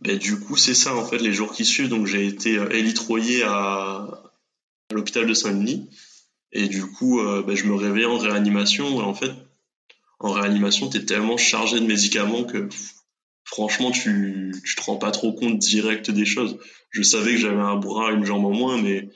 Ben, 0.00 0.18
Du 0.18 0.38
coup, 0.38 0.56
c'est 0.56 0.74
ça 0.74 0.94
en 0.94 1.06
fait, 1.06 1.18
les 1.18 1.32
jours 1.32 1.52
qui 1.52 1.64
suivent. 1.64 1.88
Donc 1.88 2.06
j'ai 2.06 2.26
été 2.26 2.58
euh, 2.58 2.68
élitroyé 2.70 3.44
à, 3.44 3.52
à 3.52 4.94
l'hôpital 4.94 5.26
de 5.26 5.34
Saint-Denis. 5.34 5.88
Et 6.52 6.68
du 6.68 6.84
coup, 6.86 7.20
euh, 7.20 7.42
ben, 7.46 7.56
je 7.56 7.64
me 7.64 7.74
réveille 7.74 8.04
en 8.04 8.18
réanimation. 8.18 9.00
Et 9.00 9.04
en 9.04 9.14
fait, 9.14 9.30
en 10.18 10.32
réanimation, 10.32 10.88
tu 10.90 10.98
es 10.98 11.04
tellement 11.04 11.36
chargé 11.36 11.80
de 11.80 11.86
médicaments 11.86 12.44
que 12.44 12.68
franchement, 13.44 13.90
tu, 13.92 14.52
tu 14.64 14.74
te 14.74 14.82
rends 14.82 14.96
pas 14.96 15.12
trop 15.12 15.32
compte 15.32 15.58
direct 15.58 16.10
des 16.10 16.26
choses. 16.26 16.58
Je 16.90 17.02
savais 17.02 17.32
que 17.32 17.38
j'avais 17.38 17.60
un 17.60 17.76
bras, 17.76 18.10
une 18.12 18.24
jambe 18.24 18.44
en 18.44 18.52
moins, 18.52 18.80
mais, 18.80 19.08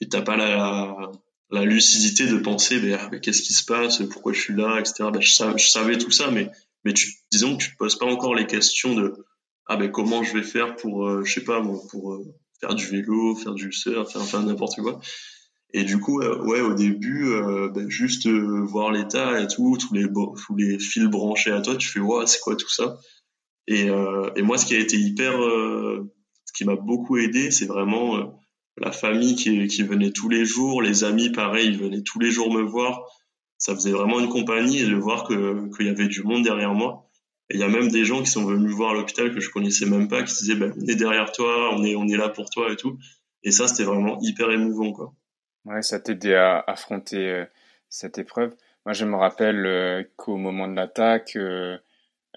mais 0.00 0.08
t'as 0.08 0.22
pas 0.22 0.36
la, 0.36 1.64
lucidité 1.64 2.26
de 2.26 2.38
penser, 2.38 2.80
ah, 2.94 3.08
mais 3.12 3.20
qu'est-ce 3.20 3.42
qui 3.42 3.52
se 3.52 3.64
passe, 3.64 4.02
pourquoi 4.10 4.32
je 4.32 4.40
suis 4.40 4.54
là, 4.54 4.78
etc. 4.80 5.10
Ben, 5.12 5.20
je, 5.20 5.68
savais, 5.68 5.98
tout 5.98 6.10
ça, 6.10 6.30
mais, 6.30 6.50
mais 6.84 6.94
disons 7.30 7.56
que 7.56 7.64
tu 7.64 7.72
te 7.72 7.76
poses 7.76 7.96
pas 7.96 8.06
encore 8.06 8.34
les 8.34 8.46
questions 8.46 8.94
de, 8.94 9.14
ah 9.66 9.76
ben 9.76 9.90
comment 9.90 10.22
je 10.22 10.32
vais 10.32 10.42
faire 10.42 10.76
pour, 10.76 11.06
euh, 11.06 11.24
je 11.24 11.32
sais 11.32 11.44
pas, 11.44 11.62
pour 11.90 12.14
euh, 12.14 12.24
faire 12.60 12.74
du 12.74 12.86
vélo, 12.86 13.34
faire 13.36 13.54
du 13.54 13.70
surf, 13.72 14.10
faire, 14.10 14.22
faire 14.22 14.42
n'importe 14.42 14.80
quoi. 14.80 15.00
Et 15.74 15.84
du 15.84 15.98
coup, 15.98 16.20
euh, 16.20 16.42
ouais, 16.44 16.60
au 16.60 16.74
début, 16.74 17.30
ben, 17.72 17.88
juste 17.88 18.28
voir 18.28 18.92
l'état 18.92 19.40
et 19.40 19.46
tout, 19.46 19.76
tous 19.78 19.94
les, 19.94 20.06
tous 20.06 20.56
les 20.56 20.78
fils 20.78 21.04
branchés 21.04 21.52
à 21.52 21.60
toi, 21.60 21.76
tu 21.76 21.88
fais, 21.88 22.00
ouais, 22.00 22.26
c'est 22.26 22.40
quoi 22.40 22.56
tout 22.56 22.68
ça? 22.68 22.98
Et, 23.66 23.86
et 23.86 24.42
moi, 24.42 24.58
ce 24.58 24.66
qui 24.66 24.74
a 24.74 24.78
été 24.78 24.98
hyper, 24.98 25.32
ce 25.32 26.52
qui 26.54 26.64
m'a 26.64 26.76
beaucoup 26.76 27.16
aidé, 27.16 27.50
c'est 27.50 27.64
vraiment 27.64 28.41
la 28.78 28.92
famille 28.92 29.36
qui, 29.36 29.82
venait 29.82 30.10
tous 30.10 30.28
les 30.28 30.44
jours, 30.44 30.82
les 30.82 31.04
amis, 31.04 31.30
pareil, 31.30 31.68
ils 31.68 31.78
venaient 31.78 32.02
tous 32.02 32.18
les 32.18 32.30
jours 32.30 32.52
me 32.52 32.62
voir. 32.62 33.02
Ça 33.58 33.74
faisait 33.74 33.92
vraiment 33.92 34.18
une 34.18 34.28
compagnie 34.28 34.80
et 34.80 34.86
de 34.86 34.94
voir 34.94 35.24
que 35.24 35.68
qu'il 35.76 35.86
y 35.86 35.90
avait 35.90 36.08
du 36.08 36.22
monde 36.22 36.42
derrière 36.42 36.74
moi. 36.74 37.08
Et 37.50 37.54
il 37.54 37.60
y 37.60 37.64
a 37.64 37.68
même 37.68 37.88
des 37.88 38.04
gens 38.04 38.22
qui 38.22 38.30
sont 38.30 38.44
venus 38.44 38.70
me 38.70 38.74
voir 38.74 38.92
à 38.92 38.94
l'hôpital 38.94 39.32
que 39.32 39.40
je 39.40 39.50
connaissais 39.50 39.86
même 39.86 40.08
pas, 40.08 40.22
qui 40.22 40.34
disaient, 40.34 40.54
ben, 40.54 40.72
on 40.76 40.86
est 40.86 40.96
derrière 40.96 41.32
toi, 41.32 41.74
on 41.74 41.84
est, 41.84 41.94
on 41.94 42.08
est 42.08 42.16
là 42.16 42.28
pour 42.28 42.50
toi 42.50 42.72
et 42.72 42.76
tout. 42.76 42.98
Et 43.42 43.50
ça, 43.50 43.68
c'était 43.68 43.84
vraiment 43.84 44.18
hyper 44.20 44.50
émouvant, 44.50 44.92
quoi. 44.92 45.12
Ouais, 45.64 45.82
ça 45.82 46.00
t'aidait 46.00 46.34
à 46.34 46.64
affronter 46.66 47.30
euh, 47.30 47.44
cette 47.88 48.18
épreuve. 48.18 48.54
Moi, 48.84 48.94
je 48.94 49.04
me 49.04 49.16
rappelle 49.16 49.64
euh, 49.66 50.02
qu'au 50.16 50.36
moment 50.36 50.66
de 50.66 50.74
l'attaque, 50.74 51.36
euh, 51.36 51.78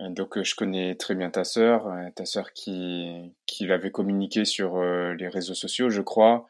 donc 0.01 0.41
je 0.41 0.55
connais 0.55 0.95
très 0.95 1.15
bien 1.15 1.29
ta 1.29 1.43
sœur, 1.43 1.87
ta 2.15 2.25
sœur 2.25 2.51
qui 2.53 3.33
qui 3.45 3.65
l'avait 3.65 3.91
communiqué 3.91 4.45
sur 4.45 4.81
les 4.83 5.27
réseaux 5.27 5.53
sociaux, 5.53 5.89
je 5.89 6.01
crois, 6.01 6.47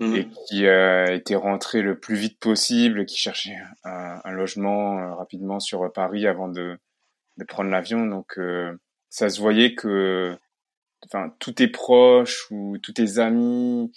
et 0.00 0.28
qui 0.48 0.64
était 0.66 1.36
rentrée 1.36 1.82
le 1.82 1.98
plus 1.98 2.16
vite 2.16 2.38
possible, 2.38 3.06
qui 3.06 3.16
cherchait 3.16 3.56
un, 3.84 4.20
un 4.22 4.30
logement 4.32 5.16
rapidement 5.16 5.60
sur 5.60 5.92
Paris 5.92 6.26
avant 6.26 6.48
de 6.48 6.78
de 7.36 7.44
prendre 7.44 7.70
l'avion. 7.70 8.06
Donc, 8.06 8.38
ça 9.08 9.28
se 9.28 9.40
voyait 9.40 9.74
que 9.74 10.36
enfin, 11.06 11.34
tous 11.38 11.52
tes 11.52 11.68
proches 11.68 12.46
ou 12.50 12.78
tous 12.78 12.92
tes 12.92 13.18
amis, 13.18 13.92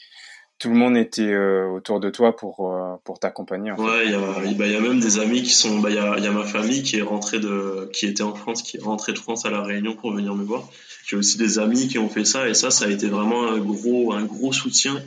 tout 0.60 0.70
le 0.70 0.76
monde 0.76 0.98
était 0.98 1.22
euh, 1.22 1.67
autour 1.67 2.00
de 2.00 2.10
toi 2.10 2.36
pour 2.36 2.74
euh, 2.74 2.96
pour 3.04 3.20
t'accompagner. 3.20 3.72
Ouais, 3.74 4.06
il 4.06 4.12
y 4.12 4.15
a, 4.15 4.54
bah, 4.56 4.67
y 4.67 4.76
a 4.76 4.82
même 4.82 5.00
des 5.00 5.20
amis 5.20 5.43
qui 5.43 5.54
sont, 5.54 5.80
bah, 5.80 5.89
il 5.89 5.96
y 5.96 6.00
a, 6.00 6.17
y 6.17 6.26
a 6.26 6.32
ma 6.32 6.46
famille 6.46 6.82
qui 6.82 6.98
est 6.98 7.04
rentrée 7.04 7.39
de, 7.39 7.89
qui 7.93 8.08
était 8.08 8.24
en 8.24 8.34
France, 8.34 8.63
qui 8.63 8.78
est 8.78 8.82
rentrée 8.82 9.13
de 9.13 9.20
France 9.20 9.46
à 9.46 9.52
la 9.52 9.62
Réunion 9.62 9.96
pour 9.96 10.12
venir 10.13 10.34
me 10.36 10.43
voir. 10.43 10.67
J'ai 11.06 11.15
aussi 11.15 11.38
des 11.38 11.60
amis 11.60 11.88
qui 11.88 12.00
ont 12.00 12.10
fait 12.10 12.26
ça 12.26 12.50
et 12.50 12.54
ça, 12.54 12.72
ça 12.72 12.86
a 12.86 12.89
été 12.89 13.08
vraiment 13.08 13.48
un 13.48 13.60
gros, 13.60 14.13
un 14.13 14.26
gros 14.26 14.52
soutien. 14.52 15.02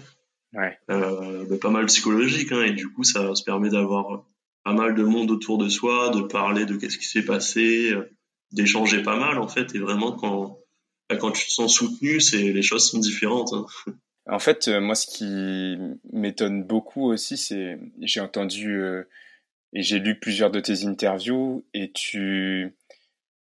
Ouais. 0.52 0.78
Euh, 0.90 1.44
bah, 1.48 1.56
pas 1.60 1.70
mal 1.70 1.86
psychologique 1.86 2.52
hein, 2.52 2.62
et 2.62 2.72
du 2.72 2.88
coup, 2.88 3.04
ça 3.04 3.34
se 3.34 3.42
permet 3.42 3.70
d'avoir 3.70 4.24
pas 4.64 4.72
mal 4.72 4.94
de 4.94 5.02
monde 5.02 5.30
autour 5.30 5.58
de 5.58 5.68
soi, 5.68 6.10
de 6.10 6.22
parler 6.22 6.64
de 6.64 6.76
qu'est-ce 6.76 6.98
qui 6.98 7.06
s'est 7.06 7.24
passé, 7.24 7.90
euh, 7.92 8.10
d'échanger 8.52 9.02
pas 9.02 9.16
mal 9.16 9.38
en 9.38 9.48
fait 9.48 9.74
et 9.74 9.78
vraiment 9.78 10.12
quand 10.12 10.58
bah, 11.08 11.16
quand 11.16 11.32
tu 11.32 11.44
te 11.44 11.50
sens 11.50 11.74
soutenu, 11.74 12.20
c'est 12.20 12.52
les 12.52 12.62
choses 12.62 12.88
sont 12.88 12.98
différentes. 12.98 13.52
Hein. 13.52 13.66
En 14.28 14.38
fait, 14.38 14.68
euh, 14.68 14.80
moi, 14.80 14.94
ce 14.94 15.06
qui 15.06 15.76
m'étonne 16.12 16.62
beaucoup 16.62 17.11
aussi, 17.11 17.37
c'est 17.37 17.78
j'ai 18.00 18.20
entendu 18.20 18.80
euh, 18.80 19.09
et 19.72 19.83
j'ai 19.83 19.98
lu 19.98 20.18
plusieurs 20.18 20.50
de 20.50 20.61
tes 20.61 20.85
interviews 20.85 21.64
et 21.74 21.90
tu, 21.92 22.76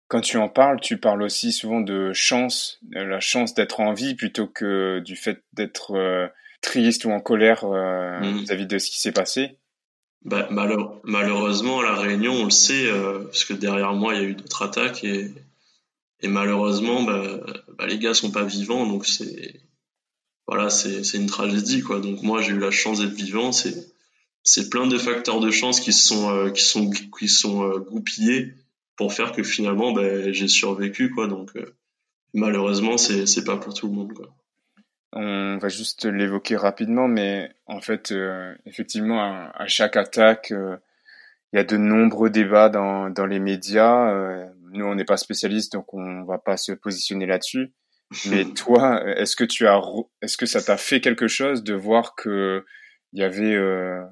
quand 0.08 0.22
tu 0.22 0.38
en 0.38 0.50
parles, 0.50 0.80
tu 0.80 0.98
parles 0.98 1.24
aussi 1.24 1.52
souvent 1.52 1.82
de 1.82 2.14
chance, 2.14 2.80
la 2.92 3.20
chance 3.20 3.54
d'être 3.54 3.80
en 3.80 3.94
vie 3.94 4.16
plutôt 4.16 4.48
que 4.48 5.00
du 5.00 5.16
fait 5.16 5.44
d'être 5.54 5.96
euh, 5.96 6.28
triste 6.62 7.06
ou 7.06 7.12
en 7.12 7.20
colère 7.20 7.66
mmh. 7.66 8.40
vis-à-vis 8.40 8.68
de 8.68 8.78
ce 8.78 8.90
qui 8.90 9.00
s'est 9.00 9.12
passé. 9.12 9.58
Bah, 10.24 10.48
malheureusement, 10.50 11.80
à 11.80 11.84
la 11.84 11.96
Réunion, 11.96 12.34
on 12.34 12.46
le 12.46 12.50
sait, 12.50 12.88
parce 13.24 13.46
que 13.46 13.54
derrière 13.54 13.94
moi, 13.94 14.16
il 14.16 14.22
y 14.22 14.26
a 14.26 14.28
eu 14.28 14.34
d'autres 14.34 14.64
attaques 14.64 15.04
et, 15.04 15.32
et 16.20 16.28
malheureusement, 16.28 17.04
bah, 17.04 17.40
bah, 17.78 17.86
les 17.86 18.00
gars 18.00 18.14
sont 18.14 18.32
pas 18.32 18.44
vivants, 18.44 18.86
donc 18.86 19.06
c'est 19.06 19.62
voilà, 20.48 20.70
c'est 20.70 21.02
une 21.14 21.28
tragédie 21.28 21.82
quoi. 21.82 22.00
Donc 22.00 22.24
moi 22.24 22.42
j'ai 22.42 22.54
eu 22.54 22.60
la 22.60 22.72
chance 22.72 23.00
d'être 23.00 23.14
vivant. 23.14 23.52
C'est 23.52 24.70
plein 24.70 24.88
de 24.88 24.98
facteurs 24.98 25.42
de 25.42 25.52
chance 25.52 25.82
qui 25.82 25.92
sont 25.92 26.30
euh, 26.30 26.52
qui 26.52 26.64
sont 26.64 26.90
qui 26.90 27.28
sont 27.28 27.64
euh, 27.64 27.80
goupillés 27.80 28.54
pour 28.96 29.14
faire 29.14 29.34
que 29.34 29.44
finalement 29.44 29.92
ben, 29.92 30.32
j'ai 30.32 30.48
survécu 30.48 31.12
quoi. 31.12 31.28
Donc 31.28 31.52
euh, 31.58 31.76
malheureusement 32.34 32.98
c'est 32.98 33.26
c'est 33.26 33.44
pas 33.44 33.58
pour 33.58 33.74
tout 33.74 33.88
le 33.88 33.94
monde 33.94 34.14
quoi. 34.14 34.30
On 35.14 35.58
va 35.58 35.70
juste 35.70 36.06
l'évoquer 36.06 36.56
rapidement, 36.56 37.08
mais 37.08 37.52
en 37.66 37.82
fait 37.82 38.14
effectivement 38.66 39.22
à, 39.54 39.68
chaque 39.68 39.98
attaque 39.98 40.52
il 40.52 41.58
y 41.58 41.60
a 41.60 41.64
de 41.64 41.76
nombreux 41.76 42.30
débats 42.30 42.70
dans 42.70 43.10
dans 43.10 43.26
les 43.26 43.40
médias. 43.40 44.50
nous 44.72 44.86
on 44.86 44.96
n'est 44.96 45.06
pas 45.06 45.18
spécialistes 45.18 45.74
donc 45.74 45.94
on 45.94 46.24
va 46.24 46.38
pas 46.38 46.56
se 46.56 46.72
positionner 46.72 47.26
là-dessus. 47.26 47.74
Mais 48.26 48.46
toi, 48.56 49.02
est-ce 49.18 49.36
que 49.36 49.44
tu 49.44 49.68
as, 49.68 49.82
est-ce 50.22 50.38
que 50.38 50.46
ça 50.46 50.62
t'a 50.62 50.78
fait 50.78 51.02
quelque 51.02 51.28
chose 51.28 51.64
de 51.64 51.74
voir 51.74 52.16
que 52.16 52.66
il 53.14 53.20
y 53.20 53.24
avait 53.24 53.56
euh, 53.56 54.04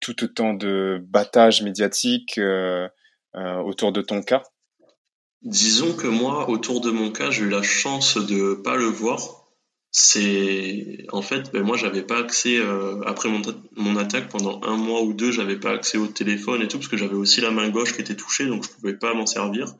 tout 0.00 0.24
autant 0.24 0.54
de 0.54 1.00
battage 1.08 1.62
médiatique 1.62 2.38
euh, 2.38 2.88
euh, 3.34 3.56
autour 3.58 3.92
de 3.92 4.00
ton 4.00 4.22
cas? 4.22 4.42
Disons 5.42 5.94
que 5.94 6.06
moi, 6.06 6.48
autour 6.50 6.80
de 6.80 6.90
mon 6.90 7.10
cas, 7.12 7.30
j'ai 7.30 7.44
eu 7.44 7.48
la 7.48 7.62
chance 7.62 8.16
de 8.16 8.54
pas 8.54 8.76
le 8.76 8.86
voir. 8.86 9.44
C'est 9.90 11.06
en 11.12 11.22
fait, 11.22 11.50
ben 11.52 11.62
moi, 11.62 11.76
j'avais 11.76 12.02
pas 12.02 12.18
accès 12.18 12.60
après 13.06 13.28
mon, 13.30 13.40
mon, 13.76 13.96
attaque 13.96 14.28
pendant 14.28 14.60
un 14.62 14.76
mois 14.76 15.02
ou 15.02 15.14
deux, 15.14 15.32
j'avais 15.32 15.58
pas 15.58 15.70
accès 15.70 15.96
au 15.96 16.06
téléphone 16.06 16.60
et 16.60 16.68
tout 16.68 16.76
parce 16.78 16.88
que 16.88 16.98
j'avais 16.98 17.14
aussi 17.14 17.40
la 17.40 17.50
main 17.50 17.70
gauche 17.70 17.94
qui 17.94 18.02
était 18.02 18.16
touchée, 18.16 18.46
donc 18.46 18.64
je 18.64 18.68
pouvais 18.68 18.98
pas 18.98 19.14
m'en 19.14 19.24
servir. 19.24 19.74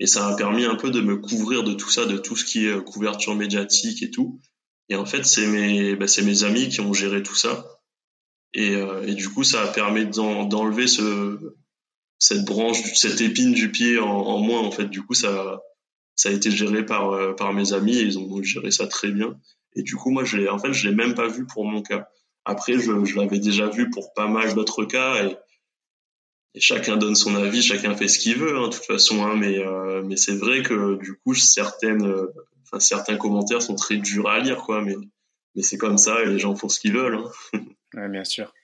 Et 0.00 0.06
ça 0.06 0.28
m'a 0.28 0.34
permis 0.34 0.64
un 0.64 0.76
peu 0.76 0.90
de 0.90 1.02
me 1.02 1.16
couvrir 1.16 1.62
de 1.62 1.74
tout 1.74 1.90
ça, 1.90 2.06
de 2.06 2.16
tout 2.16 2.34
ce 2.34 2.44
qui 2.46 2.66
est 2.66 2.70
euh, 2.70 2.80
couverture 2.80 3.34
médiatique 3.34 4.02
et 4.02 4.10
tout. 4.10 4.40
Et 4.88 4.96
en 4.96 5.04
fait, 5.04 5.24
c'est 5.24 5.46
mes, 5.46 5.94
bah, 5.94 6.08
c'est 6.08 6.22
mes 6.22 6.42
amis 6.42 6.70
qui 6.70 6.80
ont 6.80 6.94
géré 6.94 7.22
tout 7.22 7.36
ça. 7.36 7.66
Et, 8.54 8.74
euh, 8.74 9.06
et 9.06 9.14
du 9.14 9.28
coup, 9.28 9.44
ça 9.44 9.62
a 9.62 9.68
permis 9.68 10.06
d'enlever 10.06 10.86
ce, 10.86 11.38
cette 12.18 12.44
branche, 12.46 12.82
cette 12.94 13.20
épine 13.20 13.52
du 13.52 13.70
pied 13.70 13.98
en, 13.98 14.08
en, 14.08 14.38
moins. 14.38 14.60
En 14.60 14.70
fait, 14.70 14.86
du 14.86 15.02
coup, 15.02 15.14
ça, 15.14 15.60
ça 16.16 16.30
a 16.30 16.32
été 16.32 16.50
géré 16.50 16.84
par, 16.84 17.10
euh, 17.10 17.34
par 17.34 17.52
mes 17.52 17.74
amis 17.74 17.98
et 17.98 18.02
ils 18.02 18.18
ont 18.18 18.42
géré 18.42 18.70
ça 18.70 18.86
très 18.86 19.10
bien. 19.10 19.38
Et 19.76 19.82
du 19.82 19.96
coup, 19.96 20.10
moi, 20.10 20.24
je 20.24 20.38
l'ai, 20.38 20.48
en 20.48 20.58
fait, 20.58 20.72
je 20.72 20.88
l'ai 20.88 20.94
même 20.94 21.14
pas 21.14 21.28
vu 21.28 21.46
pour 21.46 21.64
mon 21.66 21.82
cas. 21.82 22.08
Après, 22.46 22.78
je, 22.78 23.16
l'avais 23.16 23.38
déjà 23.38 23.68
vu 23.68 23.90
pour 23.90 24.14
pas 24.14 24.28
mal 24.28 24.54
d'autres 24.54 24.86
cas 24.86 25.28
et 26.54 26.60
chacun 26.60 26.96
donne 26.96 27.14
son 27.14 27.36
avis, 27.36 27.62
chacun 27.62 27.94
fait 27.94 28.08
ce 28.08 28.18
qu'il 28.18 28.36
veut, 28.36 28.56
hein, 28.56 28.68
de 28.68 28.72
toute 28.74 28.84
façon. 28.84 29.24
Hein, 29.24 29.36
mais 29.36 29.58
euh, 29.58 30.02
mais 30.02 30.16
c'est 30.16 30.34
vrai 30.34 30.62
que 30.62 30.98
du 31.00 31.14
coup, 31.14 31.34
certaines, 31.34 32.04
euh, 32.04 32.26
certains 32.78 33.16
commentaires 33.16 33.62
sont 33.62 33.76
très 33.76 33.96
durs 33.96 34.28
à 34.28 34.40
lire, 34.40 34.58
quoi. 34.58 34.82
Mais 34.82 34.94
mais 35.54 35.62
c'est 35.62 35.78
comme 35.78 35.98
ça 35.98 36.22
et 36.22 36.26
les 36.26 36.38
gens 36.38 36.54
font 36.54 36.68
ce 36.68 36.80
qu'ils 36.80 36.92
veulent. 36.92 37.18
Hein. 37.52 37.60
Ouais, 37.92 38.08
bien 38.08 38.22
sûr. 38.22 38.54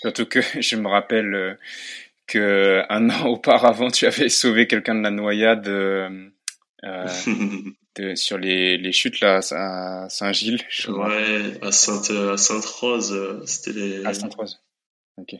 Surtout 0.00 0.26
que 0.26 0.38
je 0.60 0.76
me 0.76 0.86
rappelle 0.86 1.34
euh, 1.34 1.54
que 2.28 2.82
un 2.88 3.10
an 3.10 3.26
auparavant, 3.30 3.90
tu 3.90 4.06
avais 4.06 4.28
sauvé 4.28 4.68
quelqu'un 4.68 4.94
de 4.94 5.02
la 5.02 5.10
noyade. 5.10 5.66
Euh, 5.66 6.08
de, 7.96 8.14
sur 8.14 8.38
les, 8.38 8.76
les 8.76 8.92
chutes 8.92 9.18
là 9.20 9.40
à 9.50 10.08
Saint-Gilles. 10.08 10.62
Ouais, 10.86 11.58
à 11.62 11.72
Sainte 11.72 12.10
à 12.10 12.36
Sainte 12.36 12.64
Rose, 12.64 13.42
c'était 13.46 13.72
les. 13.72 14.06
À 14.06 14.14
Sainte 14.14 14.34
Rose. 14.34 14.62
Ok. 15.16 15.34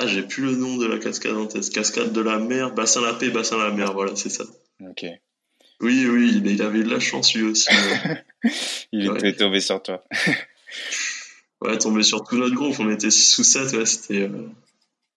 Ah, 0.00 0.06
j'ai 0.06 0.22
plus 0.22 0.44
le 0.44 0.56
nom 0.56 0.76
de 0.76 0.86
la 0.86 0.98
cascade 0.98 1.36
en 1.36 1.46
tête. 1.46 1.68
Cascade 1.70 2.12
de 2.12 2.20
la 2.20 2.38
mer, 2.38 2.72
bassin 2.72 3.02
la 3.02 3.14
paix, 3.14 3.30
bassin 3.30 3.58
la 3.58 3.72
mer, 3.72 3.92
voilà, 3.92 4.14
c'est 4.14 4.30
ça. 4.30 4.44
Ok. 4.80 5.04
Oui, 5.80 6.06
oui, 6.06 6.40
il 6.44 6.62
avait 6.62 6.84
de 6.84 6.88
la 6.88 7.00
chance 7.00 7.34
lui 7.34 7.42
aussi. 7.42 7.68
il 8.92 9.06
était 9.06 9.34
tombé 9.34 9.60
sur 9.60 9.82
toi. 9.82 10.04
ouais, 11.62 11.76
tombé 11.78 12.04
sur 12.04 12.24
tout 12.24 12.38
notre 12.38 12.54
groupe. 12.54 12.76
On 12.78 12.88
était 12.90 13.10
6 13.10 13.38
ou 13.38 13.42
7, 13.42 13.72
ouais, 13.72 13.86
c'était. 13.86 14.22
Euh, 14.22 14.48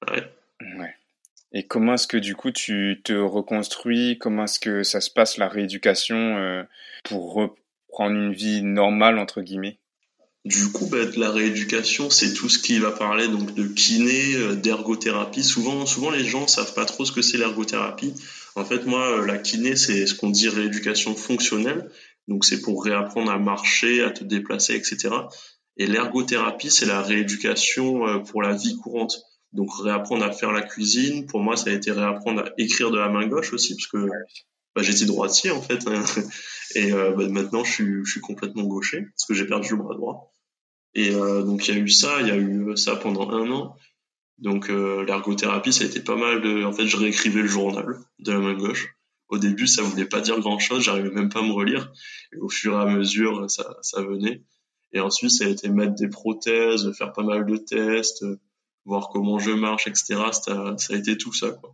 ouais. 0.09 0.23
Ouais. 0.79 0.95
Et 1.51 1.67
comment 1.67 1.93
est-ce 1.93 2.07
que 2.07 2.17
du 2.17 2.35
coup 2.35 2.49
tu 2.49 3.01
te 3.03 3.13
reconstruis? 3.13 4.17
Comment 4.17 4.45
est-ce 4.45 4.59
que 4.59 4.81
ça 4.81 4.99
se 4.99 5.11
passe 5.11 5.37
la 5.37 5.47
rééducation 5.47 6.37
euh, 6.37 6.63
pour 7.03 7.33
reprendre 7.33 8.15
une 8.15 8.33
vie 8.33 8.63
normale 8.63 9.19
entre 9.19 9.41
guillemets? 9.41 9.77
Du 10.45 10.71
coup, 10.71 10.87
bah, 10.87 10.97
la 11.17 11.29
rééducation, 11.29 12.09
c'est 12.09 12.33
tout 12.33 12.49
ce 12.49 12.57
qui 12.57 12.79
va 12.79 12.91
parler 12.91 13.27
donc 13.27 13.53
de 13.53 13.67
kiné, 13.67 14.33
euh, 14.35 14.55
d'ergothérapie. 14.55 15.43
Souvent, 15.43 15.85
souvent 15.85 16.09
les 16.09 16.23
gens 16.23 16.47
savent 16.47 16.73
pas 16.73 16.85
trop 16.85 17.05
ce 17.05 17.11
que 17.11 17.21
c'est 17.21 17.37
l'ergothérapie. 17.37 18.13
En 18.55 18.65
fait, 18.65 18.85
moi, 18.85 19.19
euh, 19.19 19.25
la 19.25 19.37
kiné, 19.37 19.75
c'est 19.75 20.07
ce 20.07 20.15
qu'on 20.15 20.31
dit 20.31 20.49
rééducation 20.49 21.15
fonctionnelle. 21.15 21.91
Donc, 22.27 22.43
c'est 22.43 22.61
pour 22.61 22.83
réapprendre 22.83 23.31
à 23.31 23.37
marcher, 23.37 24.01
à 24.01 24.09
te 24.09 24.23
déplacer, 24.23 24.73
etc. 24.73 25.09
Et 25.77 25.85
l'ergothérapie, 25.85 26.71
c'est 26.71 26.87
la 26.87 27.01
rééducation 27.01 28.07
euh, 28.07 28.19
pour 28.19 28.41
la 28.41 28.55
vie 28.55 28.77
courante. 28.77 29.21
Donc, 29.53 29.69
réapprendre 29.83 30.23
à 30.23 30.31
faire 30.31 30.51
la 30.51 30.63
cuisine. 30.63 31.27
Pour 31.27 31.41
moi, 31.41 31.55
ça 31.55 31.69
a 31.69 31.73
été 31.73 31.91
réapprendre 31.91 32.41
à 32.41 32.49
écrire 32.57 32.89
de 32.89 32.97
la 32.97 33.09
main 33.09 33.27
gauche 33.27 33.53
aussi, 33.53 33.75
parce 33.75 33.87
que 33.87 34.09
bah, 34.75 34.81
j'étais 34.81 35.05
droitier 35.05 35.51
en 35.51 35.61
fait. 35.61 35.87
Hein. 35.87 36.03
Et 36.75 36.93
euh, 36.93 37.11
bah, 37.11 37.27
maintenant, 37.27 37.63
je 37.63 37.71
suis, 37.71 38.05
je 38.05 38.11
suis 38.11 38.21
complètement 38.21 38.63
gaucher 38.63 39.01
parce 39.01 39.25
que 39.27 39.33
j'ai 39.33 39.45
perdu 39.45 39.71
le 39.71 39.77
bras 39.77 39.95
droit. 39.95 40.31
Et 40.93 41.13
euh, 41.13 41.43
donc 41.43 41.67
il 41.67 41.75
y 41.75 41.77
a 41.77 41.81
eu 41.81 41.89
ça, 41.89 42.21
il 42.21 42.27
y 42.27 42.31
a 42.31 42.37
eu 42.37 42.75
ça 42.77 42.95
pendant 42.95 43.29
un 43.29 43.49
an. 43.51 43.75
Donc 44.37 44.69
euh, 44.69 45.05
l'ergothérapie, 45.05 45.73
ça 45.73 45.83
a 45.83 45.87
été 45.87 45.99
pas 46.01 46.15
mal 46.15 46.41
de. 46.41 46.63
En 46.63 46.73
fait, 46.73 46.87
je 46.87 46.97
réécrivais 46.97 47.41
le 47.41 47.47
journal 47.47 47.99
de 48.19 48.31
la 48.31 48.39
main 48.39 48.53
gauche. 48.53 48.95
Au 49.29 49.37
début, 49.37 49.67
ça 49.67 49.81
voulait 49.81 50.05
pas 50.05 50.19
dire 50.19 50.39
grand 50.41 50.59
chose, 50.59 50.83
j'arrivais 50.83 51.11
même 51.11 51.29
pas 51.29 51.39
à 51.39 51.43
me 51.43 51.53
relire. 51.53 51.91
Et 52.33 52.37
au 52.37 52.49
fur 52.49 52.73
et 52.73 52.81
à 52.81 52.85
mesure, 52.85 53.49
ça, 53.49 53.77
ça 53.81 54.01
venait. 54.01 54.43
Et 54.93 54.99
ensuite, 54.99 55.31
ça 55.31 55.45
a 55.45 55.47
été 55.47 55.69
mettre 55.69 55.95
des 55.95 56.09
prothèses, 56.09 56.91
faire 56.97 57.13
pas 57.13 57.23
mal 57.23 57.45
de 57.45 57.55
tests, 57.55 58.25
voir 58.83 59.09
comment 59.09 59.39
je 59.39 59.51
marche, 59.51 59.87
etc. 59.87 60.15
Ça, 60.33 60.75
ça 60.77 60.93
a 60.93 60.97
été 60.97 61.17
tout 61.17 61.31
ça, 61.31 61.51
quoi. 61.51 61.73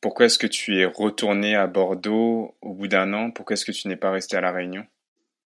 Pourquoi 0.00 0.26
est-ce 0.26 0.38
que 0.38 0.46
tu 0.46 0.78
es 0.78 0.86
retourné 0.86 1.54
à 1.54 1.66
Bordeaux 1.66 2.54
au 2.62 2.72
bout 2.72 2.88
d'un 2.88 3.12
an? 3.12 3.30
Pourquoi 3.30 3.54
est-ce 3.54 3.64
que 3.64 3.72
tu 3.72 3.88
n'es 3.88 3.96
pas 3.96 4.10
resté 4.10 4.36
à 4.36 4.40
La 4.40 4.52
Réunion? 4.52 4.84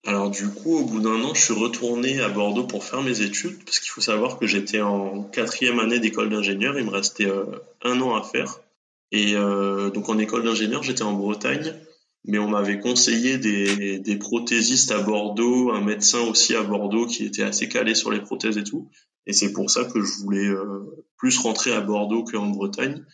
Alors 0.07 0.31
du 0.31 0.49
coup, 0.49 0.77
au 0.77 0.85
bout 0.85 1.01
d'un 1.01 1.23
an, 1.25 1.35
je 1.35 1.41
suis 1.41 1.55
retourné 1.55 2.21
à 2.21 2.29
Bordeaux 2.29 2.65
pour 2.65 2.85
faire 2.85 3.03
mes 3.03 3.23
études, 3.23 3.65
parce 3.65 3.79
qu'il 3.79 3.91
faut 3.91 4.03
savoir 4.03 4.39
que 4.39 4.47
j'étais 4.47 4.83
en 4.83 5.23
quatrième 5.23 5.81
année 5.81 5.99
d'école 5.99 6.29
d'ingénieur, 6.29 6.79
il 6.79 6.85
me 6.85 6.91
restait 6.91 7.27
euh, 7.27 7.47
un 7.83 8.01
an 8.03 8.15
à 8.15 8.23
faire. 8.23 8.61
Et 9.13 9.35
euh, 9.35 9.91
donc 9.91 10.09
en 10.09 10.19
école 10.19 10.45
d'ingénieur, 10.45 10.83
j'étais 10.83 11.03
en 11.03 11.15
Bretagne, 11.15 11.75
mais 12.27 12.39
on 12.39 12.49
m'avait 12.49 12.81
conseillé 12.81 13.39
des, 13.39 13.99
des 13.99 14.17
prothésistes 14.17 14.93
à 14.93 15.01
Bordeaux, 15.01 15.73
un 15.73 15.81
médecin 15.81 16.21
aussi 16.21 16.55
à 16.55 16.63
Bordeaux 16.63 17.07
qui 17.07 17.25
était 17.25 17.43
assez 17.43 17.69
calé 17.69 17.95
sur 17.95 18.11
les 18.11 18.21
prothèses 18.21 18.59
et 18.59 18.65
tout. 18.65 18.91
Et 19.27 19.33
c'est 19.33 19.53
pour 19.53 19.71
ça 19.71 19.85
que 19.85 20.03
je 20.03 20.23
voulais 20.23 20.47
euh, 20.47 21.07
plus 21.17 21.39
rentrer 21.39 21.73
à 21.73 21.81
Bordeaux 21.81 22.25
qu'en 22.25 22.49
Bretagne. 22.49 23.05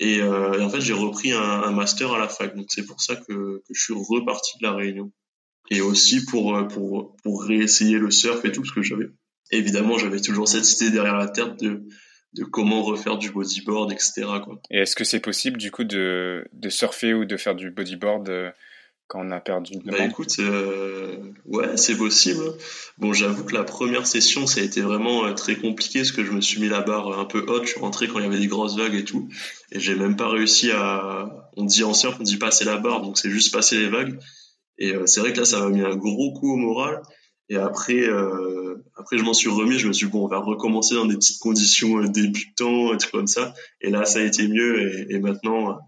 Et, 0.00 0.20
euh, 0.20 0.64
en 0.64 0.70
fait, 0.70 0.80
j'ai 0.80 0.92
repris 0.92 1.32
un, 1.32 1.40
un, 1.40 1.72
master 1.72 2.12
à 2.12 2.18
la 2.18 2.28
fac. 2.28 2.54
Donc 2.54 2.66
c'est 2.68 2.86
pour 2.86 3.00
ça 3.00 3.16
que, 3.16 3.24
que, 3.24 3.74
je 3.74 3.82
suis 3.82 3.94
reparti 3.94 4.58
de 4.58 4.66
la 4.66 4.74
Réunion. 4.74 5.12
Et 5.70 5.80
aussi 5.80 6.24
pour 6.24 6.56
euh, 6.56 6.64
pour 6.64 7.16
pour 7.22 7.44
réessayer 7.44 7.98
le 7.98 8.10
surf 8.10 8.42
et 8.44 8.52
tout, 8.52 8.62
parce 8.62 8.74
que 8.74 8.82
j'avais 8.82 9.08
évidemment 9.50 9.98
j'avais 9.98 10.20
toujours 10.20 10.48
cette 10.48 10.70
idée 10.80 10.90
derrière 10.90 11.16
la 11.16 11.28
tête 11.28 11.60
de 11.60 11.82
de 12.34 12.44
comment 12.44 12.82
refaire 12.82 13.18
du 13.18 13.30
bodyboard, 13.30 13.92
etc. 13.92 14.24
Quoi. 14.44 14.60
Et 14.70 14.80
est-ce 14.80 14.94
que 14.94 15.04
c'est 15.04 15.20
possible 15.20 15.58
du 15.58 15.70
coup 15.70 15.84
de, 15.84 16.46
de 16.52 16.68
surfer 16.68 17.14
ou 17.14 17.24
de 17.24 17.36
faire 17.36 17.54
du 17.54 17.70
bodyboard 17.70 18.28
euh, 18.28 18.50
quand 19.08 19.26
on 19.26 19.30
a 19.30 19.40
perdu 19.40 19.72
une 19.72 19.90
Bah 19.90 20.04
écoute, 20.04 20.34
euh, 20.38 21.16
ouais, 21.46 21.76
c'est 21.78 21.96
possible. 21.96 22.44
Bon, 22.98 23.14
j'avoue 23.14 23.42
que 23.42 23.54
la 23.54 23.64
première 23.64 24.06
session, 24.06 24.46
ça 24.46 24.60
a 24.60 24.62
été 24.62 24.82
vraiment 24.82 25.24
euh, 25.24 25.32
très 25.32 25.56
compliqué 25.56 26.00
parce 26.00 26.12
que 26.12 26.24
je 26.24 26.30
me 26.30 26.42
suis 26.42 26.60
mis 26.60 26.68
la 26.68 26.82
barre 26.82 27.18
un 27.18 27.24
peu 27.24 27.44
haute. 27.48 27.64
Je 27.64 27.70
suis 27.70 27.80
rentré 27.80 28.06
quand 28.06 28.18
il 28.18 28.26
y 28.26 28.28
avait 28.28 28.38
des 28.38 28.46
grosses 28.46 28.76
vagues 28.76 28.94
et 28.94 29.04
tout, 29.04 29.28
et 29.72 29.80
j'ai 29.80 29.94
même 29.94 30.16
pas 30.16 30.28
réussi 30.28 30.70
à. 30.70 31.48
On 31.56 31.64
dit 31.64 31.84
en 31.84 31.94
surf, 31.94 32.18
on 32.20 32.22
dit 32.22 32.36
passer 32.36 32.66
la 32.66 32.76
barre, 32.76 33.00
donc 33.00 33.16
c'est 33.18 33.30
juste 33.30 33.52
passer 33.52 33.78
les 33.78 33.88
vagues. 33.88 34.18
Et 34.78 34.94
euh, 34.94 35.06
c'est 35.06 35.20
vrai 35.20 35.32
que 35.32 35.38
là, 35.38 35.46
ça 35.46 35.60
m'a 35.60 35.70
mis 35.70 35.80
un 35.80 35.96
gros 35.96 36.34
coup 36.34 36.52
au 36.52 36.56
moral. 36.56 37.00
Et 37.48 37.56
après, 37.56 38.06
euh, 38.06 38.84
après, 38.94 39.16
je 39.16 39.24
m'en 39.24 39.32
suis 39.32 39.48
remis. 39.48 39.78
Je 39.78 39.88
me 39.88 39.94
suis 39.94 40.06
dit, 40.06 40.12
bon, 40.12 40.26
on 40.26 40.28
va 40.28 40.38
recommencer 40.38 40.94
dans 40.94 41.06
des 41.06 41.16
petites 41.16 41.40
conditions 41.40 42.02
débutants, 42.02 42.92
et 42.92 42.98
tout 42.98 43.08
comme 43.10 43.26
ça. 43.26 43.54
Et 43.80 43.88
là, 43.88 44.04
ça 44.04 44.18
a 44.18 44.22
été 44.22 44.46
mieux. 44.46 45.08
Et, 45.08 45.14
et 45.14 45.18
maintenant, 45.18 45.78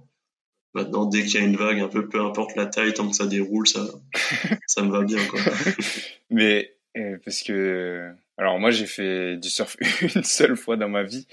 Maintenant, 0.74 1.06
dès 1.06 1.24
qu'il 1.24 1.40
y 1.40 1.42
a 1.42 1.46
une 1.46 1.56
vague, 1.56 1.80
un 1.80 1.88
peu 1.88 2.08
peu 2.08 2.20
importe 2.20 2.54
la 2.54 2.66
taille, 2.66 2.94
tant 2.94 3.08
que 3.08 3.16
ça 3.16 3.26
déroule, 3.26 3.66
ça, 3.66 3.86
ça 4.66 4.82
me 4.82 4.90
va 4.90 5.02
bien. 5.02 5.24
Quoi. 5.26 5.40
Mais 6.30 6.74
euh, 6.96 7.18
parce 7.24 7.42
que, 7.42 8.10
alors 8.38 8.58
moi 8.58 8.70
j'ai 8.70 8.86
fait 8.86 9.36
du 9.36 9.48
surf 9.48 9.76
une 10.14 10.24
seule 10.24 10.56
fois 10.56 10.76
dans 10.76 10.88
ma 10.88 11.02
vie, 11.02 11.26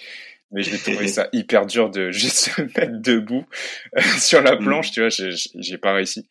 mais 0.51 0.63
j'ai 0.63 0.77
trouvé 0.77 1.07
ça 1.07 1.27
hyper 1.33 1.65
dur 1.65 1.89
de 1.89 2.11
juste 2.11 2.38
se 2.38 2.61
mettre 2.61 3.01
debout 3.01 3.45
euh, 3.97 4.01
sur 4.19 4.41
la 4.41 4.55
mm. 4.55 4.63
planche, 4.63 4.91
tu 4.91 5.01
vois, 5.01 5.09
j'ai 5.09 5.77
pas 5.77 5.93
réussi. 5.93 6.27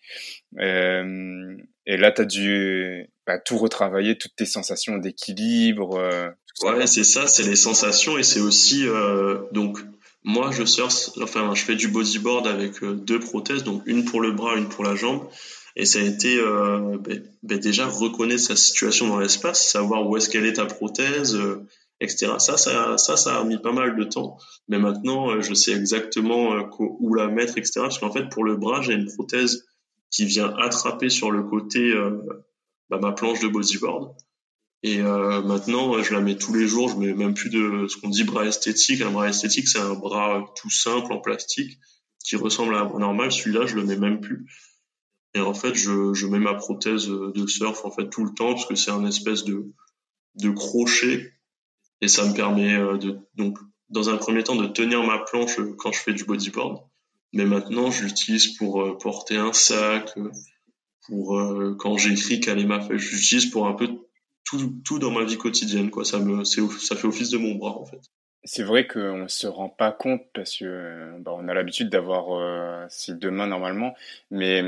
Euh, 0.59 1.57
et 1.87 1.97
là, 1.97 2.13
tu 2.13 2.23
as 2.23 2.25
dû 2.25 3.11
bah, 3.27 3.39
tout 3.39 3.59
retravailler, 3.59 4.17
toutes 4.17 4.35
tes 4.37 4.47
sensations 4.47 4.97
d'équilibre. 4.97 5.99
Euh, 5.99 6.31
ouais, 6.63 6.87
c'est 6.87 7.05
ça, 7.05 7.27
c'est 7.27 7.43
les 7.43 7.57
sensations 7.57 8.17
et 8.17 8.23
c'est 8.23 8.41
aussi 8.41 8.87
donc 9.53 9.79
moi, 10.27 10.51
je 10.51 10.65
enfin, 11.23 11.55
je 11.55 11.63
fais 11.63 11.77
du 11.77 11.87
bodyboard 11.87 12.49
avec 12.49 12.83
euh, 12.83 12.95
deux 12.95 13.21
prothèses, 13.21 13.63
donc 13.63 13.85
une 13.87 14.05
pour 14.05 14.21
le 14.21 14.33
bras, 14.33 14.57
une 14.57 14.69
pour 14.69 14.83
la 14.83 14.97
jambe. 14.97 15.29
Et 15.77 15.85
ça 15.85 16.01
a 16.01 16.03
été 16.03 16.37
euh, 16.41 16.99
ben, 16.99 17.23
ben 17.45 17.59
déjà 17.61 17.87
reconnaître 17.87 18.43
sa 18.43 18.57
situation 18.57 19.07
dans 19.07 19.21
l'espace, 19.21 19.71
savoir 19.71 20.05
où 20.05 20.17
est-ce 20.17 20.29
qu'elle 20.29 20.45
est 20.45 20.55
ta 20.55 20.67
prothèse, 20.67 21.37
euh, 21.37 21.65
etc. 22.01 22.35
Ça, 22.39 22.57
ça, 22.57 22.97
ça, 22.99 23.39
a 23.39 23.45
mis 23.45 23.59
pas 23.59 23.71
mal 23.71 23.97
de 23.97 24.03
temps. 24.03 24.37
Mais 24.67 24.81
maintenant, 24.81 25.41
je 25.41 25.55
sais 25.55 25.73
exactement 25.73 26.57
où 26.81 27.15
la 27.15 27.29
mettre, 27.29 27.57
etc. 27.57 27.75
Parce 27.83 28.01
qu'en 28.01 28.13
fait, 28.13 28.29
pour 28.29 28.43
le 28.43 28.57
bras, 28.57 28.83
j'ai 28.83 28.95
une 28.95 29.07
prothèse 29.07 29.65
qui 30.11 30.25
vient 30.25 30.53
attraper 30.59 31.09
sur 31.09 31.31
le 31.31 31.45
côté 31.45 31.95
bah, 32.91 32.99
ma 33.01 33.13
planche 33.13 33.41
de 33.41 33.49
bodyboard. 33.49 34.13
Et 34.83 35.01
euh, 35.01 35.43
maintenant, 35.43 36.03
je 36.03 36.13
la 36.13 36.21
mets 36.21 36.37
tous 36.37 36.55
les 36.55 36.67
jours. 36.67 36.89
Je 36.89 36.97
mets 36.97 37.13
même 37.13 37.35
plus 37.35 37.51
de 37.51 37.87
ce 37.89 37.97
qu'on 37.97 38.09
dit 38.09 38.25
bras 38.25 38.47
esthétique. 38.47 39.01
Un 39.01 39.11
bras 39.11 39.29
esthétique, 39.29 39.69
c'est 39.69 39.79
un 39.79 39.95
bras 39.95 40.45
tout 40.61 40.71
simple 40.71 41.13
en 41.13 41.19
plastique 41.19 41.79
qui 42.25 42.37
ressemble 42.37 42.75
à 42.75 42.81
un 42.81 42.85
bras 42.85 42.99
normal. 42.99 43.33
Celui-là, 43.33 43.67
je 43.67 43.77
le 43.77 43.85
mets 43.85 43.97
même 43.97 44.21
plus. 44.21 44.47
Et 45.35 45.41
en 45.41 45.55
fait, 45.55 45.75
je, 45.75 46.27
mets 46.27 46.39
ma 46.39 46.55
prothèse 46.55 47.09
de 47.09 47.47
surf 47.47 47.85
en 47.85 47.91
fait 47.91 48.09
tout 48.09 48.25
le 48.25 48.33
temps 48.33 48.55
parce 48.55 48.67
que 48.67 48.75
c'est 48.75 48.91
un 48.91 49.05
espèce 49.05 49.45
de 49.45 49.73
de 50.37 50.51
crochet 50.51 51.33
et 52.03 52.09
ça 52.09 52.27
me 52.27 52.35
permet 52.35 52.75
euh, 52.75 52.99
de 52.99 53.19
donc 53.37 53.59
dans 53.89 54.11
un 54.11 54.17
premier 54.17 54.45
temps 54.45 54.57
de 54.57 54.67
tenir 54.67 55.03
ma 55.03 55.19
planche 55.19 55.59
quand 55.79 55.93
je 55.93 56.01
fais 56.01 56.13
du 56.13 56.25
bodyboard. 56.25 56.83
Mais 57.33 57.45
maintenant, 57.45 57.91
je 57.91 58.05
l'utilise 58.05 58.57
pour 58.57 58.83
euh, 58.83 58.99
porter 58.99 59.37
un 59.37 59.53
sac, 59.53 60.15
pour 61.07 61.41
quand 61.79 61.97
j'écris 61.97 62.41
Kalema, 62.41 62.81
j'utilise 62.97 63.47
pour 63.47 63.69
un 63.69 63.75
peu 63.75 63.89
tout, 64.47 64.75
tout 64.85 64.99
dans 64.99 65.11
ma 65.11 65.25
vie 65.25 65.37
quotidienne, 65.37 65.91
quoi. 65.91 66.05
Ça 66.05 66.19
me, 66.19 66.45
ça 66.45 66.97
fait 66.97 67.07
office 67.07 67.31
de 67.31 67.39
mon 67.39 67.57
bras, 67.57 67.77
en 67.77 67.85
fait. 67.85 68.01
C'est 68.45 68.63
vrai 68.63 68.87
qu'on 68.87 69.25
ne 69.25 69.29
se 69.29 69.49
rend 69.49 69.69
pas 69.69 69.91
compte 69.91 70.23
parce 70.33 70.57
que 70.57 71.19
bah, 71.19 71.33
on 71.35 71.49
a 71.49 71.55
l'habitude 71.55 71.91
d'avoir 71.91 72.33
euh, 72.33 72.87
ces 72.89 73.15
deux 73.15 73.33
mains 73.33 73.49
normalement, 73.49 73.97
mais 74.31 74.63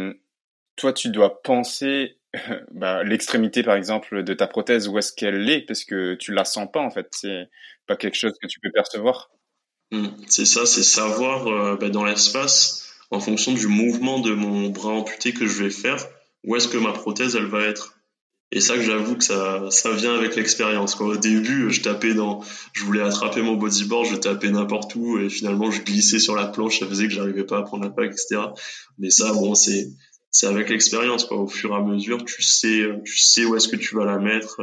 toi 0.75 0.93
tu 0.93 1.11
dois 1.11 1.41
penser 1.43 2.17
bah, 2.73 3.05
l'extrémité 3.05 3.63
par 3.63 3.77
exemple 3.77 4.25
de 4.25 4.35
ta 4.35 4.49
prothèse 4.49 4.89
où 4.89 4.99
est-ce 4.99 5.13
qu'elle 5.13 5.49
est? 5.49 5.61
Parce 5.61 5.85
que 5.85 6.15
tu 6.17 6.33
la 6.33 6.45
sens 6.45 6.69
pas 6.73 6.81
en 6.81 6.91
fait, 6.91 7.07
c'est 7.13 7.49
pas 7.87 7.95
quelque 7.95 8.17
chose 8.17 8.33
que 8.43 8.49
tu 8.49 8.59
peux 8.59 8.73
percevoir. 8.73 9.31
Mmh, 9.93 10.09
c'est 10.27 10.45
ça, 10.45 10.67
c'est 10.67 10.83
savoir 10.83 11.47
euh, 11.47 11.77
bah, 11.77 11.89
dans 11.89 12.05
l'espace 12.05 12.97
en 13.13 13.21
fonction 13.21 13.53
du 13.53 13.69
mouvement 13.69 14.19
de 14.19 14.33
mon 14.33 14.71
bras 14.71 14.93
amputé 14.93 15.33
que 15.33 15.47
je 15.47 15.63
vais 15.63 15.71
faire, 15.71 16.05
où 16.43 16.57
est-ce 16.57 16.67
que 16.67 16.79
ma 16.79 16.93
prothèse 16.93 17.37
elle 17.37 17.47
va 17.47 17.63
être? 17.63 17.98
Et 18.51 18.61
ça, 18.61 18.77
que 18.77 18.83
j'avoue 18.83 19.17
que 19.17 19.25
ça, 19.25 19.71
ça 19.71 19.93
vient 19.93 20.15
avec 20.15 20.35
l'expérience. 20.35 20.99
Au 21.01 21.17
début, 21.17 21.71
je 21.71 21.83
tapais 21.83 22.15
dans, 22.15 22.43
je 22.73 22.83
voulais 22.85 23.03
attraper 23.03 23.43
mon 23.43 23.57
bodyboard, 23.57 24.07
je 24.07 24.17
tapais 24.17 24.51
n'importe 24.51 24.95
où 24.95 25.19
et 25.19 25.29
finalement, 25.29 25.71
je 25.71 25.83
glissais 25.83 26.19
sur 26.19 26.35
la 26.35 26.47
planche, 26.47 26.79
ça 26.79 26.87
faisait 26.87 27.09
que 27.09 27.13
j'arrivais 27.13 27.45
pas 27.45 27.59
à 27.59 27.63
prendre 27.63 27.85
la 27.85 27.91
pack, 27.91 28.13
etc. 28.13 28.41
Mais 28.97 29.11
ça, 29.11 29.35
bon, 29.35 29.55
c'est, 29.55 29.89
c'est 30.31 30.47
avec 30.47 30.71
l'expérience, 30.71 31.27
quoi. 31.27 31.37
Au 31.37 31.47
fur 31.47 31.73
et 31.73 31.75
à 31.75 31.83
mesure, 31.83 32.25
tu 32.25 32.43
sais, 32.43 32.89
tu 33.05 33.19
sais 33.19 33.45
où 33.45 33.55
est-ce 33.55 33.69
que 33.69 33.77
tu 33.77 33.95
vas 33.95 34.07
la 34.07 34.19
mettre. 34.19 34.63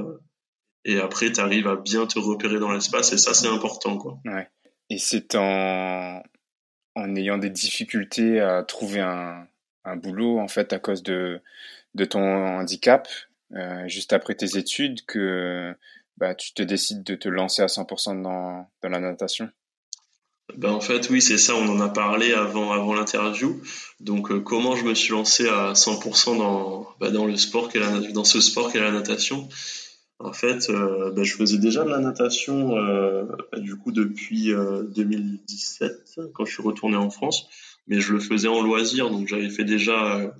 Et 0.84 1.00
après, 1.00 1.32
tu 1.32 1.40
arrives 1.40 1.68
à 1.68 1.76
bien 1.76 2.08
te 2.08 2.18
repérer 2.18 2.60
dans 2.60 2.72
l'espace 2.72 3.14
et 3.14 3.18
ça, 3.20 3.36
c'est 3.36 3.48
important, 3.48 3.98
quoi. 3.98 4.18
Et 4.90 4.98
c'est 4.98 5.36
en, 5.36 6.24
en 6.96 7.16
ayant 7.16 7.38
des 7.38 7.52
difficultés 7.52 8.40
à 8.40 8.64
trouver 8.64 9.02
un, 9.02 9.48
un 9.84 9.96
boulot, 9.96 10.40
en 10.40 10.48
fait, 10.48 10.74
à 10.74 10.80
cause 10.80 11.04
de, 11.04 11.40
de 11.94 12.06
ton 12.06 12.22
handicap, 12.22 13.08
euh, 13.54 13.88
juste 13.88 14.14
après 14.14 14.36
tes 14.36 14.58
études 14.58 15.06
que 15.06 15.74
bah, 16.18 16.34
tu 16.34 16.54
te 16.54 16.64
décides 16.64 17.04
de 17.04 17.16
te 17.16 17.30
lancer 17.30 17.62
à 17.62 17.68
100% 17.68 18.22
dans, 18.22 18.68
la 18.84 19.00
natation 19.00 19.50
ben 20.58 20.70
en 20.70 20.80
fait, 20.80 21.10
oui, 21.10 21.24
c'est 21.24 21.40
ça. 21.40 21.56
On 21.56 21.68
en 21.70 21.82
a 21.82 21.90
parlé 21.90 22.32
avant, 22.34 22.94
l'interview. 22.94 23.60
Donc, 24.00 24.30
euh, 24.30 24.40
comment 24.40 24.76
je 24.76 24.86
me 24.86 24.94
suis 24.94 25.12
lancé 25.12 25.50
à 25.50 25.74
100% 25.74 26.38
dans, 26.38 26.88
bah, 27.00 27.10
dans 27.10 27.26
le 27.26 27.36
sport 27.36 27.72
la, 27.74 28.00
dans 28.12 28.24
ce 28.24 28.40
sport 28.40 28.72
qu'est 28.72 28.80
la 28.80 28.92
natation? 28.92 29.50
En 30.20 30.34
fait, 30.34 30.70
euh, 30.70 31.12
ben, 31.12 31.24
je 31.24 31.36
faisais 31.36 31.58
déjà 31.58 31.84
de 31.84 31.90
la 31.90 31.98
natation 31.98 32.76
du 33.58 33.76
coup 33.76 33.92
depuis 33.92 34.54
2017 34.54 36.20
quand 36.34 36.46
je 36.46 36.54
suis 36.54 36.64
retourné 36.64 36.96
en 36.96 37.10
France, 37.10 37.50
mais 37.88 38.00
je 38.00 38.14
le 38.14 38.20
faisais 38.20 38.48
en 38.48 38.62
loisir. 38.62 39.10
Donc, 39.10 39.28
j'avais 39.28 39.50
fait 39.50 39.66
déjà 39.66 40.32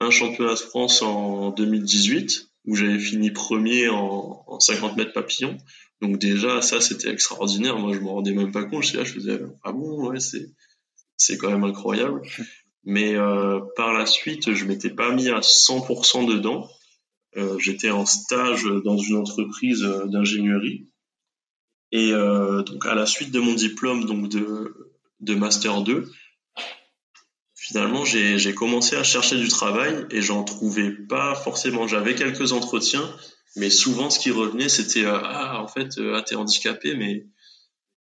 un 0.00 0.10
championnat 0.10 0.54
de 0.54 0.58
France 0.58 1.02
en 1.02 1.50
2018 1.50 2.50
où 2.66 2.76
j'avais 2.76 2.98
fini 2.98 3.30
premier 3.30 3.88
en, 3.88 4.58
50 4.58 4.96
mètres 4.96 5.12
papillon. 5.12 5.56
Donc 6.00 6.18
déjà 6.18 6.62
ça 6.62 6.80
c'était 6.80 7.10
extraordinaire. 7.10 7.78
Moi 7.78 7.94
je 7.94 8.00
me 8.00 8.08
rendais 8.08 8.32
même 8.32 8.52
pas 8.52 8.64
compte. 8.64 8.84
Je, 8.84 8.96
là, 8.96 9.04
je 9.04 9.12
faisais 9.12 9.40
ah 9.62 9.72
bon 9.72 10.08
ouais 10.08 10.20
c'est 10.20 10.50
c'est 11.16 11.38
quand 11.38 11.50
même 11.50 11.64
incroyable. 11.64 12.22
Mais 12.86 13.14
euh, 13.14 13.60
par 13.76 13.94
la 13.94 14.06
suite 14.06 14.52
je 14.52 14.64
m'étais 14.64 14.90
pas 14.90 15.12
mis 15.12 15.28
à 15.28 15.40
100% 15.40 16.28
dedans. 16.28 16.68
Euh, 17.36 17.58
j'étais 17.58 17.90
en 17.90 18.06
stage 18.06 18.64
dans 18.84 18.96
une 18.96 19.16
entreprise 19.16 19.82
d'ingénierie 20.06 20.88
et 21.90 22.12
euh, 22.12 22.62
donc 22.62 22.86
à 22.86 22.94
la 22.94 23.06
suite 23.06 23.32
de 23.32 23.40
mon 23.40 23.54
diplôme 23.54 24.04
donc 24.04 24.28
de 24.28 24.92
de 25.20 25.34
master 25.34 25.82
2 25.82 26.10
finalement, 27.64 28.04
j'ai 28.04 28.54
commencé 28.54 28.94
à 28.94 29.02
chercher 29.02 29.36
du 29.36 29.48
travail 29.48 30.04
et 30.10 30.20
j'en 30.20 30.44
trouvais 30.44 30.90
pas 30.90 31.34
forcément. 31.34 31.88
J'avais 31.88 32.14
quelques 32.14 32.52
entretiens, 32.52 33.10
mais 33.56 33.70
souvent, 33.70 34.10
ce 34.10 34.18
qui 34.18 34.30
revenait, 34.30 34.68
c'était 34.68 35.06
euh, 35.06 35.18
ah, 35.22 35.62
en 35.62 35.66
fait, 35.66 35.96
euh, 35.96 36.14
ah, 36.14 36.22
t'es 36.22 36.34
handicapé, 36.34 36.94
mais 36.94 37.26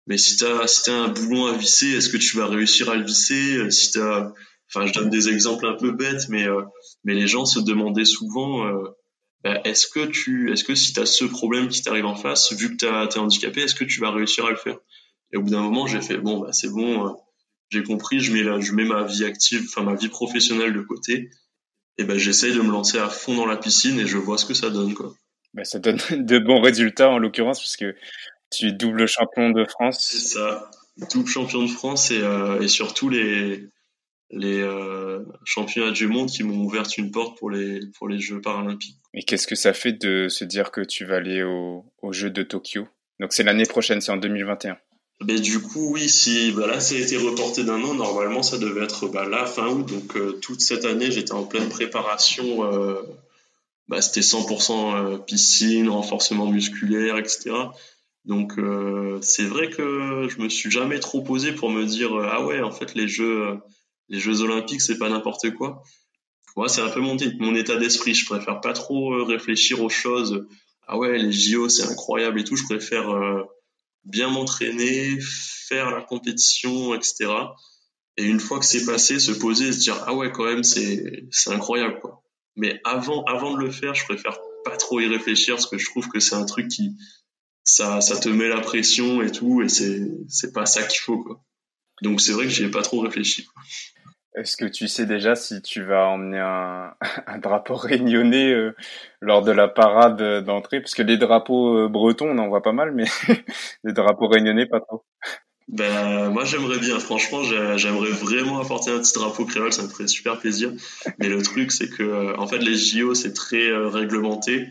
mais 0.09 0.19
si 0.19 0.37
t'as 0.37 0.67
si 0.67 0.91
un 0.91 1.07
boulon 1.09 1.47
à 1.47 1.57
visser, 1.57 1.91
est-ce 1.91 2.09
que 2.09 2.17
tu 2.17 2.37
vas 2.37 2.49
réussir 2.49 2.91
à 2.91 2.97
le 2.97 3.05
visser 3.05 3.55
euh, 3.55 3.71
Si 3.71 3.93
t'as, 3.93 4.33
enfin, 4.69 4.85
je 4.87 4.93
donne 4.93 5.11
des 5.11 5.29
exemples 5.29 5.65
un 5.67 5.75
peu 5.75 5.93
bêtes, 5.93 6.29
mais 6.29 6.47
mais 7.05 7.15
les 7.15 7.29
gens 7.29 7.45
se 7.45 7.61
demandaient 7.61 8.05
souvent. 8.05 8.69
Bah, 9.45 9.61
est-ce 9.65 9.87
que 9.87 10.07
tu, 10.07 10.53
est-ce 10.53 10.65
que 10.65 10.75
si 10.75 10.93
tu 10.93 10.99
as 10.99 11.07
ce 11.07 11.25
problème 11.25 11.69
qui 11.69 11.83
t'arrive 11.83 12.07
en 12.07 12.17
face, 12.17 12.53
vu 12.53 12.77
que 12.77 12.85
tu 12.85 12.87
es 12.87 13.19
handicapé, 13.21 13.63
est-ce 13.63 13.77
que 13.77 13.85
tu 13.85 14.01
vas 14.01 14.11
réussir 14.11 14.45
à 14.45 14.51
le 14.51 14.57
faire? 14.57 14.79
Et 15.33 15.37
au 15.37 15.43
bout 15.43 15.51
d'un 15.51 15.63
moment, 15.63 15.87
j'ai 15.87 16.01
fait 16.01 16.19
bon, 16.19 16.41
bah 16.41 16.53
c'est 16.53 16.69
bon, 16.69 17.17
j'ai 17.73 17.83
compris, 17.83 18.21
je 18.21 18.33
mets, 18.33 18.61
je 18.61 18.73
mets 18.75 18.85
ma 18.85 19.05
vie 19.05 19.25
active, 19.25 19.65
enfin 19.67 19.83
ma 19.83 19.95
vie 19.95 20.09
professionnelle 20.09 20.75
de 20.75 20.83
côté, 20.83 21.31
et 21.97 22.05
ben 22.05 22.19
j'essaye 22.19 22.53
de 22.53 22.61
me 22.61 22.71
lancer 22.71 22.99
à 22.99 23.09
fond 23.09 23.35
dans 23.35 23.47
la 23.47 23.57
piscine 23.57 23.99
et 23.99 24.07
je 24.07 24.19
vois 24.19 24.37
ce 24.37 24.45
que 24.45 24.55
ça 24.55 24.69
donne 24.69 24.95
quoi. 24.95 25.15
Ben, 25.55 25.65
ça 25.65 25.79
donne 25.79 25.97
de 26.11 26.39
bons 26.39 26.61
résultats 26.61 27.09
en 27.09 27.19
l'occurrence 27.19 27.61
puisque 27.61 27.87
tu 28.51 28.67
es 28.67 28.73
double 28.73 29.09
champion 29.09 29.51
de 29.51 29.65
France. 29.65 30.07
C'est 30.11 30.39
ça, 30.39 30.71
double 31.13 31.29
champion 31.29 31.63
de 31.63 31.71
France 31.71 32.11
et, 32.11 32.21
euh, 32.21 32.61
et 32.61 32.69
surtout 32.69 33.09
les 33.09 33.69
les 34.35 34.61
euh, 34.61 35.21
championnats 35.45 35.91
du 35.91 36.07
monde 36.07 36.29
qui 36.29 36.43
m'ont 36.43 36.65
ouvert 36.65 36.85
une 36.97 37.11
porte 37.11 37.39
pour 37.39 37.51
les 37.51 37.81
pour 37.99 38.09
les 38.09 38.19
Jeux 38.19 38.41
paralympiques. 38.41 38.99
Et 39.15 39.23
qu'est-ce 39.23 39.47
que 39.47 39.55
ça 39.55 39.73
fait 39.73 39.93
de 39.93 40.29
se 40.29 40.45
dire 40.45 40.71
que 40.71 40.83
tu 40.83 41.07
vas 41.07 41.17
aller 41.17 41.43
aux 41.43 42.13
Jeux 42.13 42.31
de 42.31 42.43
Tokyo? 42.43 42.87
Donc 43.21 43.33
c'est 43.33 43.45
l'année 43.45 43.67
prochaine, 43.67 44.01
c'est 44.03 44.13
en 44.13 44.17
2021. 44.19 44.77
Mais 45.27 45.39
du 45.39 45.61
coup, 45.61 45.93
oui, 45.93 46.09
si 46.09 46.53
bah 46.53 46.67
là, 46.67 46.81
ça 46.81 46.95
a 46.95 46.99
été 46.99 47.17
reporté 47.17 47.65
d'un 47.65 47.83
an, 47.83 47.95
normalement, 47.95 48.43
ça 48.43 48.59
devait 48.59 48.85
être 48.85 49.09
bah, 49.09 49.29
là, 49.29 49.47
fin 49.47 49.69
août. 49.69 49.87
Donc, 49.87 50.17
euh, 50.17 50.33
toute 50.43 50.61
cette 50.61 50.85
année, 50.85 51.11
j'étais 51.11 51.33
en 51.33 51.45
pleine 51.45 51.69
préparation. 51.69 52.65
Euh, 52.65 53.03
bah, 53.89 54.01
c'était 54.01 54.21
100% 54.21 54.95
euh, 54.95 55.19
piscine, 55.19 55.89
renforcement 55.89 56.47
musculaire, 56.47 57.19
etc. 57.19 57.51
Donc 58.25 58.57
euh, 58.59 59.19
c'est 59.21 59.45
vrai 59.45 59.69
que 59.69 60.29
je 60.31 60.41
me 60.41 60.49
suis 60.49 60.71
jamais 60.71 61.01
trop 61.01 61.23
posé 61.23 61.53
pour 61.53 61.71
me 61.71 61.85
dire 61.85 62.15
ah 62.15 62.47
ouais 62.47 62.63
en 62.63 62.71
fait 62.71 62.95
les 62.95 63.09
jeux 63.09 63.59
les 64.09 64.21
Jeux 64.21 64.43
Olympiques 64.43 64.81
c'est 64.81 64.97
pas 64.97 65.09
n'importe 65.09 65.51
quoi. 65.55 65.83
Moi 66.57 66.69
c'est 66.69 66.83
un 66.83 66.89
peu 66.89 67.01
mon, 67.01 67.17
mon 67.41 67.55
état 67.57 67.77
d'esprit. 67.77 68.15
Je 68.15 68.25
préfère 68.25 68.61
pas 68.61 68.73
trop 68.73 69.25
réfléchir 69.25 69.83
aux 69.83 69.89
choses. 69.89 70.47
Ah 70.87 70.97
ouais 70.97 71.19
les 71.19 71.33
JO 71.33 71.69
c'est 71.69 71.83
incroyable 71.83 72.41
et 72.41 72.45
tout. 72.45 72.55
Je 72.55 72.65
préfère 72.65 73.11
bien 74.05 74.29
m'entraîner, 74.29 75.19
faire 75.21 75.91
la 75.91 76.03
compétition 76.03 76.95
etc. 76.95 77.31
Et 78.17 78.25
une 78.25 78.41
fois 78.41 78.59
que 78.59 78.67
c'est 78.67 78.85
passé, 78.85 79.19
se 79.19 79.33
poser 79.33 79.69
et 79.69 79.73
se 79.73 79.79
dire 79.79 80.03
ah 80.07 80.15
ouais 80.15 80.33
quand 80.33 80.45
même 80.45 80.65
c'est 80.65 81.25
c'est 81.31 81.51
incroyable 81.51 82.01
quoi. 82.01 82.23
Mais 82.57 82.81
avant 82.85 83.25
avant 83.25 83.55
de 83.55 83.59
le 83.59 83.71
faire, 83.71 83.95
je 83.95 84.05
préfère 84.05 84.39
pas 84.65 84.77
trop 84.77 85.01
y 85.01 85.07
réfléchir 85.07 85.57
parce 85.57 85.67
que 85.67 85.79
je 85.79 85.87
trouve 85.87 86.09
que 86.09 86.21
c'est 86.21 86.35
un 86.35 86.45
truc 86.45 86.69
qui 86.69 86.95
ça, 87.65 88.01
ça 88.01 88.19
te 88.19 88.29
met 88.29 88.49
la 88.49 88.61
pression 88.61 89.23
et 89.23 89.31
tout, 89.31 89.63
et 89.63 89.69
c'est, 89.69 90.01
c'est 90.29 90.53
pas 90.53 90.67
ça 90.67 90.83
qu'il 90.83 91.01
faut, 91.01 91.23
quoi. 91.23 91.45
Donc 92.03 92.21
c'est 92.21 92.33
vrai 92.33 92.45
que 92.45 92.51
j'y 92.51 92.65
ai 92.65 92.71
pas 92.71 92.83
trop 92.83 93.01
réfléchi. 93.01 93.47
Est-ce 94.35 94.57
que 94.57 94.65
tu 94.65 94.89
sais 94.89 95.05
déjà 95.05 95.35
si 95.35 95.61
tu 95.61 95.85
vas 95.85 96.07
emmener 96.07 96.39
un, 96.39 96.95
un 97.27 97.39
drapeau 97.39 97.75
réunionnais 97.75 98.51
euh, 98.53 98.75
lors 99.21 99.43
de 99.43 99.53
la 99.53 99.69
parade 99.69 100.45
d'entrée? 100.45 100.81
Parce 100.81 100.95
que 100.95 101.03
les 101.03 101.19
drapeaux 101.19 101.77
euh, 101.77 101.89
bretons, 101.89 102.31
on 102.31 102.39
en 102.39 102.49
voit 102.49 102.63
pas 102.63 102.73
mal, 102.73 102.93
mais 102.93 103.05
les 103.85 103.93
drapeaux 103.93 104.29
réunionnais, 104.29 104.67
pas 104.67 104.81
trop. 104.81 105.05
Ben, 105.69 106.29
moi 106.31 106.45
j'aimerais 106.45 106.79
bien, 106.79 106.99
franchement, 106.99 107.43
j'aimerais 107.77 108.11
vraiment 108.11 108.61
apporter 108.61 108.91
un 108.91 108.99
petit 108.99 109.15
drapeau 109.15 109.47
créole, 109.47 109.73
ça 109.73 109.83
me 109.83 109.89
ferait 109.89 110.09
super 110.09 110.39
plaisir. 110.39 110.73
Mais 111.19 111.29
le 111.29 111.41
truc, 111.41 111.71
c'est 111.71 111.89
que, 111.89 112.03
euh, 112.03 112.37
en 112.37 112.47
fait, 112.47 112.59
les 112.59 112.75
JO, 112.75 113.15
c'est 113.15 113.33
très 113.33 113.71
réglementé. 113.73 114.69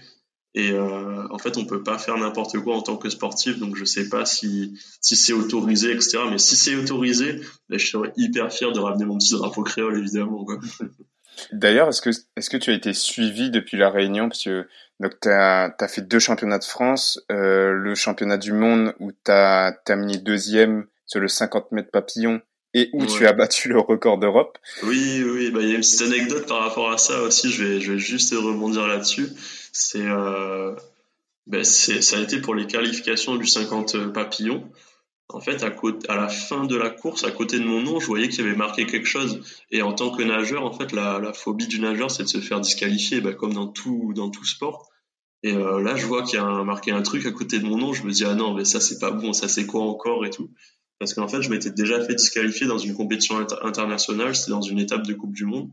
Et 0.53 0.71
euh, 0.71 1.27
en 1.29 1.37
fait, 1.37 1.57
on 1.57 1.65
peut 1.65 1.81
pas 1.81 1.97
faire 1.97 2.17
n'importe 2.17 2.57
quoi 2.59 2.75
en 2.75 2.81
tant 2.81 2.97
que 2.97 3.09
sportif, 3.09 3.57
donc 3.57 3.77
je 3.77 3.85
sais 3.85 4.09
pas 4.09 4.25
si, 4.25 4.77
si 4.99 5.15
c'est 5.15 5.31
autorisé, 5.31 5.91
etc. 5.91 6.19
Mais 6.29 6.37
si 6.37 6.57
c'est 6.57 6.75
autorisé, 6.75 7.39
ben, 7.69 7.79
je 7.79 7.87
serais 7.87 8.11
hyper 8.17 8.51
fier 8.51 8.71
de 8.73 8.79
ramener 8.79 9.05
mon 9.05 9.17
petit 9.17 9.33
drapeau 9.33 9.63
créole, 9.63 9.97
évidemment. 9.97 10.45
D'ailleurs, 11.53 11.87
est-ce 11.87 12.01
que, 12.01 12.09
est-ce 12.35 12.49
que 12.49 12.57
tu 12.57 12.71
as 12.71 12.73
été 12.73 12.93
suivi 12.93 13.49
depuis 13.49 13.77
la 13.77 13.89
Réunion? 13.89 14.27
Parce 14.27 14.43
que 14.43 14.67
tu 15.21 15.29
as, 15.29 15.73
as, 15.79 15.87
fait 15.87 16.01
deux 16.01 16.19
championnats 16.19 16.59
de 16.59 16.65
France, 16.65 17.23
euh, 17.31 17.71
le 17.71 17.95
championnat 17.95 18.37
du 18.37 18.51
monde 18.51 18.93
où 18.99 19.11
tu 19.11 19.31
as 19.31 19.73
terminé 19.85 20.17
deuxième 20.17 20.85
sur 21.05 21.21
le 21.21 21.29
50 21.29 21.71
mètres 21.71 21.91
papillon 21.91 22.41
et 22.73 22.89
où 22.93 23.05
tu 23.05 23.25
as 23.25 23.33
battu 23.33 23.69
le 23.69 23.79
record 23.79 24.17
d'Europe. 24.17 24.57
Oui, 24.83 25.23
oui, 25.25 25.51
bah, 25.51 25.59
il 25.61 25.69
y 25.69 25.71
a 25.71 25.75
une 25.75 25.81
petite 25.81 26.01
anecdote 26.01 26.45
par 26.45 26.59
rapport 26.59 26.91
à 26.91 26.97
ça 26.97 27.21
aussi, 27.21 27.51
je 27.51 27.63
vais, 27.63 27.81
je 27.81 27.93
vais 27.93 27.99
juste 27.99 28.33
rebondir 28.33 28.87
là-dessus 28.87 29.29
c'est 29.71 30.05
euh, 30.05 30.75
ben 31.47 31.63
ça 31.63 32.17
a 32.17 32.21
été 32.21 32.41
pour 32.41 32.55
les 32.55 32.67
qualifications 32.67 33.35
du 33.35 33.47
50 33.47 34.13
papillons. 34.13 34.69
En 35.33 35.39
fait, 35.39 35.63
à, 35.63 35.71
côté, 35.71 36.09
à 36.09 36.17
la 36.17 36.27
fin 36.27 36.65
de 36.65 36.75
la 36.75 36.89
course, 36.89 37.23
à 37.23 37.31
côté 37.31 37.57
de 37.57 37.63
mon 37.63 37.81
nom, 37.81 38.01
je 38.01 38.05
voyais 38.05 38.27
qu'il 38.27 38.43
y 38.43 38.47
avait 38.47 38.57
marqué 38.57 38.85
quelque 38.85 39.07
chose. 39.07 39.39
Et 39.71 39.81
en 39.81 39.93
tant 39.93 40.11
que 40.11 40.21
nageur, 40.23 40.65
en 40.65 40.73
fait, 40.73 40.91
la, 40.91 41.19
la 41.19 41.31
phobie 41.31 41.67
du 41.67 41.79
nageur, 41.79 42.11
c'est 42.11 42.23
de 42.23 42.27
se 42.27 42.39
faire 42.39 42.59
disqualifier, 42.59 43.21
ben, 43.21 43.33
comme 43.33 43.53
dans 43.53 43.67
tout, 43.67 44.11
dans 44.13 44.29
tout 44.29 44.43
sport. 44.43 44.89
Et 45.43 45.53
euh, 45.53 45.81
là, 45.81 45.95
je 45.95 46.05
vois 46.05 46.23
qu'il 46.23 46.35
y 46.35 46.41
a 46.41 46.63
marqué 46.63 46.91
un 46.91 47.01
truc 47.01 47.25
à 47.25 47.31
côté 47.31 47.59
de 47.59 47.65
mon 47.65 47.77
nom. 47.77 47.93
Je 47.93 48.03
me 48.03 48.11
dis, 48.11 48.25
ah 48.25 48.35
non, 48.35 48.53
mais 48.53 48.65
ça, 48.65 48.79
c'est 48.79 48.99
pas 48.99 49.11
bon, 49.11 49.33
ça, 49.33 49.47
c'est 49.47 49.65
quoi 49.65 49.83
encore 49.83 50.25
et 50.25 50.29
tout. 50.29 50.51
Parce 50.99 51.13
qu'en 51.13 51.27
fait, 51.27 51.41
je 51.41 51.49
m'étais 51.49 51.71
déjà 51.71 52.03
fait 52.03 52.13
disqualifier 52.13 52.67
dans 52.67 52.77
une 52.77 52.93
compétition 52.93 53.37
internationale, 53.63 54.35
c'était 54.35 54.51
dans 54.51 54.61
une 54.61 54.79
étape 54.79 55.07
de 55.07 55.13
Coupe 55.13 55.33
du 55.33 55.45
Monde. 55.45 55.71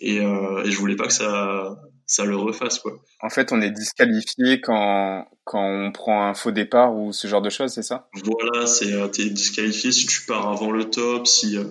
Et, 0.00 0.20
euh, 0.20 0.64
et 0.64 0.70
je 0.70 0.78
voulais 0.78 0.96
pas 0.96 1.06
que 1.06 1.12
ça, 1.12 1.76
ça 2.08 2.24
le 2.24 2.36
refasse 2.36 2.78
quoi. 2.80 2.98
En 3.20 3.28
fait, 3.28 3.52
on 3.52 3.60
est 3.60 3.70
disqualifié 3.70 4.60
quand 4.60 5.28
quand 5.44 5.62
on 5.62 5.92
prend 5.92 6.26
un 6.26 6.34
faux 6.34 6.50
départ 6.50 6.96
ou 6.96 7.12
ce 7.12 7.28
genre 7.28 7.42
de 7.42 7.50
choses, 7.50 7.72
c'est 7.72 7.82
ça? 7.82 8.08
Voilà, 8.24 8.66
c'est 8.66 8.92
euh, 8.94 9.06
t'es 9.08 9.26
disqualifié 9.26 9.92
si 9.92 10.06
tu 10.06 10.24
pars 10.26 10.48
avant 10.48 10.72
le 10.72 10.88
top, 10.88 11.26
si 11.26 11.58
euh, 11.58 11.64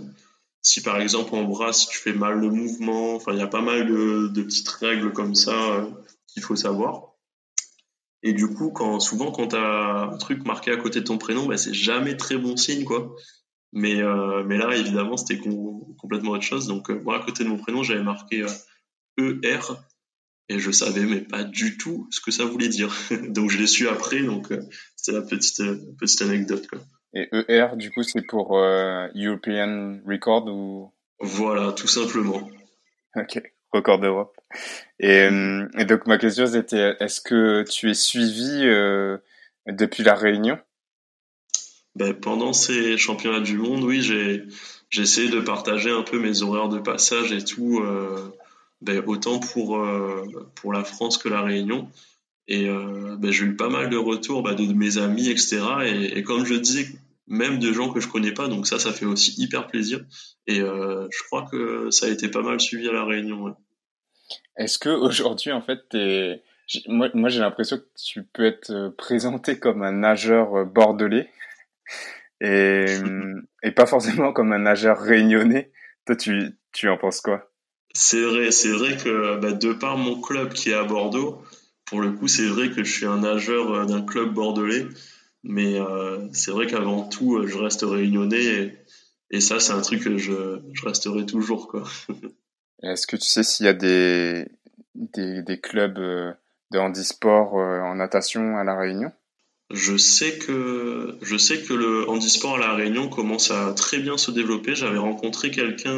si 0.61 0.81
par 0.81 1.01
exemple 1.01 1.35
en 1.35 1.43
bras 1.43 1.73
si 1.73 1.87
tu 1.87 1.97
fais 1.97 2.13
mal 2.13 2.39
le 2.39 2.49
mouvement, 2.49 3.15
enfin 3.15 3.33
il 3.33 3.39
y 3.39 3.41
a 3.41 3.47
pas 3.47 3.61
mal 3.61 3.87
de, 3.87 4.27
de 4.27 4.43
petites 4.43 4.69
règles 4.69 5.11
comme 5.11 5.33
ça 5.33 5.51
euh, 5.51 5.89
qu'il 6.27 6.43
faut 6.43 6.55
savoir. 6.55 7.15
Et 8.21 8.33
du 8.33 8.47
coup, 8.47 8.69
quand 8.69 8.99
souvent 8.99 9.31
quand 9.31 9.49
t'as 9.49 10.09
un 10.11 10.17
truc 10.17 10.45
marqué 10.45 10.71
à 10.71 10.77
côté 10.77 10.99
de 10.99 11.05
ton 11.05 11.17
prénom, 11.17 11.47
bah, 11.47 11.57
c'est 11.57 11.73
jamais 11.73 12.15
très 12.15 12.37
bon 12.37 12.57
signe 12.57 12.83
quoi. 12.83 13.15
Mais 13.73 14.01
euh, 14.01 14.43
mais 14.45 14.57
là 14.57 14.75
évidemment 14.75 15.17
c'était 15.17 15.41
complètement 15.97 16.31
autre 16.31 16.43
chose. 16.43 16.67
Donc 16.67 16.89
moi 16.89 17.17
à 17.17 17.25
côté 17.25 17.43
de 17.43 17.49
mon 17.49 17.57
prénom 17.57 17.81
j'avais 17.81 18.03
marqué 18.03 18.45
ER 19.17 19.59
et 20.49 20.59
je 20.59 20.71
savais 20.71 21.01
mais 21.01 21.21
pas 21.21 21.43
du 21.43 21.77
tout 21.77 22.07
ce 22.11 22.21
que 22.21 22.31
ça 22.31 22.45
voulait 22.45 22.69
dire. 22.69 22.95
donc 23.29 23.49
je 23.49 23.57
l'ai 23.57 23.67
su 23.67 23.87
après, 23.87 24.21
donc 24.21 24.51
euh, 24.51 24.61
c'est 24.95 25.11
la 25.11 25.21
petite 25.21 25.59
euh, 25.59 25.79
petite 25.99 26.21
anecdote 26.21 26.67
quoi. 26.67 26.79
Et 27.13 27.29
ER 27.49 27.75
du 27.75 27.91
coup 27.91 28.03
c'est 28.03 28.25
pour 28.25 28.57
euh, 28.57 29.07
European 29.15 29.99
Record 30.05 30.47
ou? 30.47 30.91
Voilà, 31.19 31.71
tout 31.71 31.87
simplement. 31.87 32.47
Ok, 33.15 33.41
record 33.71 33.99
d'Europe. 33.99 34.35
Et, 34.99 35.27
et, 35.77 35.85
donc 35.85 36.05
ma 36.05 36.17
question 36.17 36.45
c'était 36.45 36.95
est-ce 36.99 37.21
que 37.21 37.63
tu 37.63 37.89
es 37.89 37.93
suivi 37.95 38.61
depuis 39.65 40.03
la 40.03 40.13
Réunion? 40.13 40.59
Ben, 41.95 42.13
pendant 42.13 42.53
ces 42.53 42.97
championnats 42.97 43.39
du 43.39 43.57
monde, 43.57 43.83
oui, 43.83 44.01
j'ai 44.01 44.43
j'ai 44.89 45.01
essayé 45.01 45.29
de 45.29 45.41
partager 45.41 45.89
un 45.89 46.03
peu 46.03 46.19
mes 46.19 46.43
horaires 46.43 46.69
de 46.69 46.79
passage 46.79 47.31
et 47.31 47.43
tout 47.43 47.83
ben, 48.81 49.03
autant 49.07 49.39
pour, 49.39 49.79
euh, 49.79 50.25
pour 50.55 50.73
la 50.73 50.83
France 50.83 51.17
que 51.17 51.29
la 51.29 51.41
Réunion. 51.41 51.89
Et 52.47 52.69
euh, 52.69 53.15
ben, 53.17 53.31
j'ai 53.31 53.45
eu 53.45 53.55
pas 53.55 53.69
mal 53.69 53.89
de 53.89 53.97
retours 53.97 54.43
ben, 54.43 54.53
de, 54.53 54.73
mes 54.73 54.97
amis, 54.97 55.29
etc. 55.29 55.61
Et, 55.85 56.17
et, 56.17 56.23
comme 56.23 56.45
je 56.45 56.53
disais, 56.55 56.87
même 57.27 57.59
de 57.59 57.73
gens 57.73 57.91
que 57.91 57.99
je 57.99 58.07
connais 58.07 58.33
pas, 58.33 58.47
donc 58.47 58.67
ça, 58.67 58.79
ça 58.79 58.93
fait 58.93 59.05
aussi 59.05 59.33
hyper 59.41 59.67
plaisir. 59.67 60.05
Et 60.45 60.61
euh, 60.61 61.07
je 61.11 61.23
crois 61.23 61.47
que 61.49 61.89
ça 61.91 62.05
a 62.05 62.09
été 62.09 62.29
pas 62.29 62.41
mal 62.41 62.59
suivi 62.59 62.87
à 62.87 62.93
la 62.93 63.03
Réunion. 63.03 63.55
Est-ce 64.57 64.77
que 64.77 64.89
aujourd'hui, 64.89 65.51
en 65.51 65.61
fait, 65.61 65.81
es... 65.93 66.41
moi, 66.87 67.09
moi 67.13 67.29
j'ai 67.29 67.39
l'impression 67.39 67.77
que 67.77 67.87
tu 68.01 68.23
peux 68.23 68.45
être 68.45 68.93
présenté 68.97 69.59
comme 69.59 69.81
un 69.83 69.91
nageur 69.91 70.65
bordelais 70.65 71.29
et, 72.41 72.85
et 73.63 73.71
pas 73.71 73.85
forcément 73.85 74.31
comme 74.31 74.53
un 74.53 74.59
nageur 74.59 74.99
réunionnais. 74.99 75.71
Toi, 76.05 76.15
tu, 76.15 76.57
tu 76.71 76.87
en 76.87 76.97
penses 76.97 77.19
quoi? 77.19 77.51
C'est 77.97 78.21
vrai, 78.21 78.51
c'est 78.51 78.69
vrai 78.69 78.95
que 78.95 79.39
bah, 79.39 79.53
de 79.53 79.73
par 79.73 79.97
mon 79.97 80.21
club 80.21 80.53
qui 80.53 80.69
est 80.69 80.75
à 80.75 80.83
Bordeaux, 80.83 81.41
pour 81.85 81.99
le 81.99 82.11
coup, 82.11 82.27
c'est 82.27 82.45
vrai 82.45 82.69
que 82.69 82.83
je 82.83 82.91
suis 82.91 83.07
un 83.07 83.21
nageur 83.21 83.73
euh, 83.73 83.85
d'un 83.85 84.03
club 84.03 84.33
bordelais, 84.33 84.85
mais 85.43 85.79
euh, 85.79 86.19
c'est 86.31 86.51
vrai 86.51 86.67
qu'avant 86.67 87.07
tout, 87.07 87.37
euh, 87.37 87.47
je 87.47 87.57
reste 87.57 87.81
réunionnais 87.81 88.77
et, 89.31 89.41
ça, 89.41 89.59
c'est 89.59 89.73
un 89.73 89.81
truc 89.81 90.03
que 90.03 90.17
je, 90.17 90.59
je 90.73 90.85
resterai 90.85 91.25
toujours. 91.25 91.67
Quoi. 91.67 91.85
Est-ce 92.83 93.07
que 93.07 93.15
tu 93.15 93.25
sais 93.25 93.43
s'il 93.43 93.65
y 93.65 93.69
a 93.69 93.73
des, 93.73 94.47
des, 94.93 95.41
des 95.41 95.59
clubs 95.59 95.95
de 95.95 96.77
handisport 96.77 97.55
en 97.55 97.95
natation 97.95 98.57
à 98.57 98.63
La 98.63 98.77
Réunion? 98.77 99.11
Je 99.71 99.97
sais 99.97 100.37
que 100.37 101.17
je 101.21 101.35
sais 101.35 101.61
que 101.61 101.73
le 101.73 102.07
handisport 102.09 102.55
à 102.55 102.59
la 102.59 102.73
Réunion 102.73 103.09
commence 103.09 103.51
à 103.51 103.73
très 103.73 103.97
bien 103.97 104.17
se 104.17 104.31
développer. 104.31 104.75
J'avais 104.75 104.99
rencontré 104.99 105.51
quelqu'un 105.51 105.91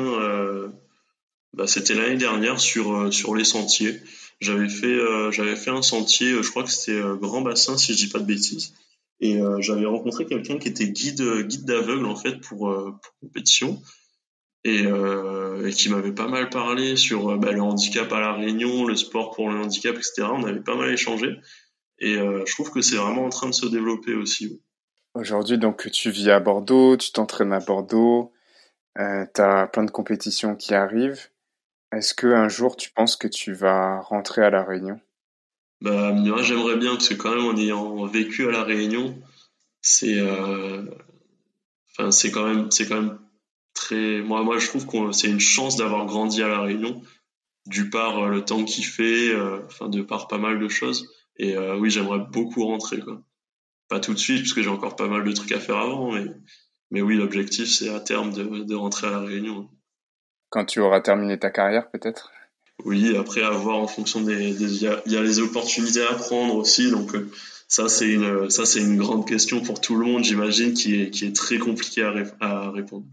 bah, 1.53 1.67
c'était 1.67 1.93
l'année 1.93 2.17
dernière 2.17 2.59
sur 2.59 2.93
euh, 2.93 3.11
sur 3.11 3.35
les 3.35 3.43
sentiers. 3.43 3.99
J'avais 4.39 4.69
fait 4.69 4.87
euh, 4.87 5.31
j'avais 5.31 5.55
fait 5.55 5.71
un 5.71 5.81
sentier, 5.81 6.31
euh, 6.31 6.43
je 6.43 6.49
crois 6.49 6.63
que 6.63 6.71
c'était 6.71 7.01
Grand 7.19 7.41
Bassin 7.41 7.77
si 7.77 7.93
je 7.93 7.97
dis 7.97 8.09
pas 8.09 8.19
de 8.19 8.25
bêtises. 8.25 8.73
Et 9.21 9.41
j'avais 9.59 9.85
rencontré 9.85 10.25
quelqu'un 10.25 10.57
qui 10.59 10.69
était 10.69 10.87
guide 10.87 11.21
guide 11.45 11.65
d'aveugle 11.65 12.05
en 12.05 12.15
fait 12.15 12.39
pour, 12.39 12.73
compétition 13.19 13.81
et, 14.63 14.85
et 14.85 15.69
qui 15.71 15.89
m'avait 15.89 16.13
pas 16.13 16.29
mal 16.29 16.49
parlé 16.49 16.95
sur 16.95 17.37
bah, 17.37 17.51
le 17.51 17.61
handicap 17.61 18.09
à 18.13 18.21
la 18.21 18.31
Réunion, 18.31 18.85
le 18.85 18.95
sport 18.95 19.31
pour 19.31 19.49
le 19.49 19.59
handicap, 19.59 19.93
etc. 19.97 20.21
On 20.31 20.45
avait 20.45 20.61
pas 20.61 20.77
mal 20.77 20.89
échangé 20.93 21.35
et 21.99 22.13
je 22.13 22.53
trouve 22.53 22.71
que 22.71 22.79
c'est 22.79 22.95
vraiment 22.95 23.25
en 23.25 23.29
train 23.29 23.49
de 23.49 23.53
se 23.53 23.65
développer 23.65 24.13
aussi. 24.13 24.61
Aujourd'hui, 25.15 25.57
donc 25.57 25.91
tu 25.91 26.11
vis 26.11 26.29
à 26.29 26.39
Bordeaux, 26.39 26.95
tu 26.95 27.11
t'entraînes 27.11 27.51
à 27.51 27.59
Bordeaux, 27.59 28.31
euh, 28.97 29.25
tu 29.33 29.41
as 29.41 29.67
plein 29.67 29.83
de 29.83 29.91
compétitions 29.91 30.55
qui 30.55 30.73
arrivent. 30.73 31.29
Est-ce 31.91 32.13
qu'un 32.13 32.49
jour 32.49 32.75
tu 32.75 32.91
penses 32.91 33.15
que 33.15 33.27
tu 33.27 33.53
vas 33.53 34.01
rentrer 34.01 34.43
à 34.43 34.49
La 34.49 34.63
Réunion? 34.63 34.99
Bah, 35.81 36.11
moi 36.11 36.41
j'aimerais 36.41 36.77
bien 36.77 36.91
parce 36.91 37.09
que 37.09 37.13
quand 37.15 37.33
même 37.33 37.45
en 37.45 37.57
ayant 37.57 38.05
vécu 38.05 38.47
à 38.47 38.51
La 38.51 38.63
Réunion, 38.63 39.19
c'est 39.81 40.19
euh, 40.19 40.83
enfin 41.91 42.11
c'est 42.11 42.31
quand 42.31 42.45
même 42.45 42.69
c'est 42.69 42.87
quand 42.87 43.01
même 43.01 43.19
très 43.73 44.21
moi 44.21 44.43
moi 44.43 44.59
je 44.59 44.67
trouve 44.67 44.85
que 44.85 45.11
c'est 45.13 45.29
une 45.29 45.39
chance 45.39 45.77
d'avoir 45.77 46.05
grandi 46.05 46.43
à 46.43 46.47
La 46.47 46.61
Réunion 46.61 47.01
du 47.65 47.89
par 47.89 48.19
euh, 48.19 48.29
le 48.29 48.45
temps 48.45 48.65
qu'il 48.65 48.85
fait, 48.85 49.29
euh, 49.29 49.61
enfin 49.65 49.89
de 49.89 50.01
par 50.01 50.27
pas 50.27 50.37
mal 50.37 50.59
de 50.59 50.67
choses. 50.67 51.09
Et 51.37 51.57
oui 51.57 51.89
j'aimerais 51.89 52.19
beaucoup 52.19 52.65
rentrer 52.65 52.99
quoi. 52.99 53.21
Pas 53.87 54.01
tout 54.01 54.13
de 54.13 54.19
suite 54.19 54.41
parce 54.41 54.53
que 54.53 54.61
j'ai 54.61 54.69
encore 54.69 54.97
pas 54.97 55.07
mal 55.07 55.23
de 55.23 55.31
trucs 55.31 55.53
à 55.53 55.59
faire 55.61 55.77
avant 55.77 56.11
mais 56.11 56.25
mais 56.91 57.01
oui 57.01 57.15
l'objectif 57.15 57.69
c'est 57.69 57.87
à 57.87 58.01
terme 58.01 58.33
de 58.33 58.75
rentrer 58.75 59.07
à 59.07 59.11
La 59.11 59.19
Réunion 59.21 59.69
quand 60.49 60.65
tu 60.65 60.79
auras 60.79 61.01
terminé 61.01 61.37
ta 61.37 61.49
carrière 61.49 61.89
peut-être 61.89 62.31
Oui, 62.85 63.15
après 63.17 63.41
avoir 63.41 63.77
en 63.77 63.87
fonction 63.87 64.21
des... 64.21 64.49
Il 64.49 64.81
y, 64.81 64.87
a, 64.87 65.01
y, 65.05 65.17
a, 65.17 65.21
les 65.21 65.39
opportunités 65.39 66.03
à 66.03 66.13
prendre 66.13 66.55
aussi, 66.55 66.91
donc 66.91 67.15
euh, 67.15 67.29
ça, 67.67 67.87
c'est 67.87 68.09
une, 68.09 68.49
ça, 68.49 68.65
c'est 68.65 68.79
une 68.79 68.97
grande 68.97 69.27
question 69.27 69.61
pour 69.61 69.79
tout 69.79 69.95
le 69.95 70.05
monde, 70.05 70.23
j'imagine, 70.23 70.73
qui 70.73 71.01
est, 71.01 71.09
qui 71.11 71.25
est 71.25 71.35
très 71.35 71.59
compliquée 71.59 72.03
à, 72.03 72.13
à, 72.39 72.71
répondre. 72.71 73.05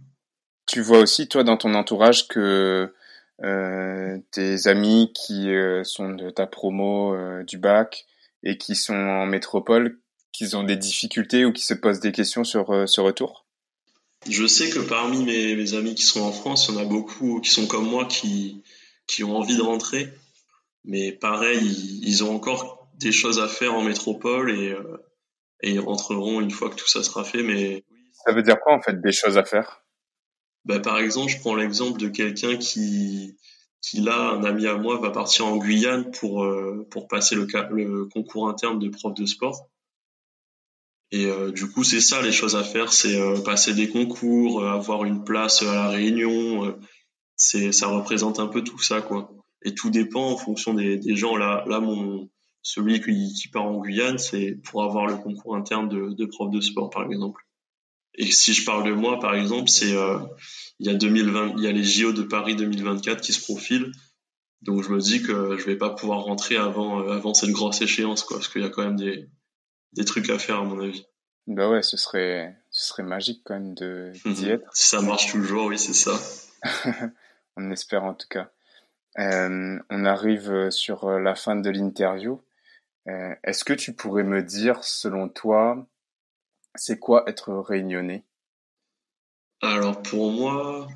Tu 0.67 0.81
vois 0.81 0.99
aussi, 0.99 1.29
toi, 1.29 1.45
dans 1.45 1.57
ton 1.57 1.75
entourage, 1.75 2.27
que 2.27 2.93
euh, 3.43 4.19
tes 4.31 4.67
amis 4.67 5.13
qui 5.15 5.51
euh, 5.51 5.85
sont 5.85 6.09
de 6.09 6.31
ta 6.31 6.47
promo 6.47 7.15
euh, 7.15 7.45
du 7.45 7.59
bac 7.59 8.07
et 8.43 8.57
qui 8.57 8.75
sont 8.75 8.95
en 8.95 9.27
métropole, 9.27 9.99
qu'ils 10.33 10.57
ont 10.57 10.63
des 10.63 10.77
difficultés 10.77 11.45
ou 11.45 11.53
qui 11.53 11.65
se 11.65 11.75
posent 11.75 12.01
des 12.01 12.13
questions 12.13 12.45
sur 12.45 12.89
ce 12.89 13.01
retour? 13.01 13.46
Je 14.29 14.47
sais 14.47 14.71
que 14.71 14.81
parmi 14.81 15.25
mes, 15.25 15.55
mes, 15.57 15.75
amis 15.75 15.95
qui 15.95 16.03
sont 16.03 16.23
en 16.23 16.33
France, 16.33 16.69
il 16.69 16.75
y 16.75 16.79
en 16.79 16.81
a 16.81 16.85
beaucoup 16.85 17.41
qui 17.41 17.51
sont 17.51 17.67
comme 17.67 17.89
moi, 17.89 18.05
qui, 18.07 18.63
qui 19.07 19.25
ont 19.25 19.37
envie 19.37 19.57
de 19.57 19.63
rentrer. 19.63 20.13
Mais 20.85 21.13
pareil, 21.13 21.59
ils, 21.61 22.09
ils 22.09 22.25
ont 22.25 22.35
encore 22.35 22.89
des 22.95 23.13
choses 23.13 23.39
à 23.39 23.49
faire 23.49 23.75
en 23.75 23.83
métropole 23.83 24.51
et, 24.51 24.71
euh, 24.71 24.97
et 25.61 25.73
ils 25.73 25.81
rentreront 25.81 26.41
une 26.41 26.51
fois 26.51 26.71
que 26.71 26.77
tout 26.77 26.89
ça 26.89 27.03
sera 27.03 27.25
fait. 27.25 27.43
Mais 27.43 27.85
ça 28.25 28.33
veut 28.33 28.43
dire 28.43 28.59
quoi 28.61 28.75
en 28.75 28.81
fait 28.81 29.01
des 29.01 29.13
choses 29.13 29.39
à 29.39 29.45
faire? 29.45 29.85
Bah, 30.65 30.81
par 30.81 30.99
exemple, 30.99 31.31
je 31.31 31.39
prends 31.39 31.55
l'exemple 31.55 32.01
de 32.01 32.09
quelqu'un 32.09 32.57
qui 32.57 33.37
qui 33.83 34.01
là, 34.01 34.31
un 34.31 34.43
ami 34.43 34.67
à 34.67 34.75
moi 34.75 34.99
va 34.99 35.11
partir 35.11 35.47
en 35.47 35.59
Guyane 35.59 36.11
pour 36.11 36.43
euh, 36.43 36.87
pour 36.91 37.07
passer 37.07 37.37
le, 37.37 37.47
le 37.71 38.07
concours 38.07 38.49
interne 38.49 38.81
de 38.81 38.89
prof 38.89 39.15
de 39.15 39.27
sport. 39.27 39.69
Et 41.13 41.27
euh, 41.27 41.53
du 41.53 41.71
coup, 41.71 41.85
c'est 41.85 42.01
ça 42.01 42.21
les 42.23 42.33
choses 42.33 42.57
à 42.57 42.65
faire, 42.65 42.93
c'est 42.93 43.21
euh, 43.21 43.41
passer 43.41 43.75
des 43.75 43.89
concours, 43.89 44.61
euh, 44.61 44.73
avoir 44.73 45.05
une 45.05 45.25
place 45.25 45.63
à 45.63 45.73
la 45.73 45.89
Réunion. 45.89 46.77
c'est 47.37 47.73
ça 47.73 47.89
représente 47.89 48.41
un 48.41 48.49
peu 48.49 48.63
tout 48.65 48.81
ça 48.81 49.03
quoi. 49.03 49.31
Et 49.63 49.75
tout 49.75 49.91
dépend 49.91 50.31
en 50.33 50.37
fonction 50.37 50.75
des, 50.75 50.97
des 50.99 51.17
gens. 51.17 51.37
Là, 51.37 51.65
là 51.67 51.81
mon 51.81 52.29
celui 52.67 53.01
qui, 53.01 53.33
qui 53.33 53.49
part 53.49 53.65
en 53.65 53.81
Guyane, 53.81 54.19
c'est 54.19 54.59
pour 54.65 54.83
avoir 54.83 55.07
le 55.07 55.17
concours 55.17 55.55
interne 55.55 55.89
de, 55.89 56.13
de 56.13 56.27
prof 56.27 56.51
de 56.51 56.61
sport, 56.61 56.91
par 56.91 57.05
exemple. 57.05 57.47
Et 58.17 58.33
si 58.33 58.55
je 58.55 58.65
parle 58.65 58.85
de 58.85 58.93
moi, 58.93 59.21
par 59.21 59.37
exemple, 59.37 59.69
c'est 59.69 59.95
euh, 59.95 60.19
il 60.81 60.87
y 60.87 60.91
a 60.91 60.95
2020, 60.95 61.55
il 61.59 61.63
y 61.63 61.69
a 61.69 61.73
les 61.73 61.85
JO 61.85 62.13
de 62.13 62.23
Paris 62.23 62.57
2024 62.57 63.21
qui 63.21 63.33
se 63.33 63.41
profilent. 63.41 63.93
Donc 64.63 64.83
je 64.83 64.91
me 64.91 64.99
dis 64.99 65.23
que 65.23 65.57
je 65.57 65.65
vais 65.65 65.77
pas 65.77 65.91
pouvoir 65.91 66.25
rentrer 66.25 66.57
avant 66.57 67.03
euh, 67.03 67.13
avant 67.13 67.35
cette 67.35 67.51
grosse 67.51 67.83
échéance, 67.83 68.25
quoi, 68.25 68.39
parce 68.39 68.49
qu'il 68.49 68.63
y 68.63 68.65
a 68.65 68.69
quand 68.71 68.83
même 68.83 68.97
des 68.97 69.29
des 69.97 70.05
trucs 70.05 70.31
à 70.31 70.39
faire 70.39 70.61
à 70.61 70.65
mon 70.65 70.81
avis. 70.81 71.07
Bah 71.47 71.69
ouais, 71.69 71.83
ce 71.83 71.97
serait 71.97 72.57
ce 72.71 72.87
serait 72.87 73.03
magique 73.03 73.43
quand 73.45 73.55
même 73.55 73.75
de 73.75 74.13
d'y 74.25 74.51
être. 74.51 74.69
si 74.75 74.89
ça 74.89 75.01
marche 75.01 75.31
toujours, 75.31 75.67
oui, 75.67 75.79
c'est 75.79 75.95
ça. 75.95 76.19
on 77.57 77.71
espère 77.71 78.05
en 78.05 78.15
tout 78.15 78.29
cas. 78.29 78.51
Euh, 79.19 79.79
on 79.89 80.05
arrive 80.05 80.71
sur 80.71 81.11
la 81.11 81.35
fin 81.35 81.57
de 81.57 81.71
l'interview. 81.71 82.43
Euh, 83.09 83.35
est-ce 83.45 83.65
que 83.65 83.73
tu 83.73 83.95
pourrais 83.95 84.25
me 84.25 84.43
dire, 84.43 84.83
selon 84.83 85.29
toi, 85.29 85.87
c'est 86.75 86.99
quoi 86.99 87.25
être 87.29 87.55
réunionnais? 87.55 88.25
Alors 89.63 90.03
pour 90.03 90.33
moi, 90.33 90.89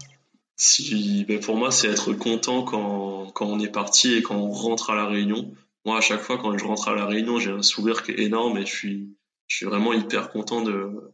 si, 0.57 1.25
ben 1.25 1.41
pour 1.41 1.57
moi 1.57 1.71
c'est 1.71 1.89
être 1.89 2.13
content 2.13 2.63
quand, 2.63 3.31
quand 3.33 3.47
on 3.47 3.59
est 3.59 3.73
parti 3.73 4.15
et 4.15 4.23
quand 4.23 4.37
on 4.37 4.51
rentre 4.51 4.91
à 4.91 4.97
la 4.97 5.07
Réunion. 5.07 5.55
Moi 5.85 5.99
à 5.99 6.01
chaque 6.01 6.21
fois 6.21 6.39
quand 6.39 6.57
je 6.57 6.65
rentre 6.65 6.89
à 6.89 6.95
la 6.95 7.07
Réunion, 7.07 7.39
j'ai 7.39 7.51
un 7.51 7.63
sourire 7.63 8.03
qui 8.03 8.13
est 8.13 8.21
énorme 8.21 8.59
et 8.59 8.67
je 8.67 8.75
suis, 8.75 9.17
je 9.47 9.57
suis 9.57 9.67
vraiment 9.67 9.93
hyper 9.93 10.31
content 10.31 10.63
de, 10.63 11.13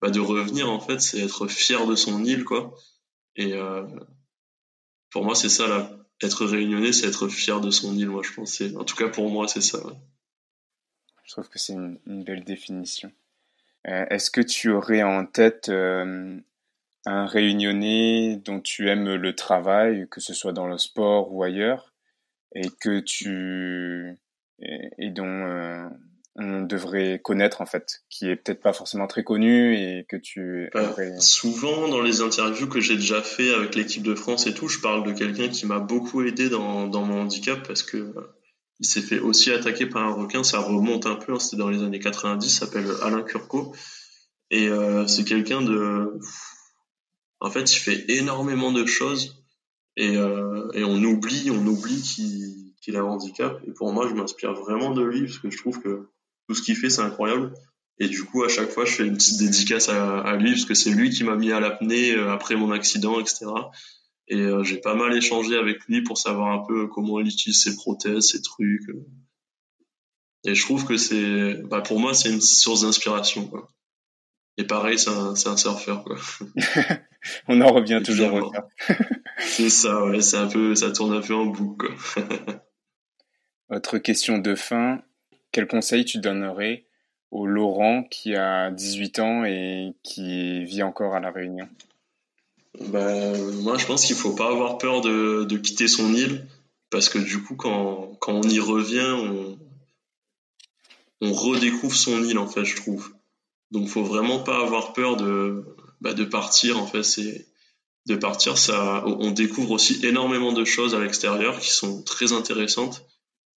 bah, 0.00 0.08
revenir 0.08 0.70
en 0.70 0.80
fait. 0.80 1.00
C'est 1.00 1.20
être 1.20 1.46
fier 1.46 1.86
de 1.86 1.94
son 1.94 2.24
île 2.24 2.44
quoi. 2.44 2.74
Et 3.36 3.54
euh, 3.54 3.86
pour 5.10 5.24
moi 5.24 5.34
c'est 5.34 5.48
ça 5.48 5.68
là. 5.68 5.90
Être 6.20 6.46
réunionnais, 6.46 6.92
c'est 6.92 7.08
être 7.08 7.28
fier 7.28 7.60
de 7.60 7.70
son 7.70 7.96
île. 7.96 8.08
Moi 8.08 8.22
je 8.24 8.32
pense. 8.32 8.60
En 8.76 8.84
tout 8.84 8.96
cas 8.96 9.08
pour 9.08 9.30
moi 9.30 9.48
c'est 9.48 9.62
ça. 9.62 9.78
Je 11.24 11.32
trouve 11.32 11.48
que 11.48 11.58
c'est 11.58 11.72
une, 11.72 11.98
belle 12.24 12.44
définition. 12.44 13.12
Euh, 13.88 14.04
est-ce 14.10 14.30
que 14.30 14.40
tu 14.40 14.70
aurais 14.70 15.02
en 15.02 15.24
tête 15.24 15.68
euh, 15.70 16.38
un 17.06 17.26
réunionnais 17.26 18.36
dont 18.36 18.60
tu 18.60 18.88
aimes 18.90 19.14
le 19.14 19.34
travail, 19.34 20.06
que 20.10 20.20
ce 20.20 20.34
soit 20.34 20.52
dans 20.52 20.66
le 20.66 20.78
sport 20.78 21.32
ou 21.32 21.42
ailleurs, 21.42 21.91
et 22.54 22.68
que 22.80 23.00
tu 23.00 24.18
et, 24.60 25.10
dont 25.10 25.26
euh, 25.26 25.88
on 26.36 26.62
devrait 26.62 27.20
connaître 27.22 27.60
en 27.60 27.66
fait, 27.66 28.02
qui 28.08 28.28
est 28.28 28.36
peut-être 28.36 28.62
pas 28.62 28.72
forcément 28.72 29.06
très 29.06 29.24
connu 29.24 29.76
et 29.76 30.06
que 30.08 30.16
tu 30.16 30.70
bah, 30.72 30.94
souvent 31.18 31.88
dans 31.88 32.00
les 32.00 32.20
interviews 32.20 32.68
que 32.68 32.80
j'ai 32.80 32.96
déjà 32.96 33.22
fait 33.22 33.52
avec 33.54 33.74
l'équipe 33.74 34.02
de 34.02 34.14
France 34.14 34.46
et 34.46 34.54
tout, 34.54 34.68
je 34.68 34.80
parle 34.80 35.04
de 35.04 35.12
quelqu'un 35.12 35.48
qui 35.48 35.66
m'a 35.66 35.80
beaucoup 35.80 36.22
aidé 36.22 36.48
dans, 36.48 36.86
dans 36.86 37.02
mon 37.02 37.22
handicap 37.22 37.66
parce 37.66 37.82
que 37.82 38.14
il 38.82 38.86
s'est 38.86 39.00
fait 39.00 39.20
aussi 39.20 39.52
attaquer 39.52 39.86
par 39.86 40.02
un 40.02 40.12
requin, 40.12 40.42
ça 40.42 40.58
remonte 40.58 41.06
un 41.06 41.14
peu, 41.14 41.34
hein, 41.34 41.38
c'était 41.38 41.56
dans 41.56 41.70
les 41.70 41.84
années 41.84 42.00
90, 42.00 42.48
s'appelle 42.48 42.86
Alain 43.02 43.22
Curco. 43.22 43.74
Et 44.50 44.68
euh, 44.68 45.06
c'est 45.06 45.24
quelqu'un 45.24 45.62
de... 45.62 46.18
En 47.38 47.48
fait, 47.50 47.72
il 47.72 47.78
fait 47.78 48.04
énormément 48.08 48.72
de 48.72 48.84
choses 48.84 49.41
et, 49.96 50.16
euh, 50.16 50.70
et 50.74 50.84
on 50.84 51.02
oublie, 51.02 51.50
on 51.50 51.66
oublie 51.66 52.02
qu'il 52.80 52.96
a 52.96 53.00
un 53.00 53.04
handicap. 53.04 53.60
Et 53.66 53.72
pour 53.72 53.92
moi, 53.92 54.08
je 54.08 54.14
m'inspire 54.14 54.54
vraiment 54.54 54.92
de 54.92 55.02
lui 55.02 55.22
parce 55.26 55.38
que 55.38 55.50
je 55.50 55.58
trouve 55.58 55.80
que 55.80 56.08
tout 56.48 56.54
ce 56.54 56.62
qu'il 56.62 56.76
fait, 56.76 56.90
c'est 56.90 57.02
incroyable. 57.02 57.52
Et 57.98 58.08
du 58.08 58.24
coup, 58.24 58.42
à 58.42 58.48
chaque 58.48 58.70
fois, 58.70 58.84
je 58.84 58.92
fais 58.92 59.06
une 59.06 59.16
petite 59.16 59.38
dédicace 59.38 59.88
à, 59.88 60.20
à 60.20 60.36
lui 60.36 60.52
parce 60.52 60.64
que 60.64 60.74
c'est 60.74 60.90
lui 60.90 61.10
qui 61.10 61.24
m'a 61.24 61.36
mis 61.36 61.52
à 61.52 61.60
l'apnée 61.60 62.12
euh, 62.12 62.32
après 62.32 62.56
mon 62.56 62.72
accident, 62.72 63.20
etc. 63.20 63.46
Et 64.28 64.40
euh, 64.40 64.64
j'ai 64.64 64.78
pas 64.78 64.94
mal 64.94 65.14
échangé 65.14 65.56
avec 65.56 65.84
lui 65.84 66.02
pour 66.02 66.16
savoir 66.16 66.52
un 66.52 66.64
peu 66.66 66.86
comment 66.88 67.20
il 67.20 67.28
utilise 67.28 67.62
ses 67.62 67.76
prothèses, 67.76 68.30
ses 68.30 68.40
trucs. 68.40 68.88
Et 70.44 70.54
je 70.54 70.62
trouve 70.62 70.84
que 70.84 70.96
c'est, 70.96 71.62
bah 71.64 71.82
pour 71.82 72.00
moi, 72.00 72.14
c'est 72.14 72.30
une 72.30 72.40
source 72.40 72.82
d'inspiration. 72.82 73.50
Et 74.62 74.64
pareil, 74.64 74.96
c'est 74.96 75.10
un, 75.10 75.32
un, 75.32 75.56
surfeur. 75.56 76.04
Quoi. 76.04 76.16
On 77.48 77.60
en 77.60 77.72
revient 77.72 78.00
toujours 78.04 78.32
au 78.34 78.52
C'est 79.40 79.70
ça, 79.70 80.04
ouais, 80.04 80.20
c'est 80.20 80.36
un 80.36 80.46
peu, 80.46 80.76
ça 80.76 80.92
tourne 80.92 81.14
un 81.14 81.20
peu 81.20 81.34
en 81.34 81.46
boucle. 81.46 81.88
Quoi. 81.88 82.24
Autre 83.76 83.98
question 83.98 84.38
de 84.38 84.54
fin. 84.54 85.02
Quel 85.50 85.66
conseil 85.66 86.04
tu 86.04 86.18
donnerais 86.18 86.86
au 87.32 87.44
Laurent 87.44 88.04
qui 88.04 88.36
a 88.36 88.70
18 88.70 89.18
ans 89.18 89.44
et 89.44 89.94
qui 90.04 90.62
vit 90.62 90.84
encore 90.84 91.16
à 91.16 91.20
La 91.20 91.32
Réunion? 91.32 91.68
Bah, 92.78 93.32
moi, 93.62 93.78
je 93.78 93.86
pense 93.86 94.06
qu'il 94.06 94.14
faut 94.14 94.36
pas 94.36 94.48
avoir 94.48 94.78
peur 94.78 95.00
de, 95.00 95.42
de, 95.42 95.56
quitter 95.56 95.88
son 95.88 96.14
île, 96.14 96.46
parce 96.88 97.08
que 97.08 97.18
du 97.18 97.42
coup, 97.42 97.56
quand, 97.56 98.16
quand 98.20 98.34
on 98.34 98.42
y 98.42 98.60
revient, 98.60 99.10
on, 99.12 99.58
on 101.20 101.32
redécouvre 101.32 101.96
son 101.96 102.22
île, 102.22 102.38
en 102.38 102.46
fait, 102.46 102.64
je 102.64 102.76
trouve. 102.76 103.12
Donc, 103.72 103.88
faut 103.88 104.04
vraiment 104.04 104.38
pas 104.38 104.62
avoir 104.62 104.92
peur 104.92 105.16
de, 105.16 105.64
bah, 106.00 106.14
de 106.14 106.24
partir, 106.24 106.78
en 106.78 106.86
fait. 106.86 107.02
C'est 107.02 107.46
de 108.06 108.16
partir, 108.16 108.58
ça, 108.58 109.04
on 109.06 109.30
découvre 109.30 109.72
aussi 109.72 110.04
énormément 110.04 110.52
de 110.52 110.64
choses 110.64 110.94
à 110.94 111.00
l'extérieur 111.00 111.58
qui 111.58 111.70
sont 111.70 112.02
très 112.02 112.32
intéressantes. 112.32 113.06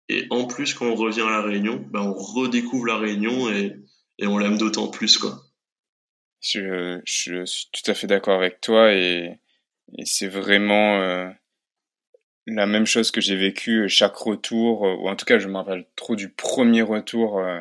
Et 0.07 0.28
en 0.30 0.45
plus, 0.45 0.74
quand 0.74 0.86
on 0.86 0.95
revient 0.95 1.22
à 1.22 1.32
la 1.32 1.41
Réunion, 1.41 1.84
bah, 1.91 2.01
on 2.03 2.13
redécouvre 2.13 2.86
la 2.86 2.97
Réunion 2.97 3.49
et, 3.49 3.76
et 4.20 4.28
on 4.28 4.38
l'aime 4.38 4.57
d'autant 4.57 4.88
plus, 4.88 5.18
quoi. 5.18 5.41
Je, 6.41 7.01
suis 7.05 7.32
tout 7.74 7.89
à 7.89 7.95
fait 7.95 8.07
d'accord 8.07 8.38
avec 8.38 8.61
toi 8.61 8.93
et, 8.93 9.39
c'est 10.03 10.28
vraiment 10.28 10.99
euh, 11.01 11.30
la 12.45 12.66
même 12.68 12.86
chose 12.86 13.11
que 13.11 13.22
j'ai 13.22 13.36
vécu 13.36 13.88
chaque 13.89 14.16
retour, 14.16 14.82
ou 14.82 15.09
en 15.09 15.16
tout 15.16 15.26
cas 15.26 15.38
je 15.38 15.47
me 15.47 15.57
rappelle 15.57 15.86
trop 15.95 16.16
du 16.16 16.30
premier 16.30 16.82
retour 16.82 17.39
euh 17.39 17.59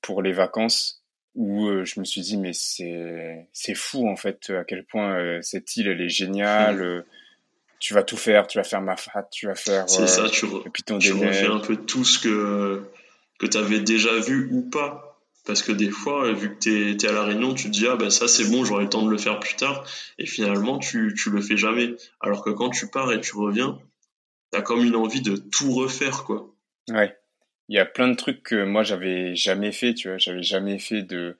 pour 0.00 0.22
les 0.22 0.32
vacances 0.32 1.04
où 1.36 1.68
je 1.84 2.00
me 2.00 2.04
suis 2.04 2.20
dit 2.22 2.36
mais 2.36 2.52
c'est 2.52 3.48
c'est 3.52 3.74
fou 3.74 4.08
en 4.08 4.16
fait 4.16 4.50
à 4.50 4.64
quel 4.64 4.84
point 4.84 5.40
cette 5.42 5.76
île 5.76 5.88
elle 5.88 6.00
est 6.00 6.08
géniale. 6.08 6.82
Mmh. 6.82 7.04
Tu 7.82 7.94
vas 7.94 8.02
tout 8.02 8.18
faire, 8.18 8.46
tu 8.46 8.58
vas 8.58 8.64
faire 8.64 8.82
ma 8.82 8.94
fat, 8.94 9.26
tu 9.30 9.46
vas 9.46 9.54
faire. 9.54 9.88
C'est 9.88 10.06
ça, 10.06 10.28
tu, 10.28 10.44
re 10.44 10.62
tu 11.00 11.12
refais 11.12 11.46
un 11.46 11.60
peu 11.60 11.76
tout 11.76 12.04
ce 12.04 12.18
que 12.18 12.82
que 13.38 13.46
tu 13.46 13.56
avais 13.56 13.80
déjà 13.80 14.18
vu 14.18 14.50
ou 14.52 14.60
pas 14.68 15.10
parce 15.46 15.62
que 15.62 15.72
des 15.72 15.90
fois, 15.90 16.32
vu 16.32 16.54
que 16.54 16.60
tu 16.60 16.90
es, 16.92 17.06
à 17.08 17.12
la 17.12 17.24
réunion, 17.24 17.54
tu 17.54 17.64
te 17.64 17.70
dis, 17.70 17.86
ah 17.86 17.96
ben 17.96 18.10
ça 18.10 18.28
c'est 18.28 18.44
bon, 18.50 18.64
j'aurai 18.64 18.84
le 18.84 18.90
temps 18.90 19.02
de 19.02 19.10
le 19.10 19.18
faire 19.18 19.40
plus 19.40 19.56
tard. 19.56 19.84
Et 20.18 20.26
finalement, 20.26 20.78
tu, 20.78 21.14
tu 21.16 21.30
le 21.30 21.40
fais 21.40 21.56
jamais. 21.56 21.94
Alors 22.20 22.44
que 22.44 22.50
quand 22.50 22.70
tu 22.70 22.88
pars 22.88 23.10
et 23.12 23.20
tu 23.20 23.36
reviens, 23.36 23.78
tu 24.52 24.58
as 24.58 24.62
comme 24.62 24.84
une 24.84 24.96
envie 24.96 25.22
de 25.22 25.36
tout 25.36 25.72
refaire, 25.72 26.24
quoi. 26.24 26.54
Ouais. 26.88 27.16
Il 27.70 27.76
y 27.76 27.78
a 27.78 27.86
plein 27.86 28.08
de 28.08 28.16
trucs 28.16 28.42
que 28.42 28.64
moi 28.64 28.82
j'avais 28.82 29.34
jamais 29.34 29.72
fait, 29.72 29.94
tu 29.94 30.08
vois. 30.08 30.18
J'avais 30.18 30.42
jamais 30.42 30.78
fait 30.78 31.02
de, 31.02 31.38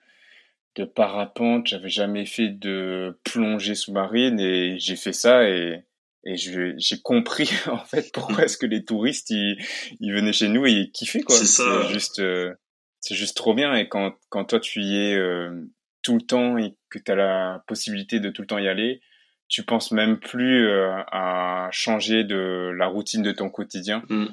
de 0.75 0.85
parapente, 0.85 1.67
j'avais 1.67 1.89
jamais 1.89 2.25
fait 2.25 2.49
de 2.49 3.19
plongée 3.23 3.75
sous-marine 3.75 4.39
et 4.39 4.79
j'ai 4.79 4.95
fait 4.95 5.13
ça 5.13 5.47
et, 5.47 5.83
et 6.23 6.35
j'ai 6.37 7.01
compris 7.03 7.51
en 7.67 7.83
fait 7.83 8.11
pourquoi 8.13 8.45
est-ce 8.45 8.57
que 8.57 8.65
les 8.65 8.83
touristes 8.83 9.29
ils, 9.29 9.57
ils 9.99 10.13
venaient 10.13 10.33
chez 10.33 10.47
nous 10.47 10.65
et 10.65 10.71
ils 10.71 10.91
kiffaient 10.91 11.21
quoi. 11.21 11.35
C'est 11.35 11.45
ça. 11.45 11.87
Juste, 11.91 12.19
euh, 12.19 12.53
c'est 13.01 13.15
juste 13.15 13.35
trop 13.35 13.53
bien. 13.53 13.75
Et 13.75 13.89
quand, 13.89 14.15
quand 14.29 14.45
toi, 14.45 14.59
tu 14.59 14.81
y 14.81 14.97
es 14.97 15.15
euh, 15.15 15.65
tout 16.01 16.15
le 16.15 16.21
temps 16.21 16.57
et 16.57 16.75
que 16.89 16.99
tu 16.99 17.11
as 17.11 17.15
la 17.15 17.63
possibilité 17.67 18.19
de 18.19 18.29
tout 18.29 18.43
le 18.43 18.47
temps 18.47 18.59
y 18.59 18.67
aller, 18.67 19.01
tu 19.49 19.63
penses 19.63 19.91
même 19.91 20.19
plus 20.19 20.67
euh, 20.67 20.93
à 21.11 21.67
changer 21.71 22.23
de 22.23 22.71
la 22.77 22.87
routine 22.87 23.21
de 23.21 23.33
ton 23.33 23.49
quotidien. 23.49 24.03
Mm. 24.07 24.27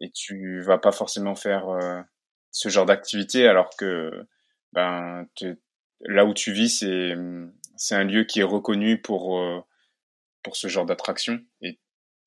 Et 0.00 0.10
tu 0.10 0.60
vas 0.62 0.78
pas 0.78 0.92
forcément 0.92 1.34
faire 1.34 1.68
euh, 1.68 2.00
ce 2.50 2.68
genre 2.68 2.86
d'activité 2.86 3.46
alors 3.46 3.70
que 3.76 4.10
ben, 4.72 5.26
là 6.00 6.24
où 6.24 6.34
tu 6.34 6.52
vis, 6.52 6.68
c'est 6.68 7.14
c'est 7.76 7.94
un 7.94 8.04
lieu 8.04 8.24
qui 8.24 8.40
est 8.40 8.44
reconnu 8.44 9.00
pour 9.00 9.40
pour 10.42 10.56
ce 10.56 10.68
genre 10.68 10.86
d'attraction. 10.86 11.40
Et 11.62 11.78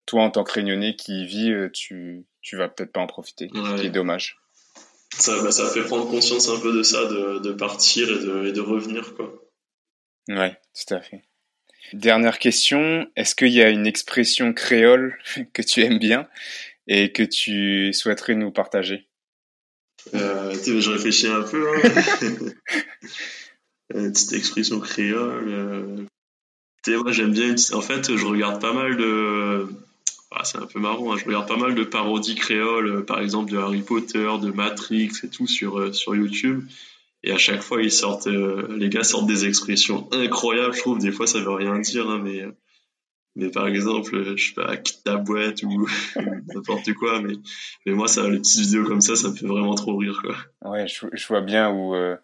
toi, 0.05 0.23
en 0.23 0.31
tant 0.31 0.43
que 0.43 0.53
réunionnais 0.53 0.95
qui 0.95 1.23
y 1.23 1.25
vit, 1.25 1.53
tu 1.73 2.25
tu 2.41 2.55
vas 2.55 2.69
peut-être 2.69 2.91
pas 2.91 3.01
en 3.01 3.07
profiter, 3.07 3.49
ce 3.53 3.79
qui 3.79 3.87
est 3.87 3.91
dommage. 3.91 4.39
Ça, 5.17 5.41
bah, 5.43 5.51
ça 5.51 5.69
fait 5.69 5.83
prendre 5.83 6.09
conscience 6.09 6.49
un 6.49 6.59
peu 6.59 6.71
de 6.71 6.83
ça, 6.83 7.05
de, 7.05 7.39
de 7.39 7.51
partir 7.51 8.09
et 8.09 8.19
de, 8.19 8.47
et 8.47 8.51
de 8.51 8.61
revenir, 8.61 9.15
quoi. 9.15 9.33
Ouais, 10.27 10.57
tout 10.73 10.93
à 10.93 11.01
fait. 11.01 11.23
Dernière 11.93 12.37
question, 12.37 13.09
est-ce 13.15 13.33
qu'il 13.33 13.49
y 13.49 13.63
a 13.63 13.69
une 13.69 13.87
expression 13.87 14.53
créole 14.53 15.17
que 15.53 15.61
tu 15.61 15.81
aimes 15.81 15.99
bien? 15.99 16.27
Et 16.89 17.11
que 17.11 17.23
tu 17.23 17.93
souhaiterais 17.93 18.35
nous 18.35 18.51
partager? 18.51 19.07
Euh, 20.13 20.53
Je 20.65 20.89
réfléchis 20.89 21.27
un 21.27 21.43
peu. 21.43 21.69
Hein. 21.69 22.51
une 23.93 24.11
petite 24.11 24.33
expression 24.33 24.79
créole. 24.79 25.47
Euh... 25.47 26.97
moi 26.97 27.11
j'aime 27.11 27.31
bien. 27.31 27.55
En 27.73 27.81
fait, 27.81 28.15
je 28.15 28.25
regarde 28.25 28.59
pas 28.59 28.73
mal 28.73 28.97
de. 28.97 29.67
Ah, 30.31 30.43
c'est 30.43 30.57
un 30.57 30.65
peu 30.65 30.79
marrant. 30.79 31.13
Hein. 31.13 31.17
Je 31.17 31.25
regarde 31.25 31.47
pas 31.47 31.57
mal 31.57 31.75
de 31.75 31.83
parodies 31.83 32.35
créoles, 32.35 33.05
par 33.05 33.21
exemple 33.21 33.51
de 33.51 33.57
Harry 33.57 33.81
Potter, 33.81 34.29
de 34.41 34.51
Matrix 34.51 35.11
et 35.23 35.29
tout 35.29 35.47
sur 35.47 35.79
euh, 35.79 35.93
sur 35.93 36.15
YouTube. 36.15 36.63
Et 37.21 37.31
à 37.31 37.37
chaque 37.37 37.61
fois, 37.61 37.81
ils 37.83 37.91
sortent, 37.91 38.27
euh, 38.27 38.67
les 38.77 38.89
gars 38.89 39.03
sortent 39.03 39.27
des 39.27 39.45
expressions 39.45 40.07
incroyables, 40.11 40.73
je 40.73 40.79
trouve. 40.79 40.99
Des 40.99 41.11
fois, 41.11 41.27
ça 41.27 41.39
veut 41.41 41.51
rien 41.51 41.77
dire, 41.79 42.09
hein, 42.09 42.21
mais, 42.23 42.45
mais 43.39 43.49
par 43.49 43.67
exemple, 43.67 44.35
je 44.35 44.47
sais 44.47 44.53
pas, 44.53 44.77
quitte 44.77 45.03
ta 45.03 45.17
boîte 45.17 45.63
ou 45.63 45.87
n'importe 46.53 46.93
quoi. 46.93 47.21
Mais, 47.21 47.33
mais 47.85 47.93
moi, 47.93 48.07
ça, 48.07 48.27
les 48.29 48.39
petites 48.39 48.61
vidéos 48.61 48.85
comme 48.85 49.01
ça, 49.01 49.15
ça 49.15 49.29
me 49.29 49.35
fait 49.35 49.47
vraiment 49.47 49.75
trop 49.75 49.97
rire, 49.97 50.21
quoi. 50.23 50.71
Ouais, 50.71 50.87
je, 50.87 51.05
je 51.13 51.27
vois 51.27 51.41
bien 51.41 51.69
où, 51.69 51.95
euh, 51.95 52.15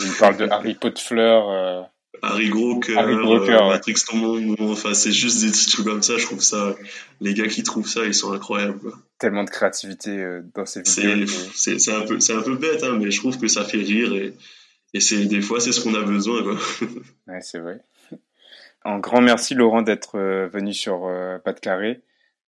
il 0.00 0.12
parle 0.18 0.36
de 0.36 0.46
Harry 0.48 0.74
Potter 0.74 1.00
fleur. 1.00 1.48
Euh... 1.48 1.82
Harry 2.22 2.50
Harry 2.50 3.14
euh, 3.14 3.68
Matrix 3.68 3.94
Tomon, 4.08 4.56
enfin 4.60 4.94
c'est 4.94 5.12
juste 5.12 5.42
des 5.42 5.50
petits 5.50 5.70
trucs 5.70 5.86
comme 5.86 6.02
ça, 6.02 6.16
je 6.16 6.24
trouve 6.24 6.40
ça, 6.40 6.74
les 7.20 7.34
gars 7.34 7.46
qui 7.46 7.62
trouvent 7.62 7.88
ça, 7.88 8.06
ils 8.06 8.14
sont 8.14 8.32
incroyables. 8.32 8.78
Quoi. 8.78 8.92
Tellement 9.18 9.44
de 9.44 9.50
créativité 9.50 10.10
euh, 10.10 10.40
dans 10.54 10.64
ces 10.64 10.80
vidéos. 10.80 11.26
C'est 11.54 11.92
un, 11.92 12.02
peu, 12.02 12.18
un 12.30 12.42
peu 12.42 12.56
bête, 12.56 12.82
hein, 12.82 12.98
mais 12.98 13.10
je 13.10 13.18
trouve 13.20 13.38
que 13.38 13.48
ça 13.48 13.64
fait 13.64 13.78
rire 13.78 14.14
et, 14.14 14.34
et 14.94 15.00
c'est 15.00 15.26
des 15.26 15.42
fois 15.42 15.60
c'est 15.60 15.72
ce 15.72 15.80
qu'on 15.82 15.94
a 15.94 16.02
besoin. 16.02 16.42
Quoi. 16.42 16.56
Ouais, 17.28 17.40
c'est 17.42 17.58
vrai. 17.58 17.80
Un 18.86 18.98
grand 18.98 19.20
merci 19.20 19.54
Laurent 19.54 19.82
d'être 19.82 20.16
euh, 20.16 20.48
venu 20.48 20.72
sur 20.72 21.10
Pas 21.44 21.52
de 21.52 21.60
Carré. 21.60 22.02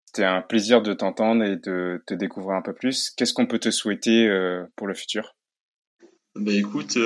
C'était 0.06 0.24
un 0.24 0.42
plaisir 0.42 0.82
de 0.82 0.92
t'entendre 0.92 1.44
et 1.44 1.56
de 1.56 2.02
te 2.06 2.14
découvrir 2.14 2.56
un 2.56 2.62
peu 2.62 2.72
plus. 2.72 3.10
Qu'est-ce 3.16 3.34
qu'on 3.34 3.46
peut 3.46 3.58
te 3.58 3.70
souhaiter 3.70 4.28
pour 4.76 4.86
le 4.86 4.94
futur? 4.94 5.34
Ben 6.36 6.54
écoute, 6.54 6.96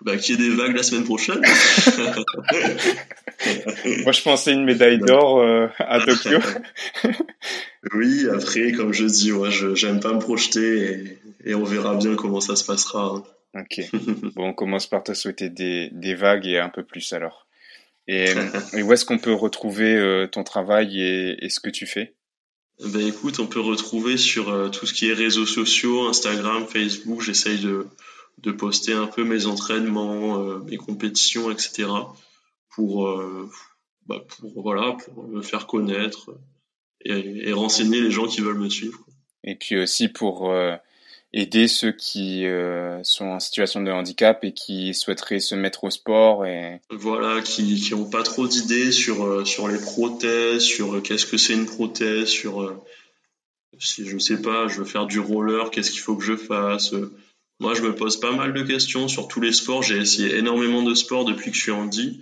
bah, 0.00 0.16
qu'il 0.16 0.40
y 0.40 0.44
ait 0.44 0.50
des 0.50 0.54
vagues 0.54 0.76
la 0.76 0.82
semaine 0.82 1.04
prochaine. 1.04 1.40
Moi, 4.04 4.12
je 4.12 4.22
pensais 4.22 4.52
une 4.52 4.64
médaille 4.64 4.98
d'or 4.98 5.40
euh, 5.40 5.68
à 5.78 5.98
Tokyo. 6.00 6.38
oui, 7.94 8.26
après, 8.32 8.72
comme 8.72 8.92
je 8.92 9.04
dis, 9.06 9.32
moi, 9.32 9.50
je 9.50 9.74
j'aime 9.74 10.00
pas 10.00 10.12
me 10.12 10.18
projeter 10.18 11.18
et, 11.44 11.54
on 11.54 11.64
verra 11.64 11.96
bien 11.96 12.14
comment 12.16 12.40
ça 12.40 12.56
se 12.56 12.64
passera. 12.64 13.14
Hein. 13.14 13.60
Ok. 13.60 13.80
Bon, 14.34 14.48
on 14.48 14.52
commence 14.52 14.86
par 14.86 15.02
te 15.02 15.14
souhaiter 15.14 15.48
des, 15.48 15.90
des 15.92 16.14
vagues 16.14 16.46
et 16.46 16.58
un 16.58 16.68
peu 16.68 16.84
plus 16.84 17.12
alors. 17.12 17.47
Et, 18.08 18.32
où 18.82 18.92
est-ce 18.92 19.04
qu'on 19.04 19.18
peut 19.18 19.34
retrouver 19.34 19.94
euh, 19.94 20.26
ton 20.26 20.42
travail 20.42 21.00
et, 21.00 21.44
et, 21.44 21.50
ce 21.50 21.60
que 21.60 21.70
tu 21.70 21.86
fais? 21.86 22.14
Ben 22.80 23.06
écoute, 23.06 23.38
on 23.38 23.46
peut 23.46 23.60
retrouver 23.60 24.16
sur 24.16 24.48
euh, 24.48 24.68
tout 24.68 24.86
ce 24.86 24.94
qui 24.94 25.08
est 25.08 25.12
réseaux 25.12 25.46
sociaux, 25.46 26.08
Instagram, 26.08 26.66
Facebook. 26.66 27.20
J'essaye 27.20 27.58
de 27.58 27.86
de 28.38 28.52
poster 28.52 28.92
un 28.92 29.06
peu 29.06 29.24
mes 29.24 29.46
entraînements, 29.46 30.40
euh, 30.40 30.58
mes 30.60 30.76
compétitions, 30.76 31.50
etc. 31.50 31.88
pour, 32.70 33.08
euh, 33.08 33.50
bah 34.06 34.24
pour 34.28 34.62
voilà, 34.62 34.92
pour 34.92 35.28
me 35.28 35.42
faire 35.42 35.66
connaître 35.66 36.30
et, 37.04 37.48
et, 37.48 37.52
renseigner 37.52 38.00
les 38.00 38.10
gens 38.10 38.26
qui 38.26 38.40
veulent 38.40 38.58
me 38.58 38.70
suivre. 38.70 39.04
Et 39.44 39.56
puis 39.56 39.78
aussi 39.78 40.08
pour 40.08 40.50
euh, 40.50 40.76
aider 41.32 41.68
ceux 41.68 41.92
qui 41.92 42.46
sont 43.02 43.26
en 43.26 43.40
situation 43.40 43.82
de 43.82 43.90
handicap 43.90 44.44
et 44.44 44.52
qui 44.52 44.94
souhaiteraient 44.94 45.40
se 45.40 45.54
mettre 45.54 45.84
au 45.84 45.90
sport 45.90 46.46
et 46.46 46.80
voilà 46.90 47.42
qui 47.42 47.78
qui 47.80 47.92
ont 47.92 48.08
pas 48.08 48.22
trop 48.22 48.48
d'idées 48.48 48.92
sur 48.92 49.46
sur 49.46 49.68
les 49.68 49.78
prothèses 49.78 50.62
sur 50.62 51.02
qu'est-ce 51.02 51.26
que 51.26 51.36
c'est 51.36 51.52
une 51.52 51.66
prothèse 51.66 52.28
sur 52.28 52.82
si 53.78 54.06
je 54.06 54.16
sais 54.16 54.40
pas 54.40 54.68
je 54.68 54.78
veux 54.78 54.86
faire 54.86 55.04
du 55.04 55.20
roller 55.20 55.70
qu'est-ce 55.70 55.90
qu'il 55.90 56.00
faut 56.00 56.16
que 56.16 56.24
je 56.24 56.36
fasse 56.36 56.94
moi, 57.60 57.74
je 57.74 57.82
me 57.82 57.94
pose 57.94 58.20
pas 58.20 58.32
mal 58.32 58.52
de 58.52 58.62
questions 58.62 59.08
sur 59.08 59.26
tous 59.26 59.40
les 59.40 59.52
sports. 59.52 59.82
J'ai 59.82 59.96
essayé 59.96 60.36
énormément 60.36 60.82
de 60.82 60.94
sports 60.94 61.24
depuis 61.24 61.50
que 61.50 61.56
je 61.56 61.62
suis 61.62 61.88
dit, 61.88 62.20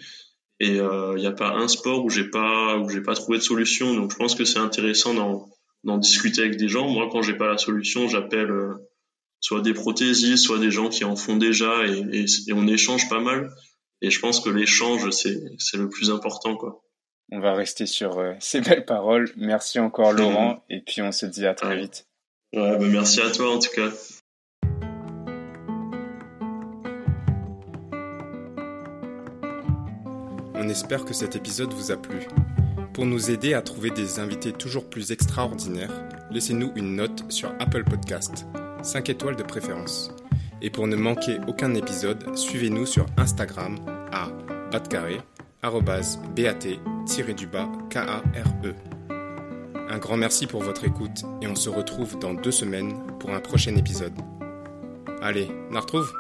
et 0.61 0.69
il 0.69 0.81
euh, 0.81 1.17
n'y 1.17 1.27
a 1.27 1.33
pas 1.33 1.51
un 1.51 1.69
sport 1.69 2.05
où 2.05 2.09
j'ai 2.09 2.25
pas 2.25 2.79
où 2.79 2.89
j'ai 2.89 3.03
pas 3.03 3.15
trouvé 3.15 3.39
de 3.39 3.43
solution. 3.43 3.95
Donc, 3.95 4.13
je 4.13 4.17
pense 4.17 4.35
que 4.35 4.45
c'est 4.45 4.59
intéressant 4.59 5.13
d'en 5.85 5.99
discuter 5.99 6.41
avec 6.41 6.57
des 6.57 6.69
gens. 6.69 6.89
Moi, 6.89 7.09
quand 7.13 7.21
j'ai 7.21 7.35
pas 7.35 7.49
la 7.49 7.59
solution, 7.59 8.09
j'appelle 8.09 8.51
euh, 8.51 8.75
soit 9.41 9.61
des 9.61 9.75
prothésistes, 9.75 10.45
soit 10.45 10.59
des 10.59 10.71
gens 10.71 10.89
qui 10.89 11.05
en 11.05 11.17
font 11.17 11.37
déjà, 11.37 11.87
et, 11.87 12.05
et, 12.13 12.25
et 12.49 12.53
on 12.53 12.67
échange 12.67 13.09
pas 13.09 13.21
mal. 13.21 13.51
Et 14.03 14.11
je 14.11 14.21
pense 14.21 14.41
que 14.41 14.51
l'échange, 14.51 15.11
c'est 15.11 15.41
c'est 15.59 15.77
le 15.77 15.89
plus 15.89 16.11
important, 16.11 16.57
quoi. 16.57 16.83
On 17.33 17.41
va 17.41 17.55
rester 17.55 17.87
sur 17.87 18.19
euh, 18.19 18.35
ces 18.41 18.61
belles 18.61 18.85
paroles. 18.85 19.31
Merci 19.37 19.79
encore, 19.79 20.13
Laurent, 20.15 20.65
et 20.71 20.81
puis 20.81 21.03
on 21.03 21.13
se 21.13 21.27
dit 21.27 21.47
à 21.47 21.55
très 21.55 21.77
vite. 21.77 22.07
Ouais, 22.55 22.79
bah 22.79 22.87
merci 22.89 23.21
à 23.21 23.31
toi 23.31 23.55
en 23.55 23.59
tout 23.59 23.71
cas. 23.75 23.91
On 30.55 30.69
espère 30.69 31.05
que 31.05 31.13
cet 31.13 31.37
épisode 31.37 31.73
vous 31.73 31.91
a 31.91 31.97
plu. 31.97 32.27
Pour 32.95 33.05
nous 33.05 33.31
aider 33.31 33.53
à 33.53 33.61
trouver 33.61 33.91
des 33.91 34.21
invités 34.21 34.53
toujours 34.53 34.89
plus 34.89 35.13
extraordinaires, 35.13 35.93
laissez-nous 36.31 36.73
une 36.77 36.97
note 36.97 37.31
sur 37.31 37.53
Apple 37.59 37.85
Podcast, 37.85 38.47
5 38.83 39.11
étoiles 39.11 39.37
de 39.37 39.43
préférence. 39.43 40.11
Et 40.63 40.71
pour 40.71 40.87
ne 40.87 40.97
manquer 40.97 41.39
aucun 41.47 41.75
épisode, 41.75 42.37
suivez-nous 42.37 42.87
sur 42.87 43.07
Instagram 43.17 43.77
à 44.13 44.29
batcarré, 44.71 45.19
bat-du-bas 45.63 47.69
K-A-R-E. 47.91 48.75
Un 49.89 49.99
grand 49.99 50.17
merci 50.17 50.47
pour 50.47 50.63
votre 50.63 50.85
écoute 50.85 51.25
et 51.41 51.47
on 51.47 51.55
se 51.55 51.69
retrouve 51.69 52.19
dans 52.19 52.35
deux 52.35 52.51
semaines 52.51 52.95
pour 53.21 53.31
un 53.31 53.41
prochain 53.41 53.77
épisode. 53.77 54.15
Allez, 55.23 55.49
on 55.71 55.77
retrouve? 55.81 56.13